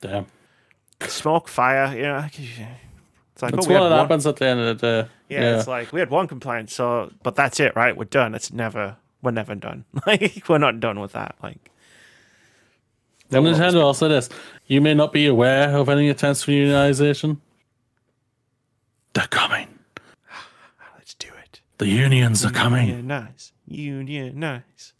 [0.00, 0.26] Damn.
[1.00, 2.26] Smoke, fire, you know.
[3.36, 5.08] It's like, That's oh, what one- happens at the end of the day.
[5.28, 7.94] Yeah, it's like we had one complaint, so but that's it, right?
[7.94, 8.34] We're done.
[8.34, 9.84] It's never we're never done.
[10.06, 11.34] Like we're not done with that.
[11.42, 11.70] Like
[13.30, 14.30] Well, Nintendo also this.
[14.68, 17.36] You may not be aware of any attempts for unionization.
[19.12, 19.80] They're coming.
[20.96, 21.60] let's do it.
[21.76, 22.88] The unions are coming.
[22.88, 24.94] Yeah, nice.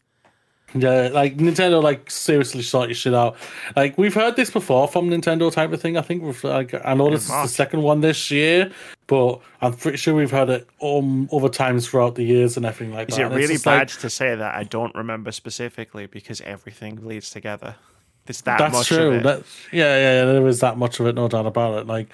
[0.74, 3.36] Yeah, like Nintendo, like seriously sort your shit out.
[3.76, 5.96] Like we've heard this before from Nintendo type of thing.
[5.96, 8.70] I think we've like I know this is the second one this year,
[9.06, 12.94] but I'm pretty sure we've heard it um other times throughout the years and everything
[12.94, 13.22] like Is that.
[13.22, 14.54] it And really bad like- to say that?
[14.54, 17.76] I don't remember specifically because everything bleeds together.
[18.26, 19.08] It's that That's much true.
[19.12, 19.22] of it.
[19.22, 19.42] That
[19.72, 21.86] yeah, yeah, yeah, there is that much of it, no doubt about it.
[21.86, 22.08] Like,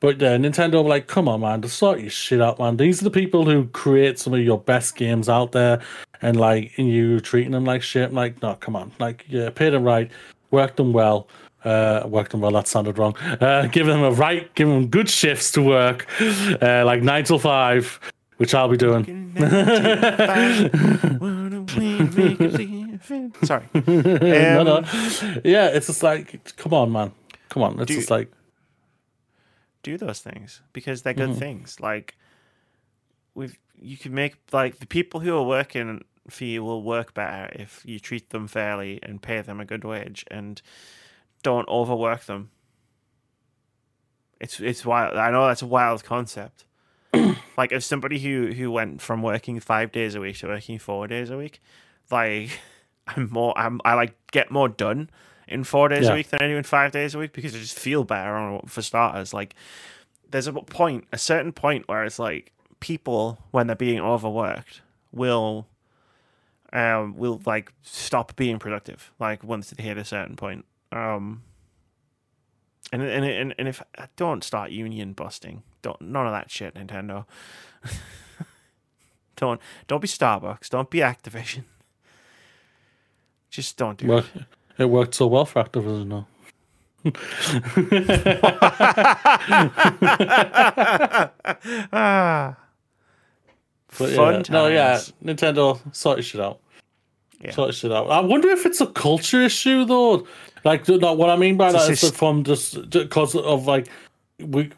[0.00, 2.76] but yeah, Nintendo were like, come on, man, just sort your shit out, man.
[2.76, 5.80] These are the people who create some of your best games out there,
[6.22, 8.10] and like, and you treating them like shit.
[8.10, 10.10] I'm like, no, come on, like, yeah, pay them right,
[10.50, 11.28] work them well.
[11.64, 12.52] Uh, work them well.
[12.52, 13.16] That sounded wrong.
[13.18, 16.06] Uh, give them a right, give them good shifts to work,
[16.62, 17.98] uh, like nine till five,
[18.36, 19.34] which I'll be doing.
[23.42, 23.64] Sorry.
[23.74, 24.84] Um, no.
[25.44, 27.12] Yeah, it's just like, come on, man,
[27.48, 27.80] come on.
[27.80, 28.30] It's just like,
[29.90, 31.38] do those things because they're good Mm-hmm.
[31.46, 31.80] things.
[31.80, 32.16] Like
[33.34, 37.48] we've you can make like the people who are working for you will work better
[37.52, 40.60] if you treat them fairly and pay them a good wage and
[41.42, 42.50] don't overwork them.
[44.40, 45.16] It's it's wild.
[45.16, 46.64] I know that's a wild concept.
[47.56, 51.06] like if somebody who who went from working five days a week to working four
[51.08, 51.60] days a week,
[52.10, 52.50] like
[53.06, 55.10] I'm more I'm I like get more done
[55.48, 56.12] in four days Yeah.
[56.12, 58.34] a week than I do in five days a week because I just feel better
[58.36, 59.32] on for starters.
[59.34, 59.54] Like
[60.30, 65.66] there's a point, a certain point where it's like people when they're being overworked will
[66.72, 70.64] um will like stop being productive like once they hit a certain point.
[70.92, 71.42] Um
[72.92, 73.82] and and and, and if
[74.16, 75.62] don't start union busting.
[75.82, 77.24] Don't none of that shit, Nintendo.
[79.36, 80.68] don't don't be Starbucks.
[80.68, 81.64] Don't be Activision.
[83.50, 84.44] Just don't do well, it.
[84.78, 86.26] It worked so well for Activision now.
[91.92, 92.56] ah,
[93.98, 95.12] But Fun yeah, no, yeah, times.
[95.24, 96.60] Nintendo sorted shit out.
[97.40, 97.52] Yeah.
[97.52, 98.10] Sorted shit out.
[98.10, 100.26] I wonder if it's a culture issue though.
[100.64, 103.88] Like, no, what I mean by It's that is that from just because of like
[104.40, 104.70] we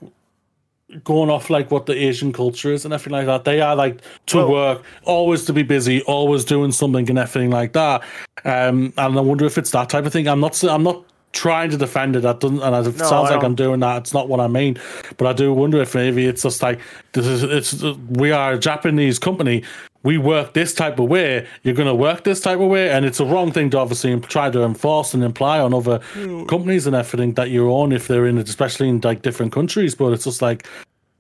[1.05, 3.45] going off like what the Asian culture is and everything like that.
[3.45, 7.51] They are like to Well- work, always to be busy, always doing something and everything
[7.51, 8.03] like that.
[8.45, 10.27] Um, and I wonder if it's that type of thing.
[10.29, 10.62] I'm not.
[10.65, 12.20] I'm not trying to defend it.
[12.20, 12.61] That doesn't.
[12.61, 13.98] And it No, sounds like I'm doing that.
[13.98, 14.78] It's not what I mean.
[15.16, 16.81] But I do wonder if maybe it's just like
[17.12, 17.43] this is.
[17.43, 19.62] It's we are a Japanese company.
[20.02, 21.47] We work this type of way.
[21.62, 24.19] You're going to work this type of way, and it's a wrong thing to obviously
[24.20, 25.98] try to enforce and imply on other
[26.48, 29.94] companies and everything that you're on if they're in, it, especially in like different countries.
[29.94, 30.66] But it's just like,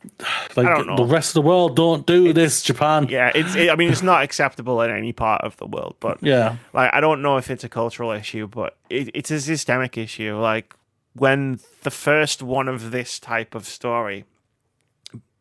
[0.56, 2.62] like the rest of the world don't do this.
[2.62, 3.54] Japan, yeah, it's.
[3.54, 6.90] It, I mean, it's not acceptable in any part of the world, but yeah, like
[6.92, 10.38] I don't know if it's a cultural issue, but it, it's a systemic issue.
[10.38, 10.74] Like
[11.14, 14.24] when the first one of this type of story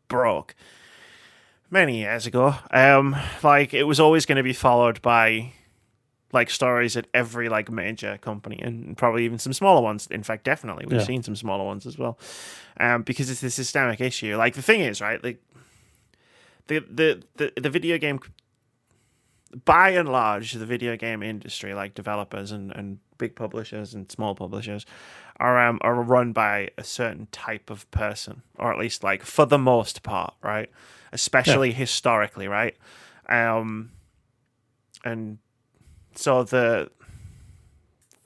[0.07, 0.55] broke
[1.69, 5.53] many years ago, um, like it was always going to be followed by
[6.31, 10.07] like stories at every like major company and probably even some smaller ones.
[10.11, 11.05] In fact, definitely we've Yeah.
[11.05, 12.19] seen some smaller ones as well,
[12.79, 14.35] um, because it's a systemic issue.
[14.37, 15.41] Like the thing is, right, like
[16.67, 18.19] the the the, the video game
[19.65, 24.35] by and large, the video game industry, like developers and, and big publishers and small
[24.35, 24.85] publishers,
[25.39, 29.45] are um, are run by a certain type of person, or at least like for
[29.47, 30.69] the most part, right?
[31.11, 32.77] Especially historically, right?
[33.27, 33.89] Um,
[35.03, 35.39] and
[36.19, 36.89] so the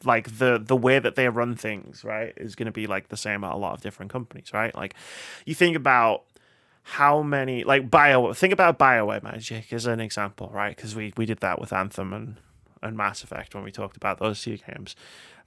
[0.03, 3.17] like the the way that they run things, right, is going to be like the
[3.17, 4.73] same at a lot of different companies, right?
[4.75, 4.95] Like
[5.45, 6.23] you think about
[6.83, 11.25] how many like bio think about bioware magic as an example right because we we
[11.25, 12.35] did that with anthem and
[12.81, 14.93] and mass effect when we talked about those two games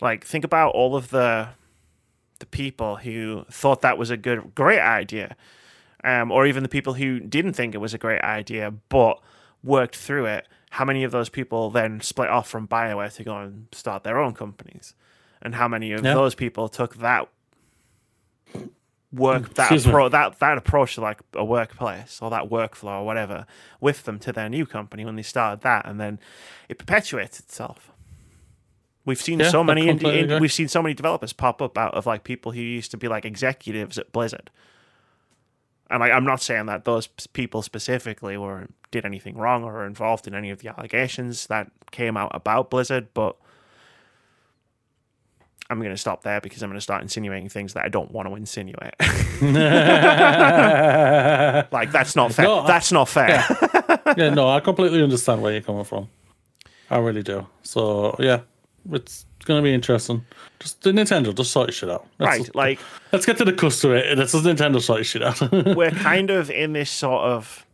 [0.00, 1.46] like think about all of the
[2.38, 5.36] the people who thought that was a good great idea
[6.04, 9.20] um or even the people who didn't think it was a great idea but
[9.62, 13.36] worked through it how many of those people then split off from bioware to go
[13.38, 14.94] and start their own companies?
[15.40, 17.28] And how many of those people took that
[19.12, 23.04] work mm, that appro- that that approach to like a workplace or that workflow or
[23.06, 23.46] whatever
[23.80, 26.18] with them to their new company when they started that and then
[26.68, 27.92] it perpetuates itself.
[29.04, 30.40] We've seen Yeah, so many indie, completely ind- agree.
[30.40, 33.08] we've seen so many developers pop up out of like people who used to be
[33.08, 34.50] like executives at blizzard
[35.90, 39.86] and like, i'm not saying that those people specifically were did anything wrong or were
[39.86, 43.36] involved in any of the allegations that came out about blizzard but
[45.68, 48.12] I'm going to stop there because I'm going to start insinuating things that I don't
[48.12, 48.94] want to insinuate.
[51.72, 52.44] like that's not fair.
[52.44, 53.44] No, I- that's not fair.
[54.16, 56.08] yeah, no, I completely understand where you're coming from.
[56.88, 57.46] I really do.
[57.64, 58.42] So yeah,
[58.92, 60.24] it's gonna be interesting.
[60.60, 62.06] Just the Nintendo, just sort your shit out.
[62.18, 62.54] Let's, right.
[62.54, 62.80] Like
[63.12, 64.14] let's get to the customer.
[64.14, 65.40] This is Nintendo sort your shit out.
[65.76, 67.64] we're kind of in this sort of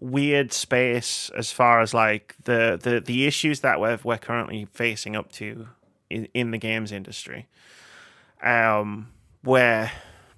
[0.00, 5.14] weird space as far as like the the, the issues that we're we're currently facing
[5.16, 5.68] up to
[6.10, 7.46] in, in the games industry.
[8.42, 9.08] Um
[9.42, 9.92] where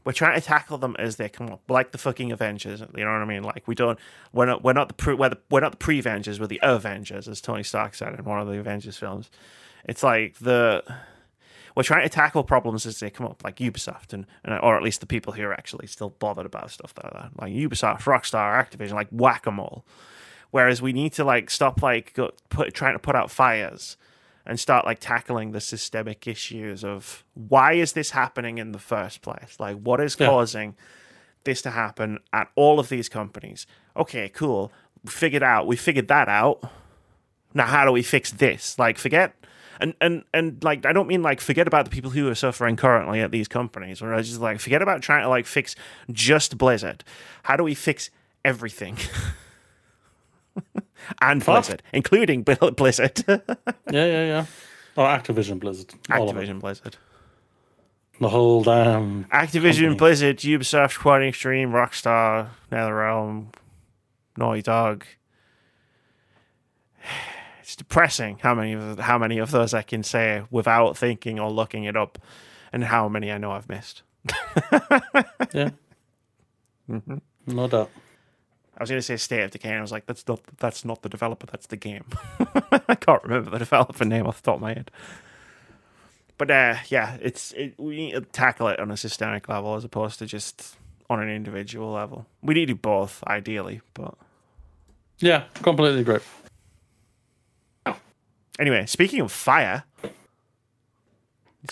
[0.06, 2.80] we're trying to tackle them as they come up, like the fucking Avengers.
[2.80, 3.42] You know what I mean?
[3.42, 3.98] Like we don't,
[4.32, 7.26] we're not, we're not the pre, we're, the, we're not the pre-Avengers, we're the Avengers,
[7.26, 9.30] as Tony Stark said in one of the Avengers films.
[9.86, 10.82] It's like the
[11.74, 14.82] we're trying to tackle problems as they come up, like Ubisoft and, and or at
[14.82, 18.54] least the people who are actually still bothered about stuff like that, like Ubisoft, Rockstar,
[18.64, 19.84] Activision, like whack a mole.
[20.50, 23.96] Whereas we need to like stop like go, put trying to put out fires
[24.46, 29.20] and start like tackling the systemic issues of why is this happening in the first
[29.20, 29.56] place?
[29.58, 30.28] Like what is Yeah.
[30.28, 30.76] causing
[31.44, 33.66] this to happen at all of these companies?
[33.96, 34.72] Okay, cool.
[35.04, 35.66] We figured out.
[35.66, 36.62] We figured that out.
[37.52, 38.78] Now how do we fix this?
[38.78, 39.34] Like forget
[39.80, 42.76] and and and like I don't mean like forget about the people who are suffering
[42.76, 45.74] currently at these companies, or I just like forget about trying to like fix
[46.10, 47.04] just Blizzard.
[47.44, 48.10] How do we fix
[48.44, 48.98] everything?
[51.20, 53.40] and Blizzard, including Bl- Blizzard, yeah,
[53.90, 54.46] yeah, yeah.
[54.96, 55.94] Or Activision Blizzard.
[56.10, 56.40] All of it.
[56.48, 56.96] Activision Blizzard,
[58.18, 59.24] The whole damn.
[59.26, 59.94] Activision Company.
[59.96, 63.48] Blizzard, Ubisoft, Quantic Dream, Rockstar, NetherRealm,
[64.38, 65.04] Naughty Dog.
[67.66, 71.50] It's depressing how many of how many of those I can say without thinking or
[71.50, 72.16] looking it up,
[72.72, 74.02] and how many I know I've missed.
[75.52, 75.70] Yeah.
[76.88, 77.16] Mm-hmm.
[77.48, 77.90] No doubt.
[78.78, 80.84] I was going to say State of Decay, and I was like, "That's not that's
[80.84, 81.46] not the developer.
[81.46, 82.04] That's the game."
[82.88, 84.92] I can't remember the developer name off the top of my head.
[86.38, 89.82] But uh, yeah, it's it, we need to tackle it on a systemic level as
[89.82, 90.76] opposed to just
[91.10, 92.26] on an individual level.
[92.42, 93.80] We need to do both, ideally.
[93.92, 94.14] But
[95.18, 96.20] Yeah, completely agree.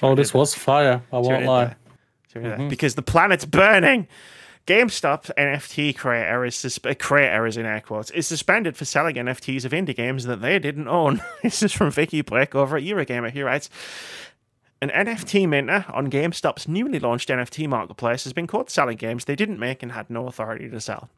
[0.02, 1.02] Oh, this was fire.
[1.12, 1.64] I See what won't lie.
[1.66, 1.76] there?
[2.32, 2.68] See what I did there?
[2.68, 4.08] Because the planet's burning.
[4.66, 9.16] GameStop NFT creator is sus- uh, creator is in air quotes is suspended for selling
[9.16, 11.22] NFTs of indie games that they didn't own.
[11.42, 13.30] this is from Vikki Blake over at Eurogamer.
[13.30, 13.68] He writes.
[14.82, 19.36] An NFT minter on GameStop's newly launched NFT marketplace has been caught selling games they
[19.36, 21.08] didn't make and had no authority to sell.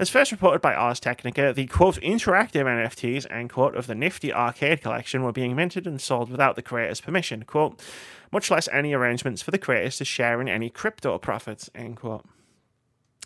[0.00, 4.32] As first reported by Ars Technica, the quote interactive NFTs and quote of the nifty
[4.32, 7.82] arcade collection were being minted and sold without the creator's permission, quote,
[8.30, 12.24] much less any arrangements for the creators to share in any crypto profits, end quote.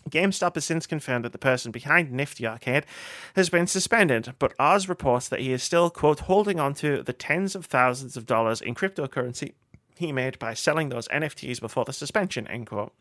[0.09, 2.87] GameStop has since confirmed that the person behind Nifty Arcade
[3.35, 7.13] has been suspended, but Ars reports that he is still, quote, holding on to the
[7.13, 9.53] tens of thousands of dollars in cryptocurrency
[9.95, 12.93] he made by selling those NFTs before the suspension, end quote.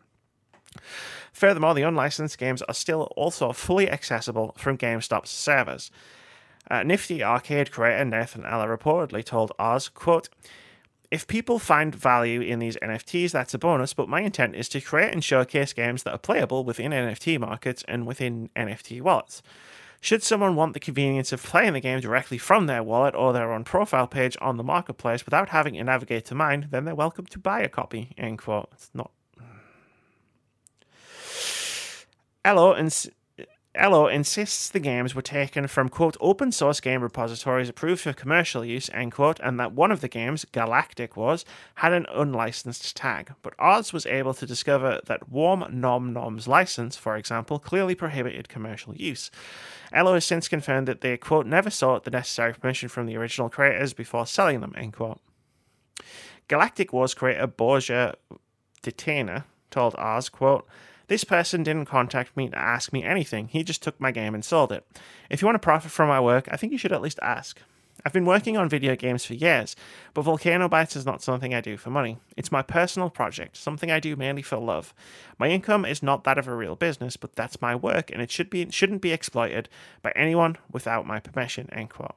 [1.33, 5.91] Furthermore, the unlicensed games are still also fully accessible from GameStop's servers.
[6.71, 10.29] Uh, Nifty Arcade creator Nathan Eller reportedly told Ars, quote,
[11.11, 14.81] if people find value in these NFTs, that's a bonus, but my intent is to
[14.81, 19.43] create and showcase games that are playable within NFT markets and within NFT wallets.
[20.01, 23.53] Should someone want the convenience of playing the game directly from their wallet or their
[23.53, 27.27] own profile page on the marketplace without having to navigate to mine, then they're welcome
[27.27, 28.13] to buy a copy.
[28.17, 28.71] End quote.
[28.73, 29.11] It's not.
[32.45, 32.75] Elo
[34.09, 38.91] insists the games were taken from quote open source game repositories approved for commercial use
[38.93, 41.45] end quote, and that one of the games, Galactic Wars,
[41.77, 43.33] had an unlicensed tag.
[43.43, 48.49] But Ars was able to discover that Worm Nom Nom's license, for example, clearly prohibited
[48.49, 49.31] commercial use.
[49.93, 53.49] Elo has since confirmed that they quote never sought the necessary permission from the original
[53.49, 55.21] creators before selling them end quote.
[56.49, 58.15] Galactic Wars creator Borgia
[58.83, 60.67] Detainer told Ars, quote,
[61.13, 63.49] this person didn't contact me to ask me anything.
[63.49, 64.87] He just took my game and sold it.
[65.29, 67.61] If you want to profit from my work, I think you should at least ask.
[68.03, 69.77] I've been working on video games for years,
[70.15, 72.17] but Volcano Bites is not something I do for money.
[72.35, 74.95] It's my personal project, something I do mainly for love.
[75.39, 78.31] My income is not that of a real business, but that's my work, and it
[78.31, 79.69] should be shouldn't be exploited
[80.01, 81.69] by anyone without my permission.
[81.73, 82.17] End quote.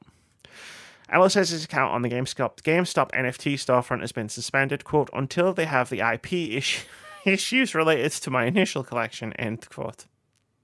[1.10, 5.52] Ellis says his account on the GameStop, GameStop NFT storefront has been suspended, quote, until
[5.52, 6.86] they have the IP issue,
[7.26, 10.06] issues related to my initial collection, end quote.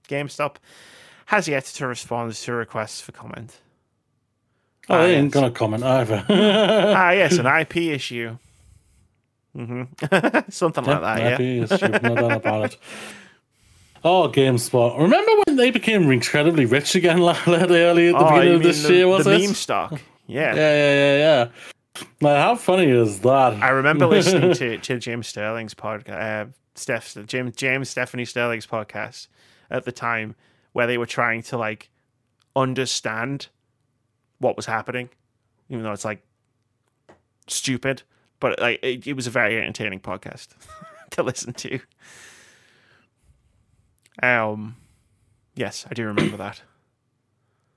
[0.08, 0.56] GameStop
[1.26, 3.58] has yet to respond to requests for comment.
[4.88, 5.34] Oh, Ah, they ain't yes.
[5.34, 6.24] gonna comment either.
[6.28, 8.36] ah, yes, an IP issue.
[9.56, 10.38] Mm-hmm.
[10.50, 11.28] Something like that, yeah.
[11.30, 12.76] Happy is true, no doubt about it.
[14.04, 14.98] Oh, GameSpot.
[14.98, 18.82] Remember when they became incredibly rich again like, early at the Oh, beginning of this
[18.82, 19.40] the, year, was the it?
[19.42, 19.92] meme stock?
[20.26, 20.54] Yeah.
[20.54, 21.48] Yeah, yeah, yeah, yeah.
[22.20, 23.54] Like, how funny is that?
[23.62, 29.28] I remember listening to, to Jim Sterling's podcast, uh, Steph, Jim, James Stephanie Sterling's podcast
[29.70, 30.34] at the time,
[30.72, 31.90] where they were trying to like
[32.56, 33.48] understand
[34.38, 35.10] what was happening,
[35.68, 36.22] even though it's like
[37.46, 38.02] stupid.
[38.40, 40.48] But like, it, it was a very entertaining podcast
[41.10, 41.78] to listen to.
[44.22, 44.76] Um,
[45.54, 46.62] yes, I do remember that.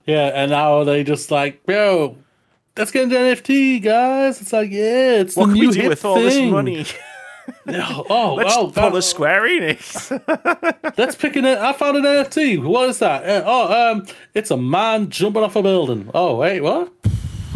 [0.05, 2.17] Yeah, and now they just like, yo,
[2.77, 4.41] let's get into NFT, guys.
[4.41, 6.85] It's like, yeah, it's What the can new we do hit with all this money?
[7.67, 10.97] Oh, oh, Let's oh, pull oh, a Square Enix.
[10.97, 11.45] let's pick an.
[11.45, 12.63] I found an NFT.
[12.63, 13.23] What is that?
[13.23, 16.09] Uh, oh, um, it's a man jumping off a building.
[16.15, 16.91] Oh, wait, what?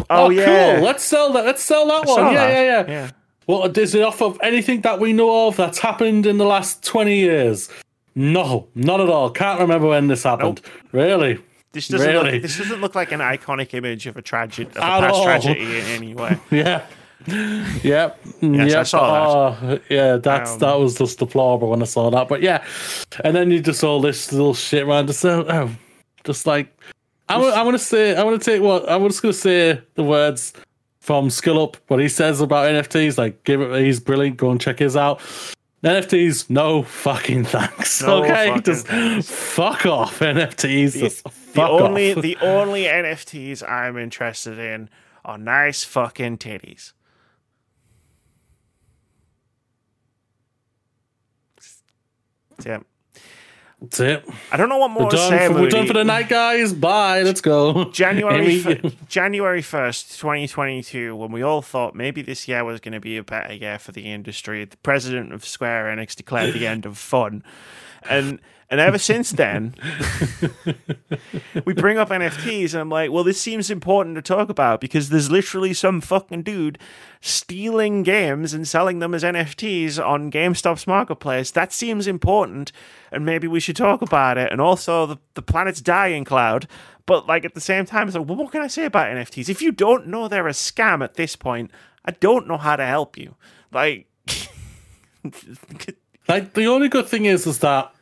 [0.08, 0.76] oh, yeah.
[0.76, 0.84] cool.
[0.84, 1.44] Let's sell that.
[1.44, 2.32] Let's sell that Saw one.
[2.34, 2.52] Yeah, that.
[2.52, 3.10] yeah, yeah, yeah.
[3.48, 6.84] Well, is it off of anything that we know of that's happened in the last
[6.84, 7.68] 20 years?
[8.14, 9.30] No, not at all.
[9.30, 10.60] Can't remember when this happened.
[10.92, 11.42] Really?
[11.72, 12.32] This doesn't Really?
[12.32, 15.14] look, this doesn't look like an iconic image of a tragedy of a At past
[15.14, 15.24] all.
[15.24, 16.38] tragedy in any way.
[16.50, 16.82] Yeah.
[17.26, 17.82] Yep.
[17.82, 18.86] Yes, I yep.
[18.86, 22.28] saw Oh, yeah, that's Um, that was just deplorable when I saw that.
[22.28, 22.64] But yeah,
[23.24, 25.08] and then you just all this little shit around.
[25.08, 25.70] Just, uh, oh,
[26.24, 26.74] just like
[27.28, 30.54] I'm, I'm gonna say, I'm gonna take what I'm just gonna say the words
[31.00, 31.76] from Skill Up.
[31.88, 33.84] What he says about NFTs, like give it.
[33.84, 34.38] He's brilliant.
[34.38, 35.20] Go and check his out.
[35.82, 38.02] NFTs, no fucking thanks.
[38.02, 39.30] No okay, fucking just thanks.
[39.30, 40.92] fuck off NFTs.
[40.92, 41.24] Just
[41.54, 42.22] The only off.
[42.22, 44.90] the only NFTs I'm interested in
[45.24, 46.92] are nice fucking titties.
[52.64, 52.80] Yeah.
[53.80, 54.28] That's it.
[54.52, 56.72] I don't know what more We're to say for, we're done for the night, guys.
[56.74, 57.22] Bye.
[57.22, 57.84] Let's go.
[57.92, 62.80] January fir- January first, twenty twenty two, when we all thought maybe this year was
[62.80, 66.52] going to be a better year for the industry, the president of Square Enix declared
[66.54, 67.42] the end of fun,
[68.08, 68.38] and
[68.70, 69.74] and ever since then,
[71.64, 75.08] we bring up NFTs, and I'm like, well, this seems important to talk about because
[75.08, 76.78] there's literally some fucking dude
[77.20, 81.50] stealing games and selling them as NFTs on GameStop's marketplace.
[81.50, 82.72] That seems important,
[83.10, 84.52] and maybe we should talk about it.
[84.52, 86.66] And also, the, the planet's dying cloud.
[87.06, 89.48] But like at the same time, it's like, well, what can I say about NFTs?
[89.48, 91.72] If you don't know they're a scam at this point,
[92.04, 93.34] I don't know how to help you.
[93.72, 94.06] Like,
[96.30, 97.92] Like the only good thing is is that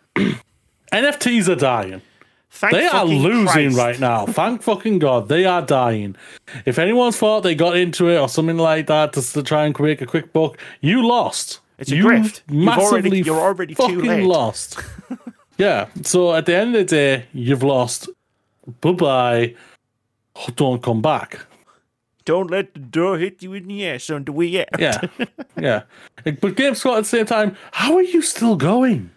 [0.93, 2.03] NFTs are dying.
[2.51, 3.77] thank They are losing Christ.
[3.79, 4.27] right now.
[4.27, 5.29] Thank fucking God.
[5.29, 6.17] They are dying.
[6.65, 9.79] If anyone's thought they got into it or something like that to, to try and
[9.81, 11.61] make a quick buck, you lost.
[11.79, 12.41] It's a you grift.
[12.49, 14.81] You've Massively already- you're already fucking lost.
[15.59, 15.87] yeah.
[16.03, 18.09] So at the end of the day, you've lost.
[18.81, 19.55] Bye bye.
[20.57, 21.41] Don't come back.
[22.25, 24.79] Don't let the door hit you in the ass on the way out.
[24.79, 25.01] Yeah.
[25.59, 25.83] yeah.
[26.25, 29.11] But GameSpot at the same time, how are you still going?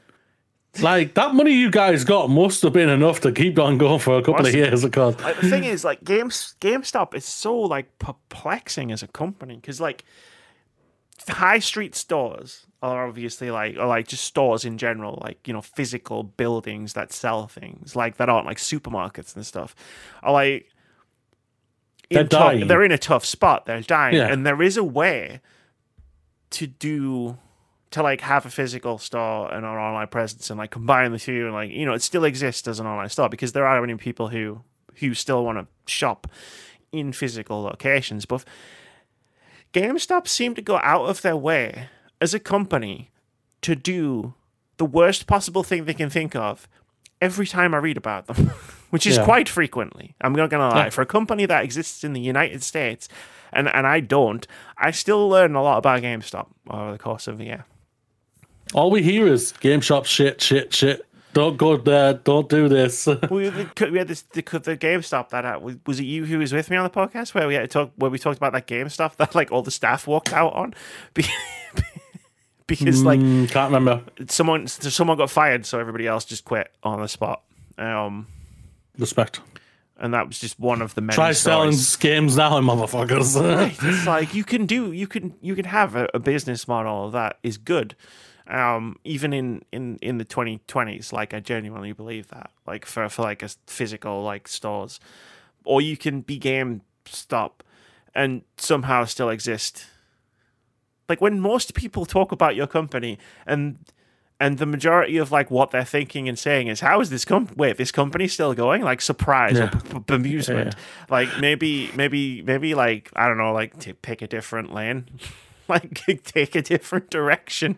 [0.80, 4.18] Like that money you guys got must have been enough to keep on going for
[4.18, 7.98] a couple of years because Like, the thing is, like, Games GameStop is so like
[8.00, 10.06] perplexing as a company because like
[11.28, 15.62] high street stores are obviously like or like just stores in general, like you know
[15.62, 19.76] physical buildings that sell things like that aren't like supermarkets and stuff.
[20.24, 20.70] Are like
[22.10, 22.68] They're tough- dying.
[22.68, 23.66] they're in a tough spot.
[23.66, 24.32] They're dying, Yeah.
[24.32, 25.42] and there is a way
[26.52, 27.38] to do
[27.92, 31.46] to like have a physical store and an online presence and like combine the two
[31.46, 33.96] and like you know it still exists as an online store because there are many
[33.96, 34.62] people who
[34.96, 36.28] who still want to shop
[36.92, 38.44] in physical locations but
[39.74, 41.88] GameStop seem to go out of their way
[42.20, 43.10] as a company
[43.62, 44.34] to do
[44.78, 46.68] the worst possible thing they can think of
[47.22, 48.48] every time I read about them,
[48.90, 49.24] which is Yeah.
[49.26, 50.16] quite frequently.
[50.22, 50.86] I'm not going to lie.
[50.86, 50.90] Yeah.
[50.90, 53.08] For a company that exists in the United States,
[53.54, 54.46] and, and I don't,
[54.78, 57.66] I still learn a lot about GameStop over the course of the year.
[58.74, 61.06] All we hear is game shop shit, shit, shit.
[61.34, 62.14] Don't go there.
[62.16, 63.08] Don't do this.
[63.30, 66.76] we, had this the, the GameStop that uh, was, it you who was with me
[66.76, 69.16] on the podcast where we had to talk where we talked about that game stuff
[69.18, 70.74] that like all the staff walked out on
[71.14, 71.24] Be-
[72.68, 74.04] because like Mm, can't remember.
[74.30, 77.44] someone someone got fired so everybody else just quit on the spot
[77.78, 78.28] um
[78.98, 79.40] Respect.
[80.00, 81.96] and that was just one of the many Try selling stories.
[81.96, 83.36] games now, motherfuckers.
[83.84, 87.40] it's like you can do you can you can have a, a business model that
[87.44, 87.96] is good
[88.52, 93.22] um even in in in the 2020s like i genuinely believe that like for for
[93.24, 95.00] like a physical like stores.
[95.64, 97.64] Or you can be game stop
[98.16, 99.86] and somehow still exist.
[101.08, 103.78] Like when most people talk about your company and
[104.40, 107.48] and the majority of like what they're thinking and saying is how is this com
[107.56, 108.82] wait this company's still going?
[108.82, 109.70] Like surprise Yeah.
[109.94, 110.74] or b- bemusement
[111.10, 115.06] like maybe maybe maybe like i don't know like to pick a different lane.
[115.68, 117.78] Like take a different direction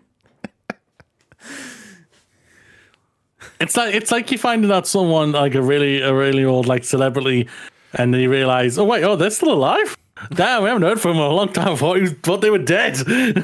[3.59, 6.83] It's like it's like you finding out someone like a really a really old like
[6.83, 7.47] celebrity,
[7.93, 9.97] and then you realize, oh wait, oh they're still alive.
[10.31, 11.69] Damn, we haven't heard from them in a long time.
[11.73, 12.97] I thought, he was, thought they were dead.
[13.07, 13.37] and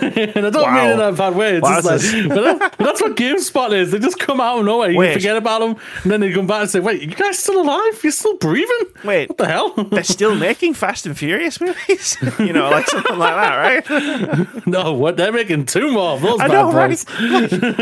[0.46, 0.90] I don't mean Wow.
[0.90, 1.56] it in a bad way.
[1.58, 3.92] It's Wow, just that's like, but, that- but that's what GameSpot is.
[3.92, 4.92] They just come out of nowhere.
[4.92, 5.14] You Wait.
[5.14, 8.00] forget about them, and then they come back and say, "Wait, you guys still alive?
[8.04, 8.88] You're still breathing?
[9.04, 9.30] Wait.
[9.30, 13.36] what the hell?" they're still making fast and furious movies you know like something like
[13.36, 13.56] that
[13.88, 17.04] right no, what they're making two more of those I know, right?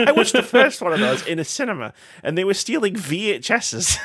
[0.08, 1.94] I watched the first one of those in a cinema,
[2.24, 3.98] and they were stealing VHSs.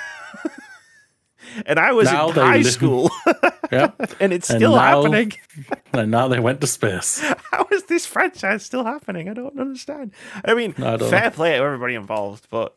[1.67, 3.11] And I was Now in high live- school,
[3.73, 5.33] Yeah, and it's And still now- happening.
[5.93, 7.21] and now they went to space.
[7.51, 9.29] How is this franchise still happening?
[9.29, 10.13] I don't understand.
[10.45, 12.77] I mean, I fair play to everybody involved, but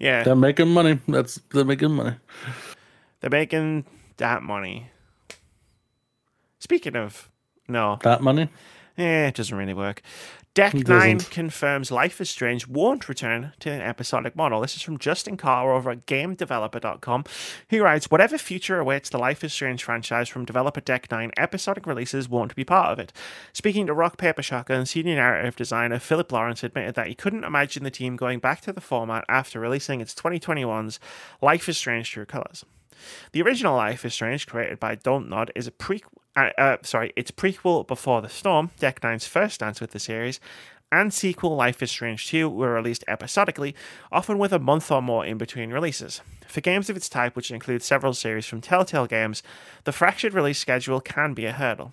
[0.00, 0.98] yeah, They're making money.
[1.08, 2.16] That's they're making money.
[3.20, 3.84] they're making
[4.18, 4.90] that money.
[6.60, 7.28] Speaking of,
[7.68, 8.48] no, That money.
[8.96, 10.02] Eh, it doesn't really work.
[10.58, 11.30] Deck It 9 doesn't.
[11.30, 14.60] confirms Life is Strange won't return to an episodic model.
[14.60, 17.22] This is from Justin Carr over at GameDeveloper.com.
[17.68, 21.86] He writes Whatever future awaits the Life is Strange franchise from developer Deck 9, episodic
[21.86, 23.12] releases won't be part of it.
[23.52, 27.84] Speaking to Rock Paper Shotgun, senior narrative designer Philip Lawrence admitted that he couldn't imagine
[27.84, 30.98] the team going back to the format after releasing its 2021's
[31.40, 32.64] Life is Strange True Colors.
[33.32, 36.18] The original Life is Strange, created by Don't Nod, is a prequel.
[36.36, 40.40] Uh, uh, sorry, it's prequel Before the Storm, Deck Nine's first dance with the series,
[40.90, 43.74] and sequel Life is Strange 2 were released episodically,
[44.10, 46.20] often with a month or more in between releases.
[46.46, 49.42] For games of its type, which include several series from Telltale Games,
[49.84, 51.92] the fractured release schedule can be a hurdle.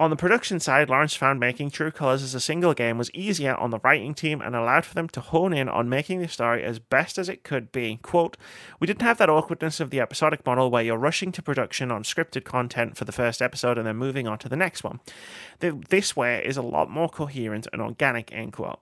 [0.00, 3.56] On the production side, Lawrence found making True Colors as a single game was easier
[3.56, 6.62] on the writing team and allowed for them to hone in on making the story
[6.62, 7.96] as best as it could be.
[8.00, 8.36] Quote,
[8.78, 12.04] We didn't have that awkwardness of the episodic model where you're rushing to production on
[12.04, 15.00] scripted content for the first episode and then moving on to the next one.
[15.58, 18.78] This way is a lot more coherent and organic, end quote.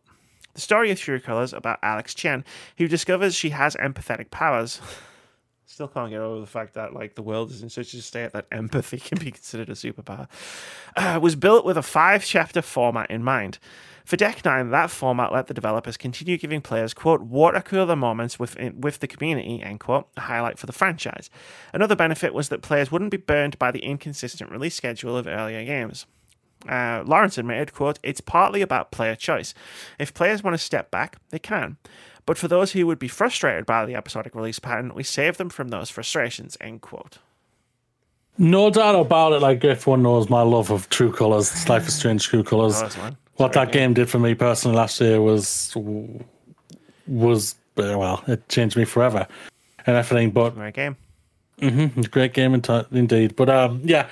[0.52, 2.44] The story of True Colors about Alex Chen,
[2.76, 4.82] who discovers she has empathetic powers.
[5.68, 8.32] Still can't get over the fact that like the world is in such a state
[8.32, 10.28] that empathy can be considered a superpower.
[10.97, 13.59] Uh, was built with a five chapter format in mind.
[14.05, 18.38] For Deck 9, that format let the developers continue giving players, quote, water cooler moments
[18.38, 21.28] with, with the community, end quote, a highlight for the franchise.
[21.72, 25.64] Another benefit was that players wouldn't be burned by the inconsistent release schedule of earlier
[25.64, 26.06] games.
[26.68, 29.55] Uh, Lawrence admitted, quote, It's partly about player choice.
[29.98, 31.76] If players want to step back, they can.
[32.27, 35.48] But for those who would be frustrated by the episodic release pattern, we save them
[35.48, 37.19] from those frustrations, end quote.
[38.36, 39.40] No doubt about it.
[39.40, 42.82] Like everyone knows my love of True Colors, Life is Strange True Colors.
[42.82, 45.74] Oh, what that game did for me personally last year was
[47.07, 49.27] was uh, well, it changed me forever
[49.86, 50.31] and everything.
[50.32, 50.97] But Great game.
[51.61, 53.36] mm-hmm, great game in t- indeed.
[53.36, 54.09] But um, yeah,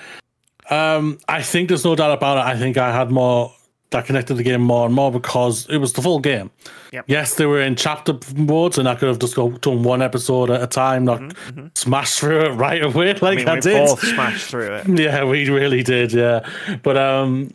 [0.69, 2.45] um, I think there's no doubt about it.
[2.45, 3.53] I think I had more
[3.95, 6.51] that connected the game more and more because it was the full game.
[6.91, 7.05] Yep.
[7.07, 10.49] Yes, they were in chapter modes, and I could have just go done one episode
[10.49, 11.33] at a time, not
[11.75, 13.87] smash through it right away like I I, mean, we did.
[13.87, 14.87] both smashed through it.
[15.05, 16.13] Yeah, we really did.
[16.13, 16.47] Yeah,
[16.83, 17.53] but um,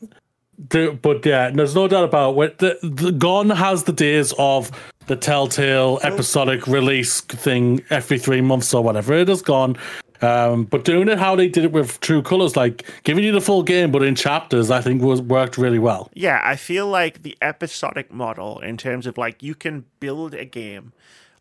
[0.71, 2.59] the, but yeah, there's no doubt about it.
[2.59, 4.71] The, the Gone has the days of
[5.07, 9.15] the Telltale episodic release thing every three months or whatever.
[9.15, 9.77] It is gone.
[10.23, 13.41] Um, but doing it how they did it with True Colors, like giving you the
[13.41, 16.11] full game but in chapters, I think was worked really well.
[16.15, 20.45] Yeah, I feel like the episodic model in terms of like you can build a
[20.45, 20.93] game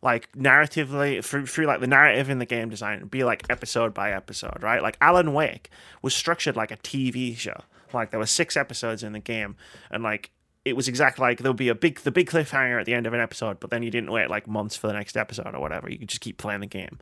[0.02, 4.12] like narratively through through like the narrative in the game design be like episode by
[4.12, 4.82] episode, right?
[4.82, 5.70] Like Alan Wake
[6.02, 7.62] was structured like a TV show.
[7.94, 9.56] Like there were six episodes in the game
[9.92, 10.32] and like
[10.66, 13.14] it was exactly like there'll be a big the big cliffhanger at the end of
[13.14, 15.90] an episode, but then you didn't wait like months for the next episode or whatever.
[15.90, 17.00] You could just keep playing the game.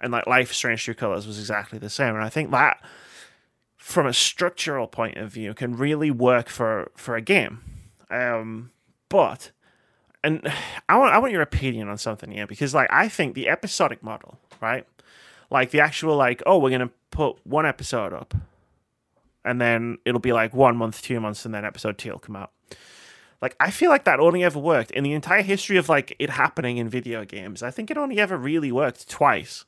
[0.00, 2.14] And like Life Strange True Colors was exactly the same.
[2.14, 2.82] And I think that
[3.76, 7.62] from a structural point of view can really work for for a game.
[8.10, 8.72] Um,
[9.08, 9.52] but
[10.24, 10.42] and
[10.88, 14.02] I want I want your opinion on something here because like I think the episodic
[14.02, 14.86] model, right?
[15.50, 18.34] Like the actual like oh we're gonna put one episode up,
[19.44, 22.36] and then it'll be like one month, two months, and then episode two will come
[22.36, 22.50] out.
[23.40, 26.30] Like I feel like that only ever worked in the entire history of like it
[26.30, 27.62] happening in video games.
[27.62, 29.64] I think it only ever really worked twice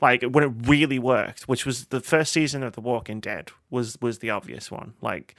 [0.00, 3.96] like when it really worked, which was the first season of The Walking Dead was
[4.00, 4.94] was the obvious one.
[5.00, 5.34] Like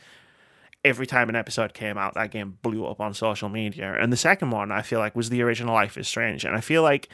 [0.85, 3.95] every time an episode came out, that game blew up on social media.
[3.99, 6.45] And the second one, I feel like, was the original Life is Strange.
[6.45, 7.09] And I feel like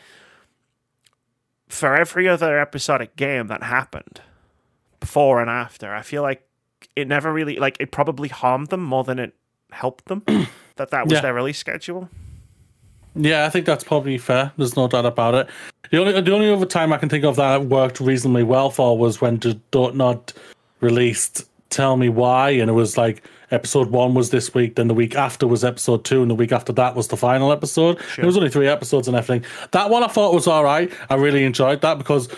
[1.69, 4.21] for every other episodic game that happened
[4.99, 6.47] before and after, I feel like
[6.95, 9.33] it never really like it probably harmed them more than it
[9.71, 10.23] helped them.
[10.75, 11.21] that that was Yeah.
[11.21, 12.09] their release schedule.
[13.15, 14.51] Yeah, I think that's probably fair.
[14.57, 15.47] There's no doubt about it.
[15.91, 18.97] The only the only other time I can think of that worked reasonably well for
[18.97, 19.39] was when
[19.73, 20.33] Not
[20.79, 24.93] released Tell Me Why, and it was like episode one was this week, then the
[24.95, 27.99] week after was episode two, and the week after that was the final episode.
[28.15, 29.45] There was only three episodes and everything.
[29.71, 30.91] That one I thought was all right.
[31.09, 32.29] I really enjoyed that because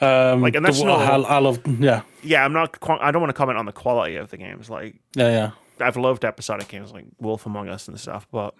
[0.00, 2.76] um Like, and that's the- not- I, I love yeah Yeah, I'm not.
[3.00, 4.68] I don't want to comment on the quality of the games.
[4.68, 5.50] Like yeah yeah
[5.86, 8.54] I've loved episodic games like Wolf Among Us and stuff, but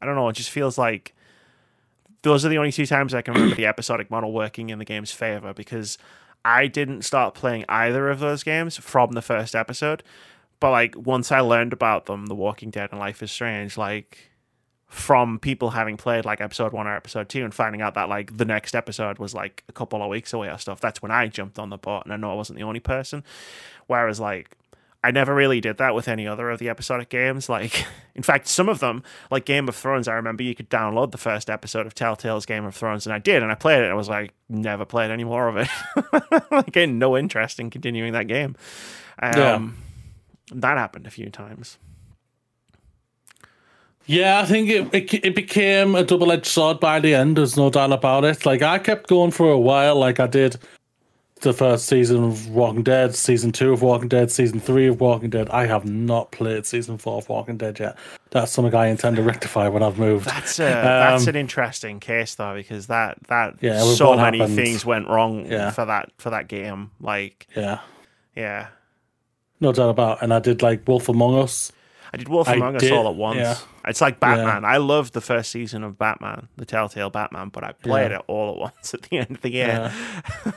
[0.00, 0.28] I don't know.
[0.28, 1.14] It just feels like
[2.22, 4.84] those are the only two times I can remember the episodic model working in the
[4.84, 5.98] game's favor because
[6.44, 10.02] I didn't start playing either of those games from the first episode.
[10.58, 14.30] But like once I learned about them, The Walking Dead and Life is Strange, like
[14.86, 18.36] from people having played like episode one or episode two and finding out that like
[18.36, 21.28] the next episode was like a couple of weeks away or stuff, that's when I
[21.28, 23.22] jumped on the boat and I know I wasn't the only person.
[23.86, 24.56] Whereas like
[25.02, 27.48] I never really did that with any other of the episodic games.
[27.48, 31.10] Like, in fact, some of them, like Game of Thrones, I remember you could download
[31.12, 33.84] the first episode of Telltale's Game of Thrones, and I did, and I played it.
[33.84, 35.68] And I was like, never played any more of it.
[36.50, 38.56] like, I had no interest in continuing that game.
[39.22, 39.32] Um,
[40.52, 41.78] That happened a few times.
[44.06, 47.36] Yeah, I think it, it it became a double edged sword by the end.
[47.36, 48.44] There's no doubt about it.
[48.44, 50.56] Like I kept going for a while, like I did
[51.40, 55.30] the first season of Walking Dead, season two of Walking Dead, season three of Walking
[55.30, 55.48] Dead.
[55.50, 57.96] I have not played season four of Walking Dead yet.
[58.30, 60.26] That's something I intend to rectify when I've moved.
[60.26, 64.56] That's a, that's Um, an interesting case though because that that Yeah, so many happened.
[64.56, 65.70] things went wrong Yeah.
[65.70, 66.90] for that for that game.
[67.00, 67.80] Like, Yeah,
[68.36, 68.68] yeah,
[69.60, 70.22] no doubt about.
[70.22, 71.72] And I did like Wolf Among Us.
[72.12, 73.38] I did Wolf I Among Us did- all at once.
[73.38, 73.56] yeah.
[73.86, 74.64] It's like Batman.
[74.64, 78.18] I loved the first season of Batman, the Telltale Batman, but I played Yeah.
[78.18, 79.92] it all at once at the end of the year.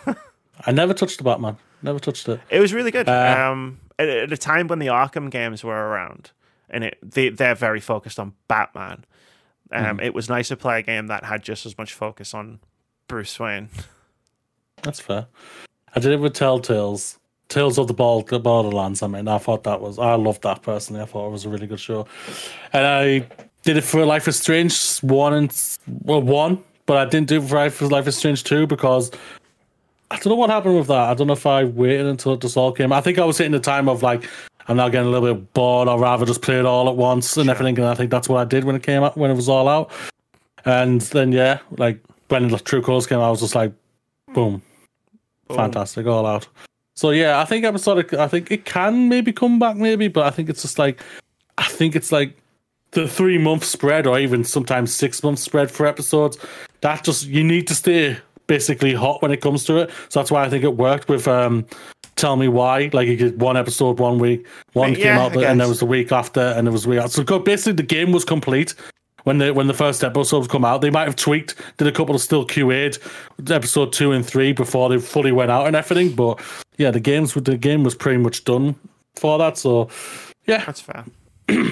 [0.65, 1.57] I never touched the Batman.
[1.81, 2.39] Never touched it.
[2.49, 3.09] It was really good.
[3.09, 6.31] Uh, um, at, at a time when the Arkham games were around,
[6.69, 9.05] and it they they're very focused on Batman.
[9.71, 9.99] Um, Mm-hmm.
[10.01, 12.59] It was nice to play a game that had just as much focus on
[13.07, 13.69] Bruce Wayne.
[14.83, 15.27] That's fair.
[15.95, 17.17] I did it with Telltales.
[17.49, 19.03] Tales of the Borderlands.
[19.03, 21.01] I mean, I thought that was I loved that personally.
[21.01, 22.07] I thought it was a really good show,
[22.71, 23.27] and I
[23.63, 27.47] did it for Life is Strange one and well one, but I didn't do it
[27.47, 29.11] for Life is Life is Strange two because
[30.13, 31.09] I don't know what happened with that.
[31.09, 32.93] I don't know if I waited until it just all came.
[32.93, 34.29] I think I was hitting the time of like
[34.67, 35.87] I'm now getting a little bit bored.
[35.87, 37.77] I'd rather just play it all at once and everything.
[37.79, 39.67] And I think that's what I did when it came out when it was all
[39.67, 39.91] out.
[40.65, 43.73] And then yeah, like when the True Colors came out, I was just like,
[44.33, 44.61] boom,
[45.47, 45.57] Boom.
[45.57, 46.47] fantastic, all out.
[46.95, 48.13] So yeah, I think episodic.
[48.13, 51.01] I think it can maybe come back, maybe, but I think it's just like,
[51.57, 52.37] I think it's like
[52.91, 56.37] the three month spread, or even sometimes six month spread for episodes.
[56.81, 59.91] That just you need to stay basically hot when it comes to it.
[60.09, 61.65] So that's why I think it worked with um,
[62.15, 62.89] Tell Me Why.
[62.93, 65.85] Like you get one episode one week, one Yeah, came out, and there was the
[65.85, 66.99] week after, and there was week.
[66.99, 67.25] After.
[67.25, 68.75] So basically, the game was complete.
[69.23, 72.13] When the when the first episodes come out, they might have tweaked, did a couple
[72.13, 72.97] of still QA'd
[73.49, 76.13] episode two and three before they fully went out and everything.
[76.13, 76.41] But
[76.77, 78.75] yeah, the games the game was pretty much done
[79.15, 79.57] for that.
[79.57, 79.89] So
[80.45, 81.05] yeah, That's fair.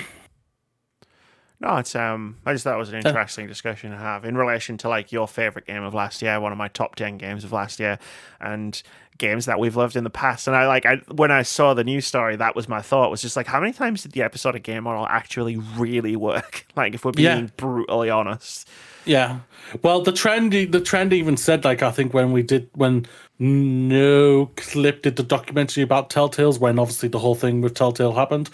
[1.61, 2.37] no, it's um.
[2.45, 5.27] I just thought it was an interesting discussion to have in relation to like your
[5.27, 7.99] favorite game of last year, one of my top ten games of last year,
[8.39, 8.81] and
[9.19, 10.47] games that we've loved in the past.
[10.47, 13.21] And I like I when I saw the news story, that was my thought was
[13.21, 16.65] just like, how many times did the episodic game model actually really work?
[16.75, 17.47] like, if we're being Yeah.
[17.57, 18.67] brutally honest.
[19.05, 19.39] Yeah.
[19.83, 23.05] Well, the trend the trend even said like I think when we did when
[23.39, 28.49] Noclip did the documentary about Telltales when obviously the whole thing with Telltale happened.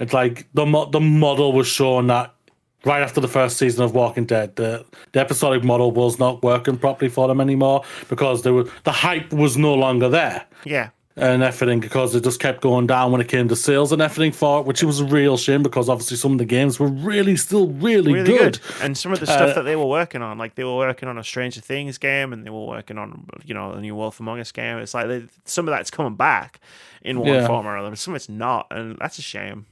[0.00, 2.34] It's like the mo- the model was shown that
[2.84, 6.76] right after the first season of Walking Dead, the the episodic model was not working
[6.78, 11.42] properly for them anymore because there was the hype was no longer there Yeah, and
[11.42, 14.60] everything because it just kept going down when it came to sales and everything for
[14.60, 17.66] it, which was a real shame because obviously some of the games were really still
[17.68, 18.60] really, really good.
[18.60, 18.60] good.
[18.82, 21.08] And some of the stuff Uh, that they were working on, like they were working
[21.08, 24.20] on a Stranger Things game, and they were working on you know a new Wolf
[24.20, 24.78] Among Us game.
[24.78, 26.60] It's like they, some of that's coming back
[27.02, 27.46] in one Yeah.
[27.46, 29.66] form or other, but some of it's not, and that's a shame.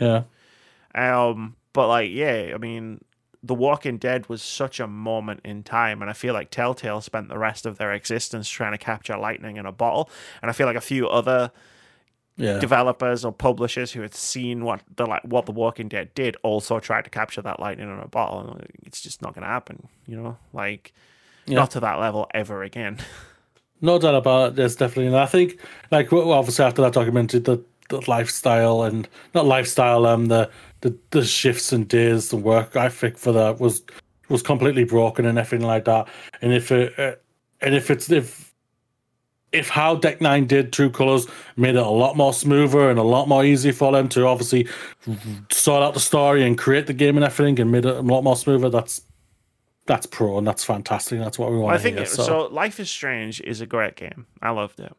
[0.00, 0.22] Yeah.
[0.94, 3.04] Um, but like, yeah, I mean,
[3.44, 7.28] The Walking Dead was such a moment in time, and I feel like Telltale spent
[7.28, 10.10] the rest of their existence trying to capture lightning in a bottle,
[10.42, 11.52] and I feel like a few other
[12.36, 12.58] Yeah.
[12.58, 16.80] developers or publishers who had seen what the like what The Walking Dead did also
[16.80, 19.86] tried to capture that lightning in a bottle, and it's just not going to happen,
[20.06, 20.92] you know, like
[21.46, 21.56] Yeah.
[21.60, 22.98] not to that level ever again.
[23.80, 24.56] No doubt about it.
[24.56, 25.60] There's definitely, and I think,
[25.92, 27.58] like, obviously after that documentary, the,
[27.90, 30.50] the lifestyle and not lifestyle, um, the,
[30.80, 33.82] the the shifts and days, the work ethic for that was
[34.28, 36.08] was completely broken and everything like that.
[36.42, 37.14] And if it, uh,
[37.60, 38.54] and if it's if
[39.52, 41.26] if how Deck Nine did True Colors
[41.56, 44.68] made it a lot more smoother and a lot more easy for them to obviously
[45.50, 48.22] sort out the story and create the game and everything and made it a lot
[48.22, 48.68] more smoother.
[48.68, 49.02] That's
[49.86, 51.18] that's pro and that's fantastic.
[51.18, 52.04] That's what we want I think hear.
[52.04, 52.46] it, so.
[52.48, 54.26] Life is Strange is a great game.
[54.42, 54.94] I loved it,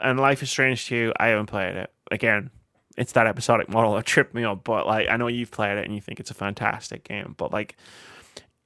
[0.00, 1.92] and Life is Strange 2, I haven't played it.
[2.10, 2.50] Again,
[2.98, 4.64] it's that episodic model that tripped me up.
[4.64, 7.34] But like, I know you've played it and you think it's a fantastic game.
[7.38, 7.76] But like,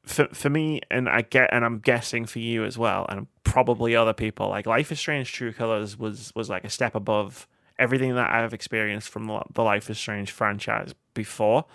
[0.04, 3.94] for for me, and I get, and I'm guessing for you as well, and probably
[3.94, 7.46] other people, like Life is Strange True Colors was was like a step above
[7.78, 11.66] everything that I've experienced from the, the Life is Strange franchise before.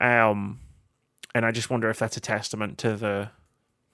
[0.00, 0.60] Um,
[1.34, 3.30] and I just wonder if that's a testament to the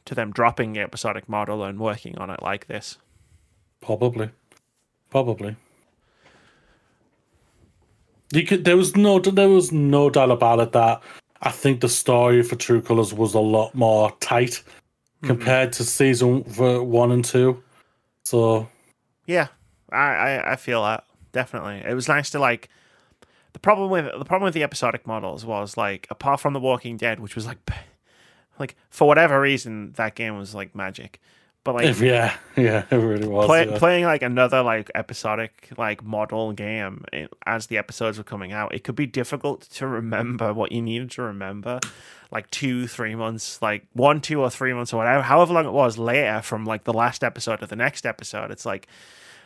[0.05, 2.99] to them dropping the episodic model and working on it like this.
[3.81, 4.31] Probably,
[5.11, 5.57] probably.
[8.33, 8.65] You could.
[8.65, 9.19] There was no.
[9.19, 11.03] There was no doubt about it that
[11.43, 15.27] I think the story for True Colors was a lot more tight mm-hmm.
[15.27, 17.63] compared to season one and two.
[18.25, 18.69] So
[19.27, 19.49] Yeah,
[19.91, 21.83] I, I I feel that definitely.
[21.87, 22.69] It was nice to like.
[23.55, 26.97] The problem with the problem with the episodic models was like apart from The Walking
[26.97, 27.59] Dead, which was like,
[28.59, 31.19] like for whatever reason that game was like magic,
[31.69, 33.45] but like if, yeah, yeah, it really was.
[33.45, 33.77] play, yeah.
[33.77, 38.75] playing like another like episodic like model game eh, as the episodes were coming out
[38.75, 41.79] it could be difficult to remember what you needed to remember
[42.31, 45.73] like two three months like one two or three months or whatever however long it
[45.73, 48.89] was later from like the last episode to the next episode it's like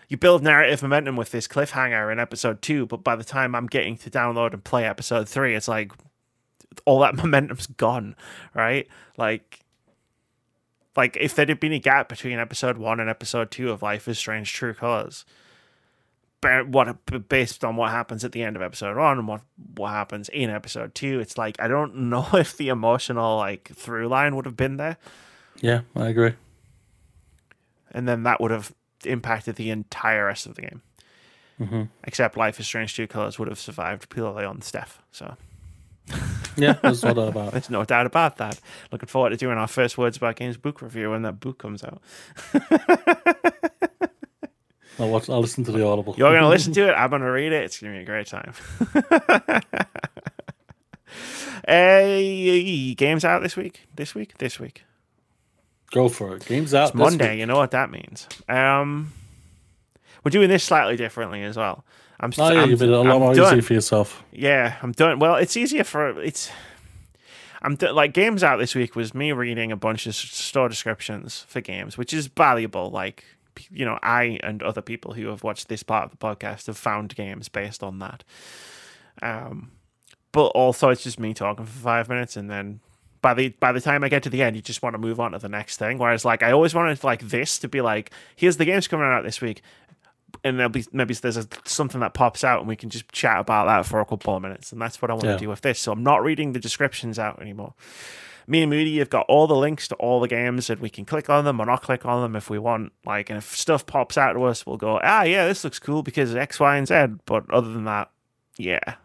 [0.06, 3.66] you build narrative momentum with this cliffhanger in episode two but by the time i'm
[3.66, 5.90] getting to download and play episode three it's like
[6.84, 8.14] all that momentum's gone
[8.54, 8.86] right
[9.18, 9.58] like
[10.97, 14.06] like if there had been a gap between episode one and episode two of Life
[14.09, 15.24] is Strange True Colors,
[16.66, 19.43] what based on what happens at the end of episode one and what
[19.77, 24.09] what happens in episode two, it's like I don't know if the emotional like through
[24.09, 24.97] line would have been there,
[25.60, 26.35] yeah, I agree.
[27.93, 28.74] and then that would have
[29.05, 30.82] impacted the entire rest of the game.
[31.60, 31.89] Mhm.
[32.05, 35.01] Except Life is Strange True Colors would have survived purely on Steph.
[35.12, 35.36] So
[36.56, 37.52] Yeah, there's no doubt about it.
[37.52, 38.60] there's no doubt about that.
[38.90, 41.82] Looking forward to doing our first Words About Games book review when that book comes
[41.82, 42.02] out.
[44.98, 45.30] I'll watch.
[45.30, 46.14] I'll listen to the audible.
[46.18, 46.92] You're going to listen to it.
[46.92, 47.64] I'm going to read it.
[47.64, 48.52] It's going to be a great time.
[51.66, 53.80] hey, games out this week?
[53.94, 54.36] This week?
[54.38, 54.84] This week?
[55.90, 56.44] Go for it.
[56.46, 57.38] Games out It's Monday.
[57.38, 58.28] You know what that means.
[58.48, 59.12] Um,
[60.24, 61.84] we're doing this slightly differently as well.
[62.22, 62.32] I'm.
[62.38, 63.52] Oh yeah, you've made it a lot I'm more done.
[63.52, 64.22] easy for yourself.
[64.32, 65.18] Yeah, I'm done.
[65.18, 66.50] Well, it's easier for it's.
[67.60, 71.44] I'm do- like games out this week was me reading a bunch of store descriptions
[71.48, 72.90] for games, which is valuable.
[72.90, 73.24] Like
[73.70, 76.76] you know, I and other people who have watched this part of the podcast have
[76.78, 78.24] found games based on that.
[79.20, 79.72] Um,
[80.32, 82.80] but also it's just me talking for five minutes, and then
[83.20, 85.20] by the by the time I get to the end, you just want to move
[85.20, 85.98] on to the next thing.
[85.98, 89.22] Whereas, like, I always wanted like this to be like, here's the games coming out
[89.22, 89.62] this week,
[90.44, 93.38] and there'll be maybe there's a, something that pops out, and we can just chat
[93.40, 95.32] about that for a couple of minutes, and that's what I want Yeah.
[95.34, 95.78] to do with this.
[95.80, 97.74] So I'm not reading the descriptions out anymore.
[98.48, 101.04] Me and Moody have got all the links to all the games, and we can
[101.04, 102.92] click on them or not click on them if we want.
[103.06, 106.02] Like, and if stuff pops out to us, we'll go, ah, yeah, this looks cool
[106.02, 106.94] because X, Y, and Z.
[107.24, 108.10] But other than that,
[108.59, 108.96] yeah.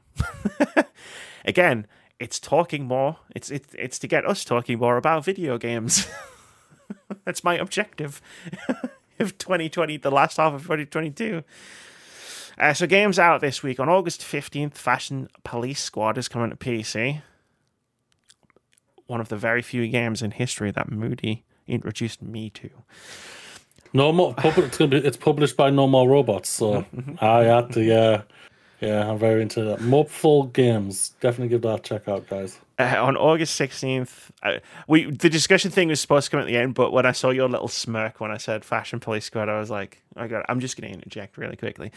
[1.46, 1.86] Again,
[2.20, 3.18] it's talking more.
[3.36, 6.08] It's it's it's to get us talking more about video games.
[7.26, 8.22] That's my objective
[9.20, 11.44] of 2020, the last half of 2022.
[12.60, 14.74] Uh, so games out this week on August 15th.
[14.76, 17.22] Fashion Police Squad is coming to PC.
[19.06, 22.70] One of the very few games in history that Moody introduced me to.
[23.94, 24.34] No more.
[24.34, 24.98] Pub- it's be.
[24.98, 26.50] It's published by No More Robots.
[26.50, 26.86] So
[27.22, 27.84] I had to.
[27.84, 28.24] Yeah,
[28.82, 29.10] yeah.
[29.10, 29.82] I'm very into that.
[29.82, 31.10] Mopeful Games.
[31.22, 32.60] Definitely give that a check out, guys.
[32.80, 36.56] Uh, on August 16th, uh, we the discussion thing was supposed to come at the
[36.56, 39.60] end, but when I saw your little smirk when I said Fashion Police Squad, I
[39.60, 41.92] was like, I got, I'm just going to interject really quickly.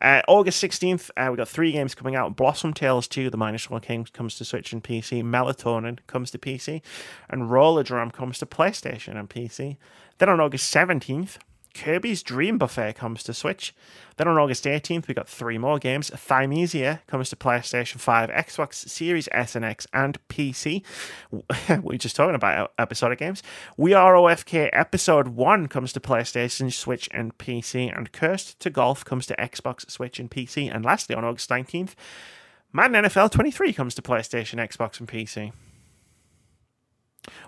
[0.00, 2.36] Uh, August 16th, uh, we got three games coming out.
[2.36, 5.22] Blossom Tales 2, The Minotaur King comes to Switch and PC.
[5.22, 6.82] Melatonin comes to PC,
[7.30, 9.78] and Rollerdrome comes to PlayStation and PC.
[10.18, 11.38] Then on August 17th,
[11.76, 13.74] Kirby's Dream Buffet comes to Switch.
[14.16, 16.10] Then on August 18th, we got three more games.
[16.10, 20.82] Thymesia comes to PlayStation 5, Xbox Series S and X, and PC.
[21.82, 23.42] We're just talking about episodic games.
[23.76, 27.94] We Are OFK Episode 1 comes to PlayStation, Switch, and PC.
[27.94, 30.74] And Cursed to Golf comes to Xbox, Switch, and PC.
[30.74, 31.94] And lastly, on August 19th,
[32.72, 35.52] Madden NFL 23 comes to PlayStation, Xbox, and PC.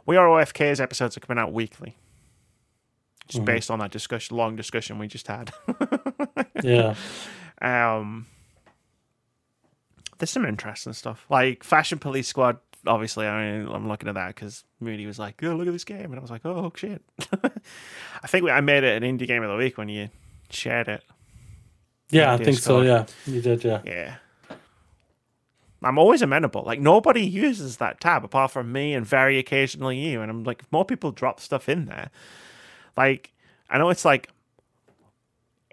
[0.05, 1.97] We Are OFK's episodes are coming out weekly
[3.29, 5.53] just based on that discussion, long discussion we just had.
[6.65, 6.97] Yeah.
[7.63, 8.27] um,
[10.19, 12.59] there's some interesting stuff, like Fashion Police Squad.
[12.87, 15.85] Obviously, I mean, I'm looking at that because Moody was like, "Oh, look at this
[15.85, 17.03] game," and I was like, "Oh shit!"
[18.23, 20.09] I think we, I made it an indie game of the week when you
[20.51, 21.05] shared it.
[22.11, 22.81] Yeah, I in think so.
[22.83, 23.63] Yeah, you did.
[23.63, 23.83] Yeah.
[23.85, 24.17] Yeah.
[25.83, 26.65] I'm always amenable.
[26.65, 30.21] Like nobody uses that tab apart from me and very occasionally you.
[30.23, 32.11] And I'm like, if more people drop stuff in there,
[32.99, 33.33] like
[33.71, 34.29] I know it's like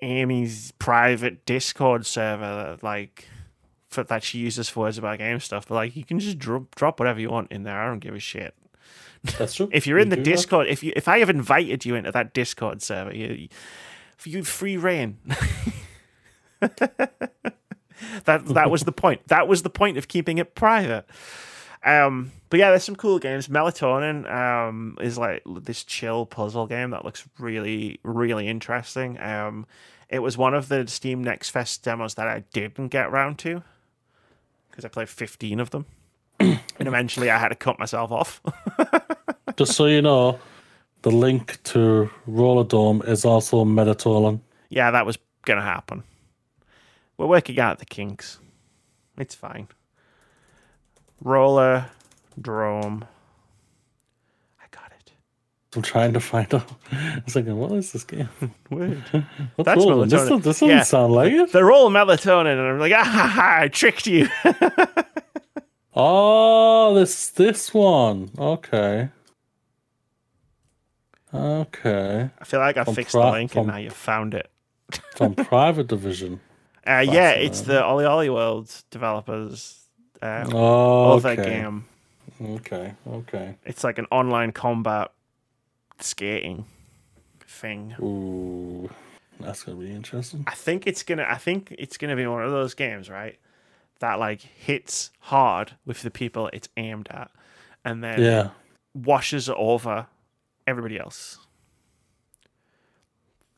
[0.01, 2.41] Amy's private Discord server,
[2.71, 3.27] that, like
[3.89, 5.67] for, that she uses for words about game stuff.
[5.67, 7.81] But like, you can just drop drop whatever you want in there.
[7.81, 8.53] I don't give a shit.
[9.37, 9.69] That's true.
[9.73, 10.29] If you're in You the do that.
[10.31, 13.49] Discord, if you if I have invited you into that Discord server, you, you
[14.23, 15.17] you free reign.
[16.59, 19.27] that that was the point.
[19.27, 21.05] That was the point of keeping it private.
[21.85, 23.47] Um, but yeah, there's some cool games.
[23.47, 29.19] Melatonin um, is like this chill puzzle game that looks really, really interesting.
[29.21, 29.67] Um,
[30.09, 33.63] it was one of the Steam Next Fest demos that I didn't get round to
[34.69, 35.85] because I played 15 of them,
[36.39, 38.41] and eventually I had to cut myself off.
[39.55, 40.39] Just so you know,
[41.03, 44.41] the link to Rollerdrome is also Melatonin.
[44.69, 46.03] yeah, that was gonna happen.
[47.17, 48.39] We're working out the kinks.
[49.17, 49.69] It's fine.
[51.25, 51.87] Roller
[52.39, 53.03] drome.
[54.61, 55.11] I got it.
[55.75, 56.71] I'm trying to find out.
[56.91, 58.29] I was thinking, what is this game?
[58.69, 59.01] Word.
[59.55, 60.05] What's That's Roller?
[60.05, 60.83] This, doesn't- this doesn't Yeah.
[60.83, 61.51] sound like it.
[61.51, 64.29] They're all melatonin, and I'm like, ah, ha, ha, I tricked you.
[65.97, 68.29] Oh, this this one.
[68.37, 69.07] Okay.
[71.33, 72.29] Okay.
[72.37, 74.49] I feel like I From fixed pri- the link, from- and now you found it.
[75.15, 76.41] From Private Division.
[76.87, 79.84] Uh, yeah, it's the OlliOlli World developers.
[80.21, 81.49] Uh, Oh, of that okay.
[81.49, 81.85] game.
[82.41, 82.93] Okay.
[83.07, 83.55] Okay.
[83.65, 85.11] It's like an online combat
[85.99, 86.65] skating
[87.47, 87.95] thing.
[88.01, 88.89] Ooh,
[89.39, 90.43] that's gonna be interesting.
[90.47, 91.25] I think it's gonna.
[91.29, 93.37] I think it's gonna be one of those games, right?
[93.99, 97.31] That like hits hard with the people it's aimed at,
[97.85, 98.49] and then Yeah.
[98.93, 100.07] washes over
[100.67, 101.37] everybody else.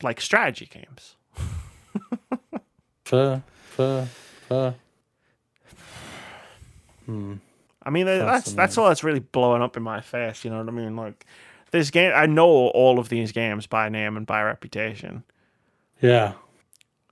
[0.02, 1.16] Like strategy games.
[3.04, 3.42] Fair.
[3.70, 4.06] Fair.
[4.48, 4.74] Fair.
[7.08, 7.34] Hmm.
[7.82, 10.44] I mean, that's that's all that's really blowing up in my face.
[10.44, 10.94] You know what I mean?
[10.94, 11.24] Like
[11.70, 15.24] this game, I know all of these games by name and by reputation.
[16.02, 16.34] Yeah.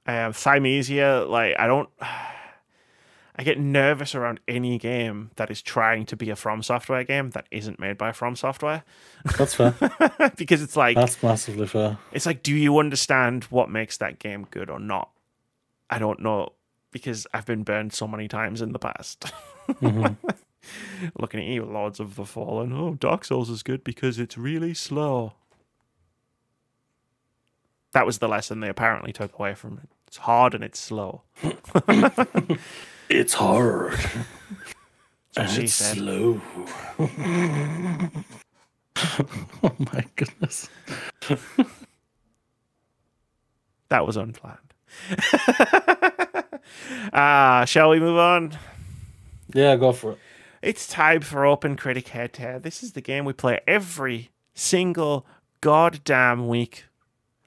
[0.06, 6.16] Um, Thymesia, like I don't, I get nervous around any game that is trying to
[6.16, 8.84] be a From Software game that isn't made by From Software,
[9.38, 9.74] That's fair.
[10.36, 11.98] because it's like That's massively fair.
[12.12, 15.10] it's like, do you understand what makes that game good or not?
[15.88, 16.52] I don't know
[16.92, 19.32] because I've been burned so many times in the past.
[21.18, 22.72] Looking at you, Lords of the Fallen.
[22.72, 25.34] Oh, Dark Souls is good because it's really slow.
[27.92, 29.88] That was the lesson they apparently took away from it.
[30.06, 31.22] It's hard and it's slow.
[33.08, 33.94] It's hard.
[35.34, 35.96] what she it's said.
[35.96, 36.40] slow.
[39.62, 40.68] oh my goodness.
[43.88, 44.58] That was unplanned.
[47.12, 48.58] uh, shall we move on?
[49.56, 50.18] Yeah, go for it.
[50.60, 52.62] It's time for OpenCritic Head to Head.
[52.62, 55.26] This is the game we play every single
[55.60, 56.84] goddamn week,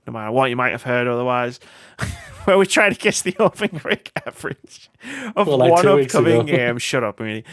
[0.08, 1.60] no matter what you might have heard otherwise,
[2.46, 4.90] where we try to guess the OpenCritic average
[5.36, 6.78] of Well, like one upcoming game.
[6.80, 7.46] Shut up, really.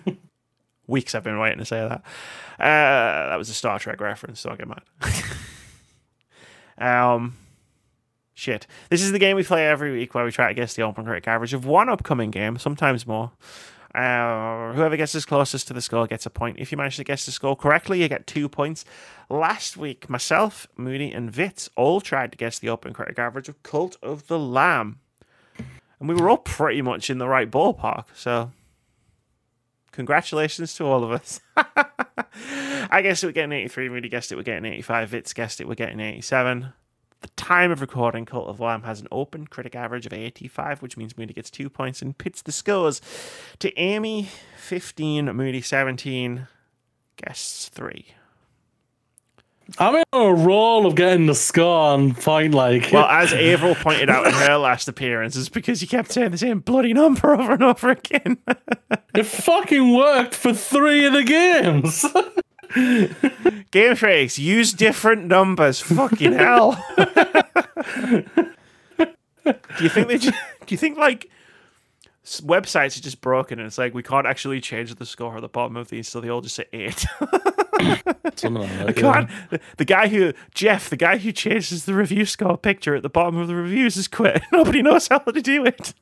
[0.86, 2.02] Weeks I've been waiting to say that.
[2.58, 4.82] Uh, that was a Star Trek reference, so I get mad.
[6.78, 7.36] um,
[8.40, 8.66] shit.
[8.88, 11.26] This is the game we play every week where we try to guess the OpenCritic
[11.28, 13.32] average of one upcoming game, sometimes more.
[13.94, 16.58] Uh, whoever gets as closest to the score gets a point.
[16.58, 18.84] If you manage to guess the score correctly, you get two points.
[19.28, 23.96] Last week, myself, Moody, and Vitz all tried to guess the OpenCritic average of Cult
[24.02, 25.00] of the Lamb.
[25.98, 28.52] And we were all pretty much in the right ballpark, so
[29.92, 31.40] congratulations to all of us.
[32.92, 35.74] I guess we're getting 83, Moody guessed it we're getting 85, Vitz guessed it we're
[35.74, 36.72] getting 87
[37.20, 41.18] the time of recording, Cult of Lamb has an OpenCritic average of 85, which means
[41.18, 43.00] Moody gets two points and pits the scores
[43.58, 46.46] to Amy 15, Moody 17,
[47.16, 48.06] guests 3.
[49.78, 54.10] I'm in a roll of getting the score on point like Well, as Avril pointed
[54.10, 57.52] out in her last appearance, it's because you kept saying the same bloody number over
[57.52, 58.38] and over again.
[59.14, 62.04] it fucking worked for three of the games.
[63.70, 65.80] Game Freaks, use different numbers.
[65.80, 66.82] Fucking hell.
[66.96, 67.04] do
[69.80, 70.18] you think they?
[70.18, 71.30] Just, do you think like
[72.24, 75.48] websites are just broken and it's like we can't actually change the score at the
[75.48, 77.04] bottom of these, so they all just say eight.
[78.36, 78.96] Something like that.
[78.96, 82.94] Come on, the, the guy who Jeff, the guy who changes the review score picture
[82.94, 84.42] at the bottom of the reviews, has quit.
[84.52, 85.92] Nobody knows how to do it.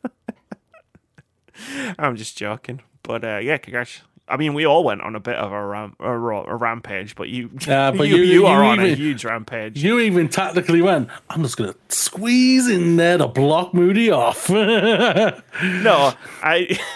[1.98, 4.02] I'm just joking, but uh, yeah, congrats.
[4.30, 7.28] I mean, we all went on a bit of a, ram- a, a rampage, but
[7.28, 9.82] you, Yeah, but you, you- you are you on a huge rampage.
[9.82, 14.48] You even tactically went, I'm just going to squeeze in there to block Moody off.
[14.50, 16.78] No, I.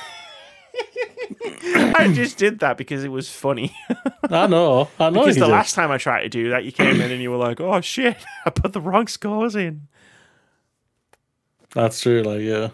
[1.97, 3.75] I just did that because it was funny.
[4.31, 4.89] I know.
[4.99, 5.21] I know.
[5.21, 5.51] Because the did.
[5.53, 7.81] last time I tried to do that, you came in and you were like, "Oh
[7.81, 9.89] shit, I put the wrong scores in,"
[11.75, 12.23] That's true.
[12.23, 12.69] Like, yeah.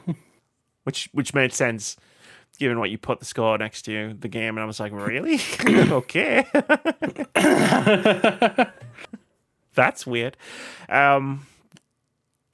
[0.85, 1.97] which which made sense
[2.59, 5.41] given what you put the score next to the game, and I was like, "Really?
[5.67, 6.47] okay,
[9.75, 10.37] that's weird."
[10.89, 11.47] Um,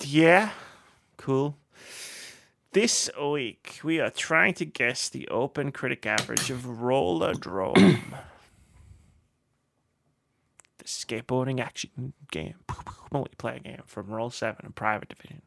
[0.02, 0.50] yeah,
[1.16, 1.56] cool.
[2.72, 8.00] This week we are trying to guess the OpenCritic average of Rollerdrome.
[10.78, 12.56] the skateboarding action game,
[13.12, 15.42] multiplayer game from Roll 7 and Private Division.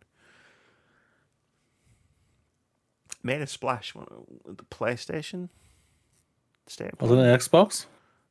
[3.28, 4.08] Made a splash when-
[4.46, 5.50] with the PlayStation.
[6.66, 7.02] Skateboard.
[7.02, 7.86] Was it an Xbox?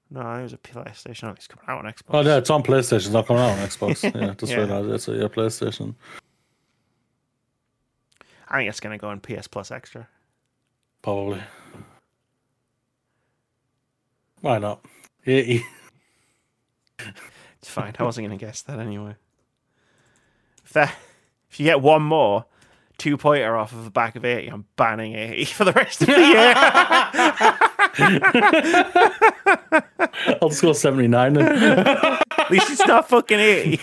[0.08, 1.24] No, it was a PlayStation.
[1.28, 2.04] Oh, it's coming out on Xbox.
[2.14, 2.94] Oh, yeah, it's on PlayStation.
[2.96, 4.02] It's not coming out on Xbox.
[4.20, 4.58] Yeah, just Yeah.
[4.60, 5.94] realized it's a yeah, PlayStation.
[8.48, 10.08] I think it's going to go on PS Plus Extra.
[11.02, 11.42] Probably.
[14.40, 14.82] Why not?
[15.26, 15.62] It's
[17.64, 17.94] fine.
[17.98, 19.16] I wasn't going to guess that anyway.
[20.64, 20.94] If that,
[21.50, 22.46] if you get one more
[22.98, 26.08] two pointer off of the back of 80, I'm banning 80 for the rest of
[26.08, 26.54] the year.
[30.42, 31.46] I'll go 79 then.
[31.86, 33.70] At least it's not fucking 80.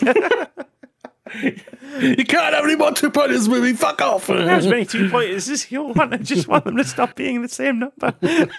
[2.01, 3.73] you can't have any more two pointers with me.
[3.73, 4.29] Fuck off.
[4.29, 6.13] as many two pointers as you want.
[6.13, 8.13] I just want them to stop being the same number.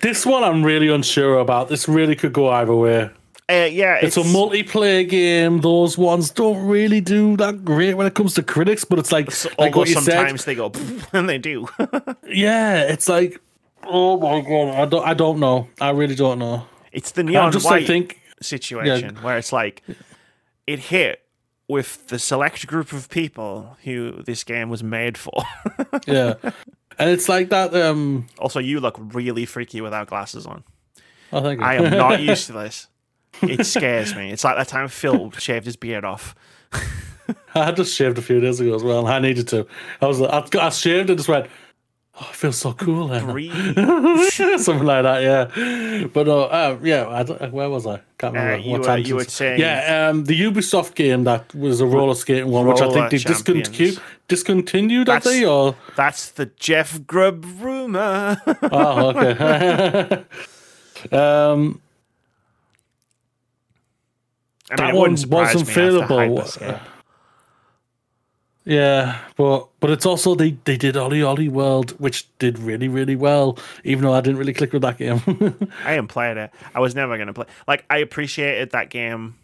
[0.00, 1.68] This one I'm really unsure about.
[1.68, 3.08] This really could go either way.
[3.48, 5.60] Uh, yeah, It's, a multiplayer game.
[5.60, 9.28] Those ones don't really do that great when it comes to critics, but it's like,
[9.56, 10.46] like what you sometimes said.
[10.48, 10.72] they go,
[11.12, 11.68] and they do.
[12.28, 13.40] Yeah, it's like,
[13.84, 15.68] oh my god, I don't, I don't know.
[15.80, 16.66] I really don't know.
[16.90, 19.84] it's the neon just white think, situation where it's like
[20.66, 21.22] it hit
[21.68, 25.44] with the select group of people who this game was made for.
[26.08, 26.34] yeah,
[26.98, 27.72] and it's like that.
[27.76, 30.64] Um, also, you look really freaky without glasses on.
[31.32, 32.88] I think I am not used to this.
[33.42, 34.30] It scares me.
[34.30, 36.34] It's like that time Phil shaved his beard off.
[37.54, 39.00] I just shaved a few days ago as well.
[39.00, 39.66] and I needed to.
[40.00, 41.46] I was, I, I shaved and just went.
[42.18, 43.08] Oh, I feel so cool.
[44.30, 46.06] Something like that, yeah.
[46.06, 48.00] But uh, uh yeah, I don't, where was I?
[48.16, 49.08] Can't remember Uh, what were- tangents.
[49.10, 52.80] you were saying- yeah, um, the Ubisoft game that was a roller skating one, which
[52.80, 55.44] I think they discontinued, discontinued, That's- they?
[55.44, 58.40] Or That's the Jeff Grubb rumor.
[58.46, 60.24] oh, okay.
[61.12, 61.82] um,
[64.70, 66.80] I that mean, one wasn't me feelable.
[68.64, 73.58] Yeah, but but it's also they they did OlliOlli World, which did really really well.
[73.84, 75.22] Even though I didn't really click with that game.
[75.84, 76.50] I didn't play it.
[76.74, 77.46] I was never going to play.
[77.68, 79.36] Like, I appreciated that game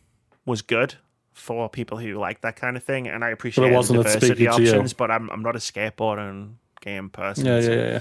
[0.45, 0.95] was good
[1.33, 4.63] for people who like that kind of thing, and I appreciate the diversity speaking to
[4.63, 4.69] you.
[4.71, 4.93] options.
[4.93, 7.47] But I'm I'm not a skateboarding game person.
[7.47, 7.79] yeah, yeah, so yeah.
[7.87, 8.01] yeah.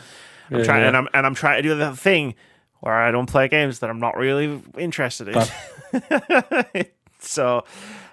[0.49, 0.88] I'm Yeah, trying, yeah.
[0.88, 2.34] and I'm and I'm trying to do the thing
[2.80, 6.85] where I don't play games that I'm not really interested in.
[7.22, 7.64] so,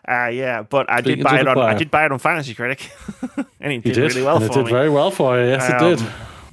[0.09, 2.91] uh, yeah, but I did buy it on I did buy it on Fantasy Critic,
[3.61, 4.71] and it did, did, really well and it did me.
[4.71, 5.47] very well for you.
[5.49, 6.07] Yes, it Um, did.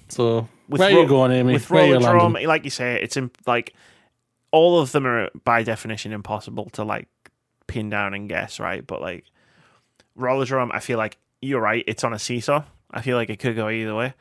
[0.10, 1.54] So with where ro- you going, Amy?
[1.54, 2.48] with Rollerdrome, landing?
[2.48, 3.74] like you say, it's in, like
[4.52, 7.08] all of them are by definition impossible to like
[7.68, 8.86] pin down and guess, right?
[8.86, 9.26] But like
[10.18, 11.84] Rollerdrome, I feel like you're right.
[11.88, 12.64] It's on a seesaw.
[12.92, 14.14] I feel like it could go either way.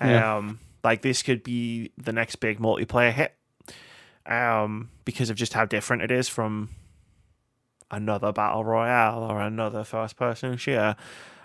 [0.00, 0.36] Yeah.
[0.36, 3.34] Um, like this could be the next big multiplayer hit,
[4.26, 6.70] um, because of just how different it is from
[7.90, 10.96] another battle royale or another first-person shooter,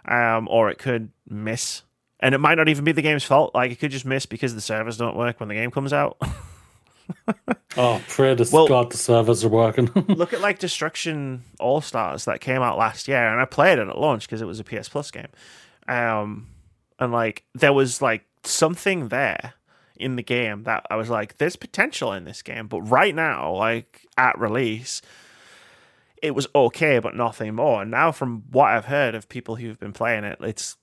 [0.06, 1.84] um, or it could miss.
[2.20, 3.56] And it might not even be the game's fault.
[3.56, 6.18] Like it could just miss because the servers don't work when the game comes out.
[7.78, 9.86] Oh, pray to Well- God the servers are working.
[10.08, 13.88] Look at like Destruction All Stars that came out last year, and I played it
[13.88, 15.28] at launch because it was a PS Plus game.
[15.88, 16.48] Um,
[17.00, 19.54] and like there was like something there
[19.96, 23.54] in the game that I was like, there's potential in this game, but right now,
[23.56, 25.02] like at release,
[26.22, 27.82] it was okay, but nothing more.
[27.82, 30.78] And now, from what I've heard of people who've been playing it, it's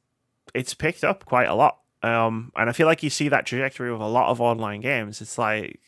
[0.54, 1.78] it's picked up quite a lot.
[2.02, 5.20] Um, and I feel like you see that trajectory with a lot of online games.
[5.20, 5.80] It's like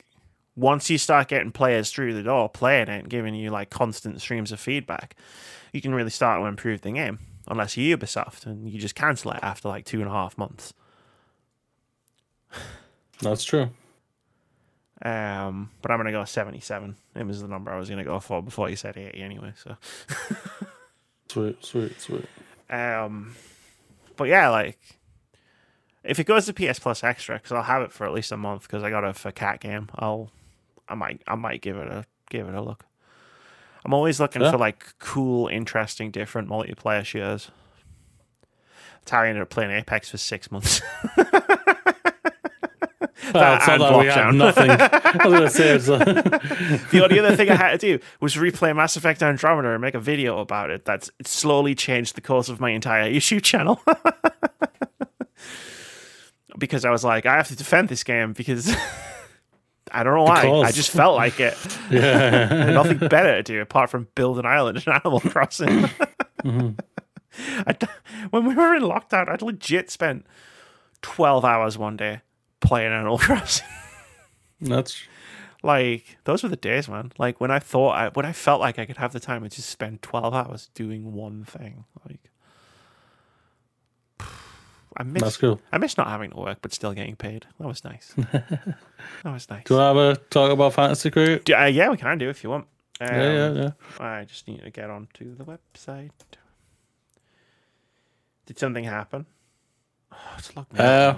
[0.57, 4.21] once you start getting players through the door playing it and giving you like constant
[4.21, 5.17] streams of feedback,
[5.73, 7.19] you can really start to improve the game.
[7.49, 10.73] Unless you're Ubisoft and you just cancel it after like two and a half months.
[13.21, 13.71] That's true.
[15.03, 16.95] Um, but I'm gonna go 77.
[17.17, 19.53] It was the number I was gonna go for before you said 80 anyway.
[19.57, 19.77] So,
[21.29, 22.27] Sweet, sweet, sweet.
[22.69, 23.35] um,
[24.17, 24.79] but yeah, like
[26.03, 28.37] if it goes to PS Plus Extra, because I'll have it for at least a
[28.37, 29.89] month because I got it for cat game.
[29.95, 30.31] I'll,
[30.89, 32.85] I might, I might give it a give it a look.
[33.85, 34.51] I'm always looking Yeah.
[34.51, 37.51] for like cool, interesting, different multiplayer shooters.
[39.01, 40.83] That's how I ended up playing Apex for six months.
[43.35, 44.37] Well, it's and that lockdown.
[44.37, 44.71] nothing.
[45.21, 45.99] I was gonna say it's, uh,
[46.91, 49.95] the only other thing I had to do was replay Mass Effect Andromeda and make
[49.95, 50.85] a video about it.
[50.85, 53.81] That's it slowly changed the course of my entire YouTube channel.
[56.59, 58.75] because I was like, I have to defend this game because
[59.93, 60.43] I don't know why.
[60.43, 60.65] Because.
[60.65, 61.57] I just felt like it.
[61.91, 62.71] yeah.
[62.73, 65.89] Nothing better to do apart from build an island in Animal Crossing.
[66.45, 67.87] I d-
[68.31, 70.27] when we were in lockdown, I'd legit spent
[71.03, 72.21] 12 hours one day
[72.61, 73.67] playing Animal Crossing.
[74.61, 75.03] That's
[75.63, 77.13] Like those were the days, man.
[77.19, 79.49] Like when I thought I when I felt like I could have the time to
[79.49, 81.85] just spend twelve hours doing one thing.
[82.09, 82.31] Like
[84.97, 85.61] I miss that's cool.
[85.73, 87.47] I miss not having to work but still getting paid.
[87.59, 88.13] That was nice.
[88.17, 88.77] that
[89.25, 89.65] was nice.
[89.65, 91.39] Do you want to have a talk about Fantasy Crew?
[91.39, 92.67] Do- uh, yeah, we can do if you want.
[93.01, 93.71] Um, yeah, yeah, yeah.
[93.99, 96.11] I just need to get onto the website.
[98.45, 99.25] Did something happen?
[100.13, 101.15] Oh, it's logged me Uh,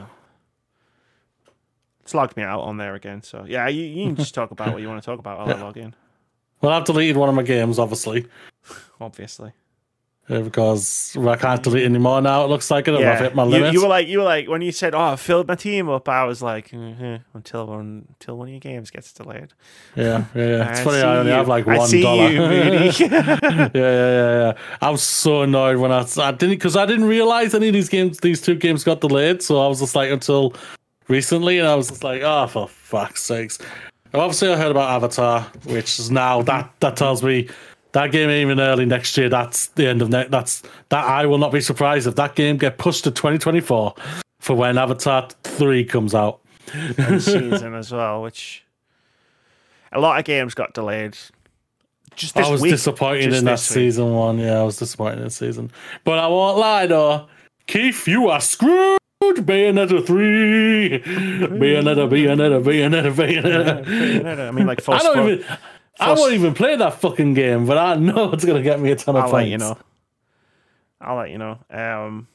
[2.02, 2.06] out.
[2.06, 2.06] now.
[2.06, 3.22] It's logged me out on there again.
[3.22, 5.56] So yeah, you, you can just talk about what you want to talk about while
[5.56, 5.94] I log in.
[6.60, 8.26] Well, I've deleted one of my games, obviously,
[9.00, 9.52] Obviously.
[10.28, 12.44] uh, because I can't delete anymore now.
[12.44, 12.94] It looks like it.
[12.94, 13.72] I've hit my you, limit.
[13.72, 16.08] you were like, you were like, when you said, "Oh, I filled my team up,"
[16.08, 19.52] I was like, "Mhm," until one, until one of your games gets delayed.
[19.96, 20.70] yeah, yeah, yeah.
[20.70, 21.02] It's I funny.
[21.02, 21.36] I only you.
[21.38, 22.30] have like one dollar.
[22.30, 24.52] you, yeah, yeah, yeah, yeah.
[24.80, 27.88] I was so annoyed when I, I didn't because I didn't realize any of these
[27.88, 29.42] games, these two games got delayed.
[29.42, 30.54] So I was just like until
[31.12, 33.58] recently, and I was just like, oh, for fuck's sakes.
[34.12, 37.48] And obviously, I heard about Avatar, which is now that that tells me
[37.92, 39.28] that game even early next year.
[39.28, 40.30] That's the end of next.
[40.30, 41.04] That's that.
[41.04, 43.94] I will not be surprised if that game get pushed to 2024
[44.40, 46.40] for when Avatar three comes out.
[46.98, 48.64] and season as well, which
[49.92, 51.16] a lot of games got delayed.
[52.14, 53.58] Just I was week, disappointed in that week.
[53.58, 54.38] season one.
[54.38, 55.70] Yeah, I was disappointed in season.
[56.04, 57.28] But I won't lie though.
[57.66, 58.98] Keith, you are screwed.
[59.30, 60.98] Bayonetta 3.
[61.58, 64.48] Bayonetta, Bayonetta, Bayonetta, Bayonetta.
[64.48, 65.44] I mean, like, full I don't even.
[66.00, 68.96] I won't even play that fucking game, but I know it's gonna get me a
[68.96, 69.44] ton of I'll points.
[69.44, 69.78] let you know.
[71.00, 71.58] I'll let you know.
[71.70, 72.28] Um,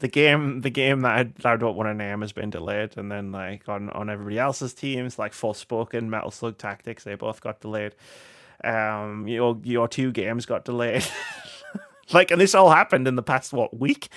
[0.00, 2.96] the game, the game that I, that I don't want to name has been delayed,
[2.96, 7.40] and then like on on everybody else's teams, like Forspoken, Metal Slug Tactics, they both
[7.40, 7.94] got delayed.
[8.64, 11.04] Um, your your two games got delayed.
[12.12, 14.08] like, and this all happened in the past what week?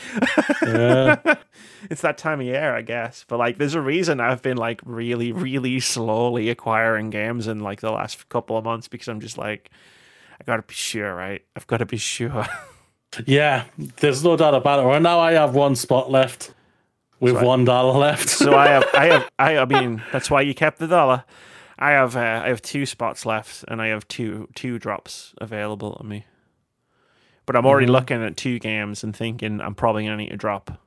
[0.64, 1.36] Yeah.
[1.90, 3.26] it's that time of year, I guess.
[3.28, 7.82] But like, there's a reason I've been like really, really slowly acquiring games in like
[7.82, 9.70] the last couple of months because I'm just like,
[10.40, 11.44] I gotta be sure, right?
[11.56, 12.46] I've got to be sure.
[13.26, 13.66] Yeah,
[13.98, 14.84] there's no doubt about it.
[14.84, 16.54] Right now, I have one spot left
[17.20, 18.30] with So one dollar left.
[18.30, 21.26] so I have, I have, I, I mean, that's why you kept the dollar.
[21.78, 25.96] I have, uh, I have two spots left, and I have two two drops available
[25.98, 26.26] to me.
[27.46, 27.92] But I'm already Mhm.
[27.92, 30.80] looking at two games and thinking I'm probably gonna need to drop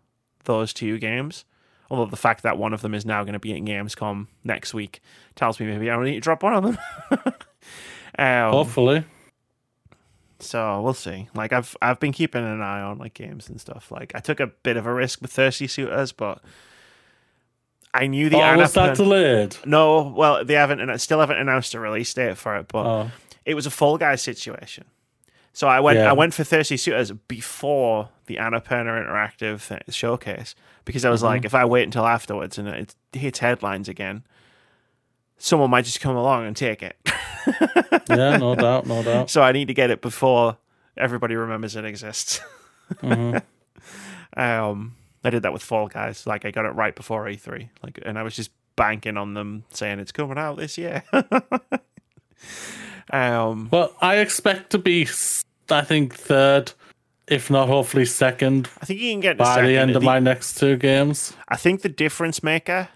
[0.44, 1.44] those two games.
[1.90, 4.72] Although the fact that one of them is now going to be at Gamescom next
[4.72, 5.00] week
[5.36, 6.78] tells me maybe I don't need to drop one of them.
[8.18, 9.04] um, Hopefully,
[10.40, 11.28] So we'll see.
[11.34, 13.90] Like I've I've been keeping an eye on like games and stuff.
[13.90, 16.40] Like I took a bit of a risk with Thirsty Suitors, but
[17.92, 19.56] I knew the oh, was that delayed?
[19.64, 22.86] no, well they haven't and I still haven't announced a release date for it, but
[22.86, 23.10] Oh,
[23.44, 24.84] it was a Fall Guys situation.
[25.54, 26.10] So I went Yeah.
[26.10, 30.54] I went for Thirsty Suitors before the Annapurna Interactive showcase
[30.84, 31.26] because I was Mm-hmm.
[31.26, 34.24] like, if I wait until afterwards and it hits headlines again,
[35.38, 36.96] someone might just come along and take it.
[38.10, 39.30] yeah, no doubt, no doubt.
[39.30, 40.56] so I need to get it before
[40.96, 42.40] everybody remembers it exists.
[43.00, 43.38] hmm
[44.36, 46.26] Um, I did that with Fall Guys.
[46.26, 47.68] Like I got it right before E3.
[47.84, 51.04] Like, and I was just banking on them saying it's coming out this year.
[53.12, 55.02] um, Well, I expect to be,
[55.70, 56.72] I think, third,
[57.26, 60.18] if not hopefully second, I think you can get by the end of The- my
[60.20, 61.34] next two games.
[61.48, 62.88] I think the difference maker,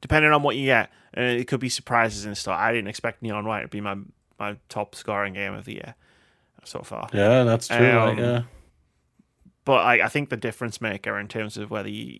[0.00, 2.58] depending on what you get, and it could be surprises and stuff.
[2.58, 3.96] I didn't expect Neon White to be my
[4.38, 5.94] my top scoring game of the year
[6.64, 7.08] so far.
[7.12, 7.76] Yeah, that's true.
[7.78, 8.42] right, Um, yeah.
[9.64, 12.18] but I, I think the difference maker in terms of whether you,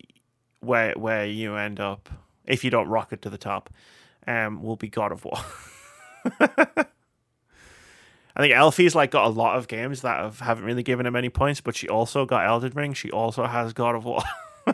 [0.61, 2.09] where where you end up
[2.45, 3.69] if you don't rocket to the top,
[4.27, 5.39] um, will be God of War.
[8.35, 11.15] I think Elfie's like got a lot of games that have, haven't really given him
[11.15, 12.93] any points, but she also got Elden Ring.
[12.93, 14.23] She also has God of War.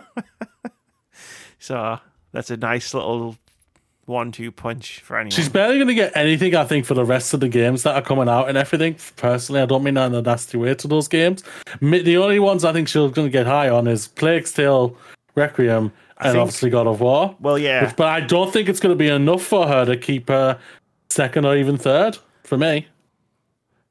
[1.59, 1.99] so
[2.31, 3.35] that's a nice little
[4.05, 5.31] one-two punch for anyone.
[5.31, 7.95] She's barely going to get anything, I think, for the rest of the games that
[7.95, 8.95] are coming out and everything.
[9.17, 11.43] Personally, I don't mean that in a nasty way to those games.
[11.81, 14.95] The only ones I think she's going to get high on is Plague Tale,
[15.35, 17.35] Requiem, and think- obviously God of War.
[17.39, 19.95] well, yeah, Which- but I don't think it's going to be enough for her to
[19.97, 20.57] keep her
[21.09, 22.87] second or even third for me.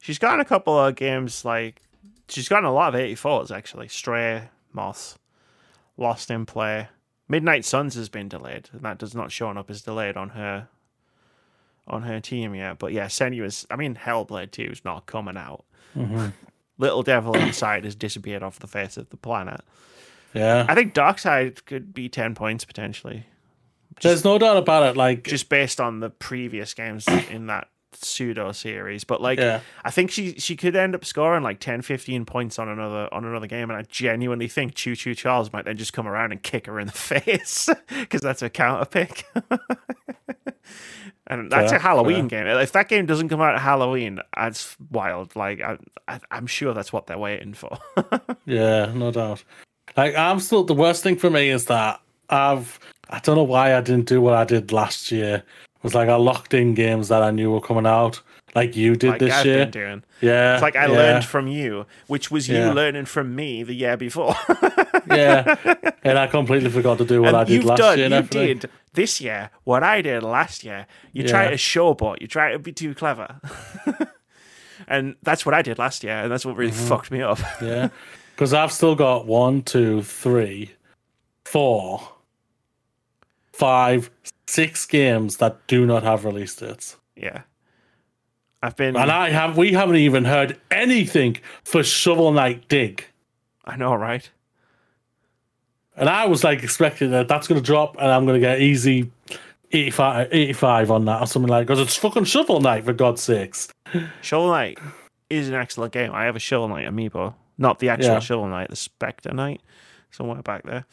[0.00, 1.82] She's gotten a couple of games like
[2.28, 3.88] she's gotten a lot of 84s actually.
[3.88, 5.18] Stray, Moss,
[5.96, 6.88] Lost in Play.
[7.28, 10.68] Midnight Suns has been delayed, and that does not showing up as delayed on her
[11.86, 12.78] on her team yet.
[12.78, 15.64] But yeah, Senua's I mean Hellblade 2 is not coming out.
[15.96, 16.28] Mm-hmm.
[16.78, 19.62] Little Devil Inside has disappeared off the face of the planet.
[20.32, 20.64] Yeah.
[20.68, 23.26] I think Darkside could be 10 points potentially,
[24.00, 24.96] There's no doubt about it.
[24.96, 29.04] Like, just based on the previous games in that pseudo series.
[29.04, 29.60] But like yeah.
[29.84, 33.24] I think she she could end up scoring like 10, 15 points on another on
[33.24, 36.42] another game, and I genuinely think Choo Choo Charles might then just come around and
[36.42, 39.26] kick her in the face because that's a counter pick.
[41.28, 42.46] and that's Fair, a Halloween game.
[42.46, 45.36] If that game doesn't come out at Halloween, that's wild.
[45.36, 47.78] Like I, I I'm sure that's what they're waiting for.
[48.46, 49.44] Yeah, no doubt.
[49.94, 52.00] Like I'm still the worst thing for me is that
[52.30, 55.42] I've I don't know why I didn't do what I did last year.
[55.78, 58.20] It was like I locked in games that I knew were coming out,
[58.56, 59.66] like you did like this I've year.
[59.66, 60.02] doing.
[60.20, 62.72] Yeah, It's like I yeah, learned from you, which was you Yeah.
[62.72, 64.34] learning from me the year before.
[65.08, 65.54] yeah,
[66.02, 68.06] and I completely forgot to do what and I did last done, year.
[68.06, 68.58] and you everything.
[68.58, 70.86] did this year what I did last year.
[71.12, 71.50] You try Yeah.
[71.50, 72.20] to showboat.
[72.20, 73.36] You try to be too clever.
[74.88, 76.88] and that's what I did last year, and that's what really Mm-hmm.
[76.88, 77.38] fucked me up.
[77.62, 77.88] Yeah,
[78.34, 80.72] because I've still got one, two, three,
[81.44, 82.00] four,
[83.58, 84.10] five,
[84.46, 86.96] six games that do not have release dates.
[87.16, 87.42] yeah.
[88.60, 93.04] I've been And I have we haven't even heard anything for Shovel Knight Dig.
[93.64, 94.28] I know, right?
[95.96, 98.60] And I was like expecting that that's going to drop and I'm going to get
[98.60, 99.12] easy
[99.70, 103.68] 85, 85 on that or something like because it's fucking Shovel Knight for God's sakes.
[104.22, 104.78] Shovel Knight
[105.30, 106.10] is an excellent game.
[106.12, 107.34] I have a Shovel Knight amiibo.
[107.58, 108.18] Not the actual Yeah.
[108.18, 109.60] Shovel Knight, the Spectre Knight.
[110.10, 110.84] Somewhere back there.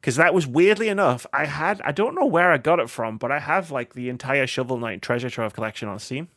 [0.00, 3.18] Because that was weirdly enough, I had I don't know where I got it from,
[3.18, 6.28] but I have like the entire Shovel Knight treasure trove collection on Steam.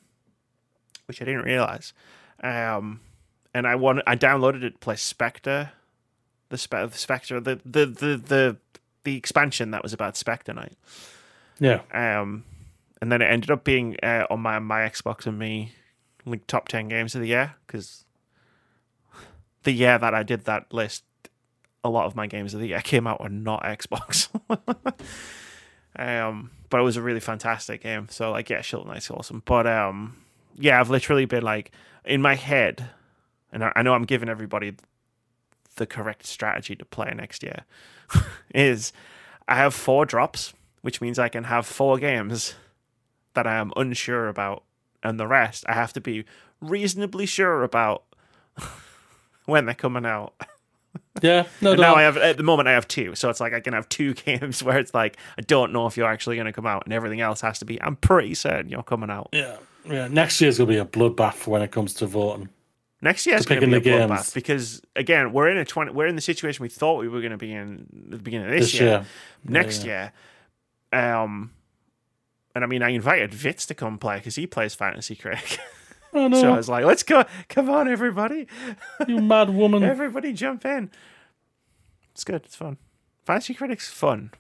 [1.06, 1.94] Which I didn't realize.
[2.42, 3.02] Um
[3.54, 5.72] and I wanted I downloaded it to play Spectre.
[6.50, 8.58] The, Spe- the Spectre the, the the the
[9.04, 10.78] the expansion that was about Spectre Knight.
[11.60, 11.82] Yeah.
[11.94, 12.44] Um,
[13.02, 15.74] and then it ended up being uh, on my my Xbox and me
[16.26, 18.06] like top ten games of the year because
[19.64, 21.04] the year that I did that list,
[21.84, 24.30] a lot of my games of the year came out on not Xbox.
[25.96, 28.08] um, but it was a really fantastic game.
[28.10, 29.42] So like, yeah, Shovel Knight's awesome.
[29.46, 30.18] But um,
[30.58, 31.72] yeah, I've literally been like
[32.06, 32.90] in my head,
[33.52, 34.76] and I know I'm giving everybody
[35.76, 37.66] the correct strategy to play next year.
[38.54, 38.94] is
[39.48, 42.56] I have four drops, which means I can have four games
[43.34, 44.64] that I am unsure about,
[45.04, 46.26] and the rest I have to be
[46.60, 48.04] reasonably sure about
[49.46, 50.34] when they're coming out.
[51.22, 53.60] Yeah, no, now I have at the moment I have two, so it's like I
[53.60, 56.54] can have two games where it's like I don't know if you're actually going to
[56.54, 57.82] come out, and everything else has to be.
[57.82, 59.30] I'm pretty certain you're coming out.
[59.32, 60.08] yeah, yeah.
[60.08, 62.50] Next year's gonna be a bloodbath when it comes to voting.
[63.04, 65.92] Next year's going to be a the bloodbath because again we're in a twenty.
[65.92, 68.46] We're in the situation we thought we were going to be in at the beginning
[68.48, 68.90] of this, This year.
[68.90, 69.06] year.
[69.44, 70.12] Next year,
[70.94, 71.52] um,
[72.54, 75.58] and I mean I invited Vitz to come play because he plays Fantasy Critic.
[76.14, 78.48] Oh no, so I was like, let's go, come on everybody,
[79.08, 79.84] you mad woman!
[79.84, 80.92] everybody jump in.
[82.12, 82.44] It's good.
[82.46, 82.78] It's fun.
[83.26, 84.32] Fantasy Critic's fun.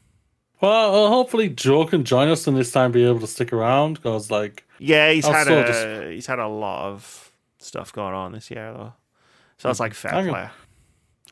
[0.59, 3.95] Well, uh, hopefully Joe can join us and this time be able to stick around
[3.95, 8.51] because, like, Yeah, he's had a he's had a lot of stuff going on this
[8.51, 8.93] year though.
[9.57, 10.33] So it's like fair Hang on.
[10.33, 10.49] play.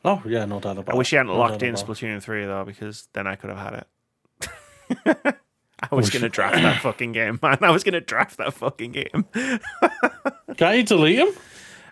[0.04, 0.88] oh yeah, no doubt about.
[0.88, 0.94] It.
[0.94, 1.74] I wish he hadn't No locked in.
[1.74, 5.36] Splatoon three though, because then I could have had it.
[5.82, 7.58] I was oh, gonna draft that fucking game, man.
[7.62, 9.24] I was gonna draft that fucking game.
[10.56, 11.28] Can't you delete him?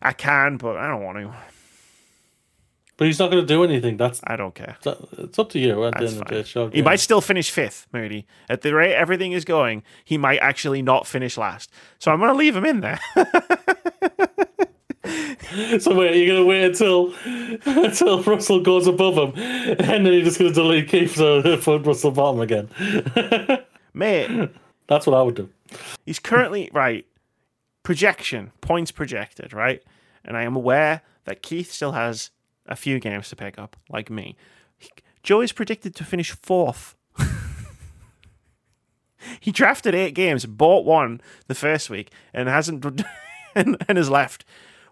[0.00, 1.34] I can, but I don't want to.
[2.98, 3.96] But he's not going to do anything.
[3.96, 4.76] That's I don't care.
[4.84, 6.72] it's up to you at the That's end of the fine.
[6.72, 8.26] He might still finish fifth, Moody.
[8.48, 11.70] At the rate everything is going, he might actually not finish last.
[12.00, 13.00] So I'm gonna leave him in there.
[15.80, 17.14] So wait, you're going to wait until
[17.64, 21.56] until Russell goes above him, and then you're just going to delete Keith to uh,
[21.56, 22.68] put Russell bottom again.
[23.98, 24.50] Mate,
[24.86, 25.48] That's what I would do.
[26.06, 27.04] He's currently right.
[27.82, 29.82] Projection points projected, right?
[30.24, 32.30] And I am aware that Keith still has
[32.66, 34.36] a few games to pick up, like me.
[35.24, 36.94] Joe is predicted to finish fourth.
[39.40, 42.84] he drafted eight games, bought one the first week, and hasn't
[43.54, 44.44] and, and has left.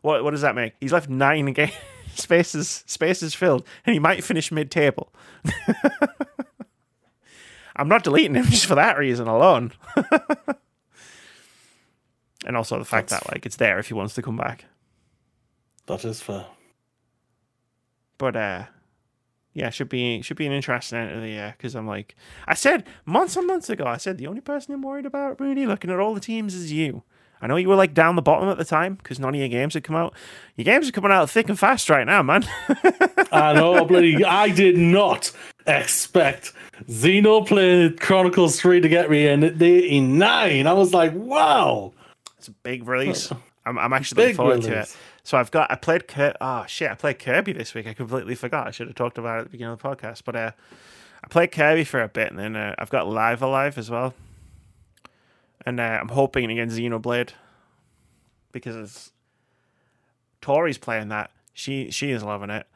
[0.02, 0.74] What what does that make?
[0.80, 1.72] He's left nine games.
[2.14, 5.12] spaces spaces filled, and he might finish mid table.
[7.76, 9.72] I'm not deleting him just for that reason alone.
[12.46, 14.64] and also the fact That's- that like it's there if he wants to come back.
[15.86, 16.46] That is fair.
[18.18, 18.64] But uh
[19.52, 22.14] yeah, should be should be an interesting end of the year because I'm like
[22.46, 23.84] I said months and months ago.
[23.86, 26.72] I said the only person I'm worried about, Moody, looking at all the teams, is
[26.72, 27.02] you.
[27.40, 29.48] I know you were like down the bottom at the time because none of your
[29.48, 30.14] games had come out.
[30.56, 32.46] Your games are coming out thick and fast right now, man.
[33.30, 34.24] I know, bloody.
[34.24, 35.32] I did not
[35.66, 36.54] expect
[36.88, 40.66] Xenoblade Chronicles 3 to get me in at 89.
[40.66, 41.92] I was like, wow.
[42.38, 43.30] it's a big release.
[43.66, 44.96] I'm, I'm actually looking forward to it.
[45.24, 46.36] So I've got I played Kirby.
[46.40, 47.88] Oh shit, I played Kirby this week.
[47.88, 48.68] I completely forgot.
[48.68, 50.22] I should have talked about it at the beginning of the podcast.
[50.24, 50.52] But uh,
[51.24, 54.14] I played Kirby for a bit, and then uh, I've got Live Alive as well.
[55.66, 57.30] And uh, I'm hoping against Xenoblade
[58.52, 59.12] because it's
[60.40, 61.32] Tori's playing that.
[61.52, 62.66] She she is loving it.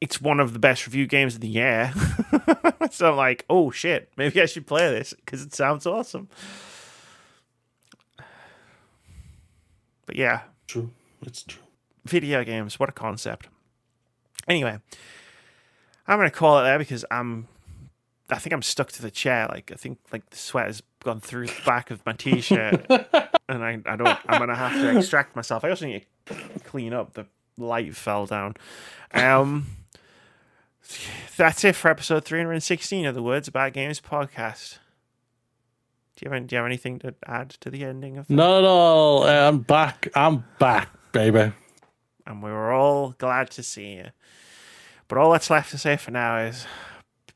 [0.00, 1.92] It's one of the best review games of the year.
[2.90, 6.28] so I'm like, oh shit, maybe I should play this because it sounds awesome.
[10.06, 10.90] But yeah, True.
[11.24, 11.62] It's true.
[12.04, 13.48] video games, what a concept.
[14.48, 14.78] Anyway,
[16.08, 17.46] I'm gonna call it there because I'm
[18.30, 19.46] I think I'm stuck to the chair.
[19.48, 22.86] Like I think like the sweat has gone through the back of my t-shirt,
[23.48, 24.18] and I, I don't.
[24.28, 25.64] I'm gonna have to extract myself.
[25.64, 26.34] I also need to
[26.64, 27.14] clean up.
[27.14, 27.26] The
[27.58, 28.54] light fell down.
[29.12, 29.66] Um,
[31.36, 34.78] that's it for episode 316 of the Words About Games podcast.
[36.16, 38.28] Do you have any, do you have anything to add to the ending of?
[38.30, 39.24] Not at all.
[39.24, 40.08] Uh, I'm back.
[40.14, 41.52] I'm back, baby.
[42.26, 44.06] and we were all glad to see you.
[45.08, 46.66] But all that's left to say for now is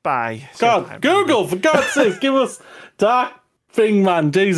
[0.03, 0.49] bye.
[0.59, 2.61] Bye, God, Google, for God's sake, give us
[2.97, 3.33] Dark
[3.73, 4.33] Thing Man.
[4.33, 4.55] Jesus.